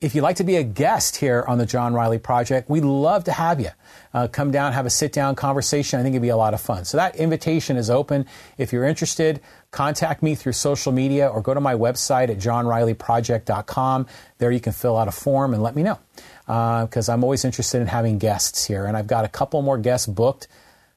if 0.00 0.14
you'd 0.14 0.22
like 0.22 0.36
to 0.36 0.44
be 0.44 0.56
a 0.56 0.62
guest 0.62 1.16
here 1.16 1.44
on 1.46 1.58
the 1.58 1.66
John 1.66 1.92
Riley 1.92 2.18
Project, 2.18 2.70
we'd 2.70 2.84
love 2.84 3.24
to 3.24 3.32
have 3.32 3.60
you. 3.60 3.70
Uh, 4.16 4.26
come 4.26 4.50
down, 4.50 4.72
have 4.72 4.86
a 4.86 4.90
sit 4.90 5.12
down 5.12 5.34
conversation. 5.34 6.00
I 6.00 6.02
think 6.02 6.14
it'd 6.14 6.22
be 6.22 6.30
a 6.30 6.38
lot 6.38 6.54
of 6.54 6.60
fun. 6.62 6.86
So 6.86 6.96
that 6.96 7.16
invitation 7.16 7.76
is 7.76 7.90
open. 7.90 8.24
If 8.56 8.72
you're 8.72 8.86
interested, 8.86 9.42
contact 9.72 10.22
me 10.22 10.34
through 10.34 10.52
social 10.52 10.90
media 10.90 11.28
or 11.28 11.42
go 11.42 11.52
to 11.52 11.60
my 11.60 11.74
website 11.74 12.30
at 12.30 12.38
johnrileyproject.com. 12.38 14.06
There 14.38 14.50
you 14.50 14.60
can 14.60 14.72
fill 14.72 14.96
out 14.96 15.06
a 15.06 15.10
form 15.10 15.52
and 15.52 15.62
let 15.62 15.76
me 15.76 15.82
know 15.82 15.98
because 16.46 17.10
uh, 17.10 17.12
I'm 17.12 17.24
always 17.24 17.44
interested 17.44 17.82
in 17.82 17.88
having 17.88 18.16
guests 18.16 18.64
here. 18.64 18.86
And 18.86 18.96
I've 18.96 19.06
got 19.06 19.26
a 19.26 19.28
couple 19.28 19.60
more 19.60 19.76
guests 19.76 20.06
booked. 20.06 20.48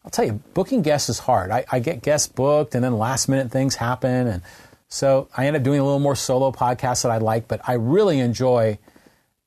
I'll 0.06 0.12
tell 0.12 0.24
you, 0.24 0.42
booking 0.54 0.82
guests 0.82 1.10
is 1.10 1.20
hard. 1.20 1.52
I, 1.52 1.66
I 1.70 1.80
get 1.80 2.02
guests 2.02 2.30
booked 2.30 2.74
and 2.74 2.82
then 2.82 2.98
last 2.98 3.28
minute 3.28 3.52
things 3.52 3.76
happen. 3.76 4.28
And 4.28 4.42
so 4.88 5.28
I 5.36 5.46
end 5.46 5.58
up 5.58 5.64
doing 5.64 5.82
a 5.82 5.84
little 5.84 6.00
more 6.00 6.16
solo 6.16 6.54
podcasts 6.54 7.04
that 7.04 7.12
I 7.12 7.18
like, 7.18 7.50
but 7.50 7.60
I 7.68 7.74
really 7.74 8.20
enjoy 8.20 8.80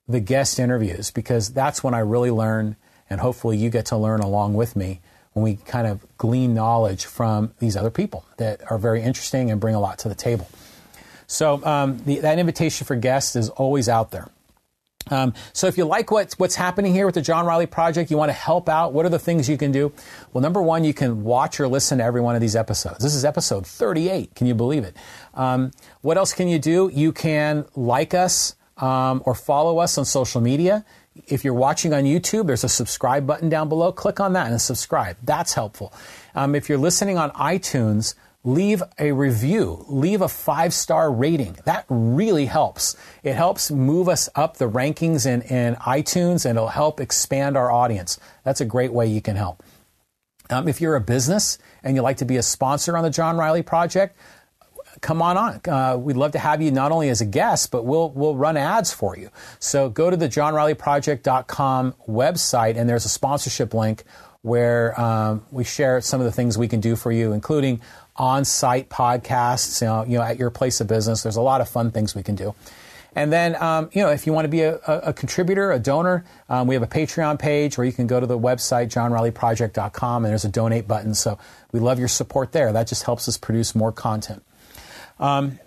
the 0.07 0.21
guest 0.21 0.61
interviews 0.61 1.11
because 1.11 1.55
that's 1.55 1.83
when 1.83 1.95
I 1.95 2.01
really 2.01 2.31
learn, 2.31 2.77
and 3.13 3.21
hopefully 3.21 3.57
you 3.57 3.71
get 3.71 3.87
to 3.87 3.97
learn 3.97 4.21
along 4.21 4.55
with 4.55 4.75
me 4.75 5.01
when 5.35 5.45
we 5.45 5.57
kind 5.57 5.87
of 5.87 6.05
glean 6.19 6.55
knowledge 6.55 7.05
from 7.05 7.53
these 7.59 7.77
other 7.77 7.91
people 7.91 8.25
that 8.39 8.61
are 8.71 8.79
very 8.79 9.03
interesting 9.03 9.51
and 9.51 9.61
bring 9.61 9.75
a 9.75 9.81
lot 9.81 9.99
to 10.01 10.09
the 10.09 10.15
table. 10.15 10.49
So 11.27 11.65
um, 11.65 11.99
the, 12.05 12.21
that 12.21 12.39
invitation 12.39 12.87
for 12.87 12.97
guests 12.97 13.37
is 13.37 13.49
always 13.51 13.89
out 13.89 14.11
there. 14.11 14.29
Um, 15.11 15.35
so 15.53 15.67
if 15.67 15.77
you 15.77 15.85
like 15.85 16.11
what's, 16.11 16.39
what's 16.39 16.55
happening 16.55 16.93
here 16.93 17.07
with 17.07 17.15
the 17.15 17.23
John 17.23 17.45
Riley 17.45 17.67
Project, 17.67 18.11
you 18.11 18.17
want 18.17 18.29
to 18.29 18.35
help 18.35 18.69
out, 18.69 18.93
what 18.93 19.05
are 19.05 19.09
the 19.09 19.19
things 19.19 19.49
you 19.49 19.57
can 19.57 19.73
do? 19.73 19.93
Well, 20.33 20.43
number 20.43 20.63
one, 20.63 20.85
you 20.85 20.95
can 20.95 21.25
watch 21.25 21.59
or 21.59 21.69
listen 21.69 21.99
to 21.99 22.05
every 22.05 22.21
one 22.21 22.35
of 22.35 22.41
these 22.41 22.55
episodes. 22.55 22.99
This 22.99 23.15
is 23.15 23.25
episode 23.25 23.67
38. 23.67 24.35
Can 24.35 24.47
you 24.47 24.55
believe 24.55 24.85
it? 24.85 24.97
Um, 25.35 25.73
what 26.03 26.17
else 26.17 26.33
can 26.33 26.49
you 26.49 26.59
do? 26.59 26.91
You 26.93 27.13
can 27.13 27.65
like 27.75 28.15
us 28.15 28.55
um, 28.77 29.23
or 29.25 29.35
follow 29.35 29.79
us 29.79 29.99
on 29.99 30.05
social 30.05 30.41
media. 30.41 30.85
If 31.27 31.45
you're 31.45 31.55
watching 31.55 31.93
on 31.93 32.05
YouTube, 32.05 32.47
there's 32.47 32.65
a 32.65 32.69
subscribe 32.69 33.27
button 33.27 33.49
down 33.49 33.69
below. 33.69 33.93
Click 33.93 34.21
on 34.21 34.33
that 34.33 34.51
and 34.51 34.61
subscribe. 34.61 35.17
That's 35.23 35.55
helpful. 35.55 35.93
Um, 36.35 36.55
if 36.55 36.69
you're 36.69 36.79
listening 36.79 37.19
on 37.19 37.31
iTunes, 37.33 38.15
leave 38.45 38.83
a 38.99 39.13
review, 39.13 39.85
leave 39.89 40.21
a 40.21 40.29
five 40.29 40.75
star 40.75 41.13
rating. 41.13 41.57
That 41.65 41.85
really 41.89 42.47
helps. 42.47 42.97
It 43.23 43.35
helps 43.35 43.71
move 43.71 44.09
us 44.09 44.29
up 44.35 44.57
the 44.57 44.69
rankings 44.69 45.27
in, 45.27 45.43
in 45.43 45.77
iTunes 45.77 46.45
and 46.45 46.57
it'll 46.57 46.69
help 46.69 47.01
expand 47.01 47.57
our 47.57 47.71
audience. 47.71 48.19
That's 48.45 48.61
a 48.61 48.67
great 48.67 48.93
way 48.93 49.07
you 49.07 49.21
can 49.21 49.37
help. 49.37 49.63
Um, 50.51 50.69
if 50.69 50.81
you're 50.81 50.97
a 50.97 51.01
business 51.01 51.59
and 51.83 51.97
you'd 51.97 52.03
like 52.03 52.19
to 52.19 52.25
be 52.25 52.37
a 52.37 52.43
sponsor 52.43 52.97
on 52.97 53.05
the 53.05 53.11
John 53.11 53.37
Riley 53.37 53.63
Project, 53.63 54.17
come 55.03 55.21
on 55.21 55.37
on. 55.37 55.61
Uh, 55.69 55.97
we'd 55.99 56.17
love 56.17 56.33
to 56.33 56.39
have 56.39 56.63
you 56.63 56.71
not 56.71 56.93
only 56.93 57.11
as 57.11 57.21
a 57.21 57.27
guest, 57.27 57.71
but 57.71 57.85
we'll 57.85 58.11
we'll 58.11 58.37
run 58.37 58.57
ads 58.57 58.93
for 58.93 59.17
you. 59.19 59.29
So 59.59 59.91
go 59.91 60.09
to 60.09 60.17
the 60.17 60.29
johnrileyproject.com 60.29 61.95
website, 62.09 62.77
and 62.79 62.89
there's 62.89 63.05
a 63.05 63.11
sponsorship 63.11 63.75
link 63.75 64.05
where 64.41 64.99
um, 64.99 65.45
we 65.51 65.65
share 65.65 66.01
some 66.01 66.21
of 66.21 66.25
the 66.25 66.33
things 66.33 66.57
we 66.57 66.69
can 66.69 66.81
do 66.81 66.97
for 66.97 67.13
you, 67.13 67.33
including 67.33 67.81
on-site 68.17 68.89
podcasts. 68.89 69.83
You 69.83 69.87
know, 69.89 70.05
you 70.05 70.19
know, 70.19 70.25
at 70.25 70.39
your 70.39 70.51
place 70.51 70.81
of 70.81 70.87
business. 70.87 71.23
There's 71.23 71.37
a 71.37 71.43
lot 71.43 71.61
of 71.61 71.69
fun 71.69 71.91
things 71.91 72.15
we 72.15 72.23
can 72.23 72.35
do. 72.35 72.55
And 73.15 73.31
then, 73.31 73.63
um, 73.63 73.91
you 73.93 74.03
know, 74.03 74.09
if 74.09 74.27
you 74.27 74.33
want 74.33 74.47
to 74.47 74.49
be 74.49 74.63
a, 74.63 74.77
a, 74.77 75.13
contributor, 75.13 75.71
a 75.71 75.79
donor, 75.79 76.25
um, 76.49 76.67
we 76.67 76.75
have 76.75 76.83
a 76.83 76.87
Patreon 76.87 77.39
page 77.39 77.77
where 77.77 77.87
you 77.87 77.93
can 77.93 78.07
go 78.07 78.19
to 78.19 78.27
the 78.27 78.39
website, 78.39 78.87
johnrileyproject.com, 78.87 80.25
and 80.25 80.31
there's 80.31 80.47
a 80.47 80.49
donate 80.49 80.89
button. 80.89 81.15
So 81.15 81.39
we 81.73 81.81
love 81.81 81.99
your 81.99 82.09
support 82.09 82.53
there. 82.53 82.73
That 82.73 82.89
just 82.89 83.03
helps 83.03 83.29
us 83.29 83.37
produce 83.37 83.75
more 83.75 83.93
content. 83.93 84.43
Um, 85.23 85.61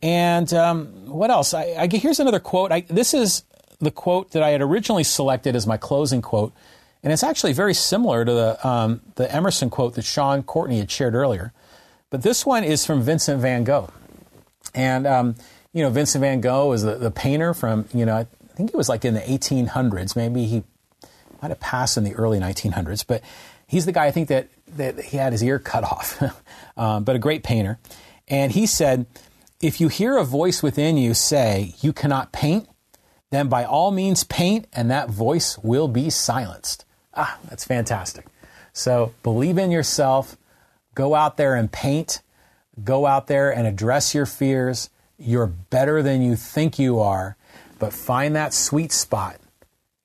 and 0.00 0.52
um, 0.54 0.86
what 1.06 1.30
else? 1.30 1.52
I, 1.52 1.74
I, 1.78 1.88
here's 1.88 2.20
another 2.20 2.40
quote. 2.40 2.72
I, 2.72 2.82
this 2.82 3.12
is 3.12 3.44
the 3.80 3.90
quote 3.90 4.30
that 4.30 4.42
I 4.42 4.50
had 4.50 4.62
originally 4.62 5.04
selected 5.04 5.56
as 5.56 5.66
my 5.66 5.76
closing 5.76 6.22
quote, 6.22 6.52
and 7.02 7.12
it's 7.12 7.24
actually 7.24 7.52
very 7.52 7.74
similar 7.74 8.24
to 8.24 8.32
the 8.32 8.66
um, 8.66 9.00
the 9.16 9.30
Emerson 9.34 9.68
quote 9.68 9.94
that 9.96 10.04
Sean 10.04 10.44
Courtney 10.44 10.78
had 10.78 10.90
shared 10.90 11.14
earlier. 11.14 11.52
But 12.10 12.22
this 12.22 12.46
one 12.46 12.62
is 12.62 12.86
from 12.86 13.02
Vincent 13.02 13.40
Van 13.42 13.64
Gogh, 13.64 13.90
and 14.74 15.06
um, 15.06 15.34
you 15.72 15.82
know 15.82 15.90
Vincent 15.90 16.22
Van 16.22 16.40
Gogh 16.40 16.72
is 16.72 16.82
the, 16.82 16.94
the 16.94 17.10
painter 17.10 17.54
from 17.54 17.86
you 17.92 18.06
know 18.06 18.16
I 18.16 18.26
think 18.54 18.70
it 18.70 18.76
was 18.76 18.88
like 18.88 19.04
in 19.04 19.14
the 19.14 19.20
1800s. 19.20 20.14
Maybe 20.14 20.44
he 20.46 20.62
might 21.42 21.48
have 21.48 21.60
passed 21.60 21.96
in 21.96 22.04
the 22.04 22.14
early 22.14 22.38
1900s, 22.38 23.04
but 23.04 23.22
he's 23.66 23.86
the 23.86 23.92
guy 23.92 24.06
I 24.06 24.12
think 24.12 24.28
that 24.28 24.48
that 24.76 25.00
he 25.00 25.16
had 25.16 25.32
his 25.32 25.42
ear 25.42 25.58
cut 25.58 25.82
off, 25.82 26.22
um, 26.76 27.02
but 27.02 27.16
a 27.16 27.18
great 27.18 27.42
painter. 27.42 27.78
And 28.32 28.52
he 28.52 28.66
said, 28.66 29.04
if 29.60 29.78
you 29.78 29.88
hear 29.88 30.16
a 30.16 30.24
voice 30.24 30.62
within 30.62 30.96
you 30.96 31.12
say, 31.12 31.74
you 31.82 31.92
cannot 31.92 32.32
paint, 32.32 32.66
then 33.30 33.48
by 33.48 33.64
all 33.64 33.90
means 33.90 34.24
paint, 34.24 34.66
and 34.72 34.90
that 34.90 35.10
voice 35.10 35.58
will 35.58 35.86
be 35.86 36.08
silenced. 36.08 36.86
Ah, 37.14 37.38
that's 37.48 37.64
fantastic. 37.64 38.24
So 38.72 39.12
believe 39.22 39.58
in 39.58 39.70
yourself. 39.70 40.38
Go 40.94 41.14
out 41.14 41.36
there 41.36 41.54
and 41.54 41.70
paint. 41.70 42.22
Go 42.82 43.04
out 43.04 43.26
there 43.26 43.54
and 43.54 43.66
address 43.66 44.14
your 44.14 44.24
fears. 44.24 44.88
You're 45.18 45.46
better 45.46 46.02
than 46.02 46.22
you 46.22 46.34
think 46.34 46.78
you 46.78 47.00
are, 47.00 47.36
but 47.78 47.92
find 47.92 48.34
that 48.34 48.54
sweet 48.54 48.92
spot, 48.92 49.36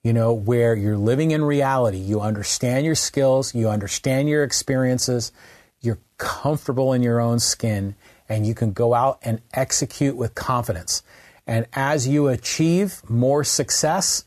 you 0.04 0.12
know, 0.12 0.34
where 0.34 0.74
you're 0.74 0.98
living 0.98 1.30
in 1.30 1.42
reality. 1.42 1.96
You 1.96 2.20
understand 2.20 2.84
your 2.84 2.94
skills, 2.94 3.54
you 3.54 3.70
understand 3.70 4.28
your 4.28 4.44
experiences, 4.44 5.32
you're 5.80 5.98
comfortable 6.18 6.92
in 6.92 7.02
your 7.02 7.20
own 7.20 7.38
skin, 7.38 7.94
and 8.28 8.46
you 8.46 8.54
can 8.54 8.72
go 8.72 8.94
out 8.94 9.18
and 9.22 9.40
execute 9.54 10.16
with 10.16 10.34
confidence. 10.34 11.02
And 11.46 11.66
as 11.72 12.06
you 12.06 12.28
achieve 12.28 13.00
more 13.08 13.42
success, 13.42 14.24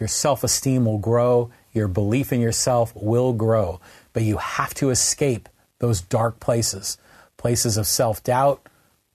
your 0.00 0.08
self 0.08 0.42
esteem 0.42 0.86
will 0.86 0.98
grow, 0.98 1.50
your 1.72 1.86
belief 1.86 2.32
in 2.32 2.40
yourself 2.40 2.92
will 2.96 3.32
grow. 3.32 3.80
But 4.12 4.22
you 4.22 4.38
have 4.38 4.74
to 4.74 4.90
escape 4.90 5.48
those 5.78 6.00
dark 6.00 6.40
places, 6.40 6.96
places 7.36 7.76
of 7.76 7.86
self 7.86 8.24
doubt, 8.24 8.66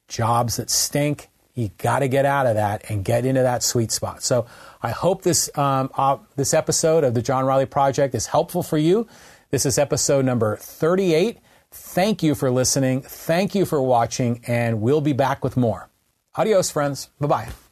jobs 0.07 0.57
that 0.57 0.69
stink. 0.69 1.29
You 1.55 1.71
got 1.79 1.99
to 1.99 2.07
get 2.07 2.25
out 2.25 2.45
of 2.45 2.55
that 2.55 2.87
and 2.89 3.03
get 3.03 3.25
into 3.25 3.41
that 3.41 3.63
sweet 3.63 3.91
spot. 3.91 4.21
So 4.21 4.45
I 4.83 4.91
hope 4.91 5.23
this 5.23 5.49
um, 5.57 5.89
uh, 5.95 6.17
this 6.35 6.53
episode 6.53 7.03
of 7.03 7.15
the 7.15 7.21
John 7.23 7.45
Riley 7.45 7.65
Project 7.65 8.13
is 8.13 8.27
helpful 8.27 8.61
for 8.61 8.77
you. 8.77 9.07
This 9.49 9.65
is 9.65 9.79
episode 9.79 10.25
number 10.25 10.57
38. 10.57 11.39
Thank 11.77 12.23
you 12.23 12.35
for 12.35 12.51
listening. 12.51 13.01
Thank 13.01 13.55
you 13.55 13.65
for 13.65 13.81
watching, 13.81 14.41
and 14.47 14.81
we'll 14.81 15.01
be 15.01 15.13
back 15.13 15.43
with 15.43 15.55
more. 15.55 15.89
Adios, 16.35 16.69
friends. 16.69 17.09
Bye 17.19 17.27
bye. 17.27 17.66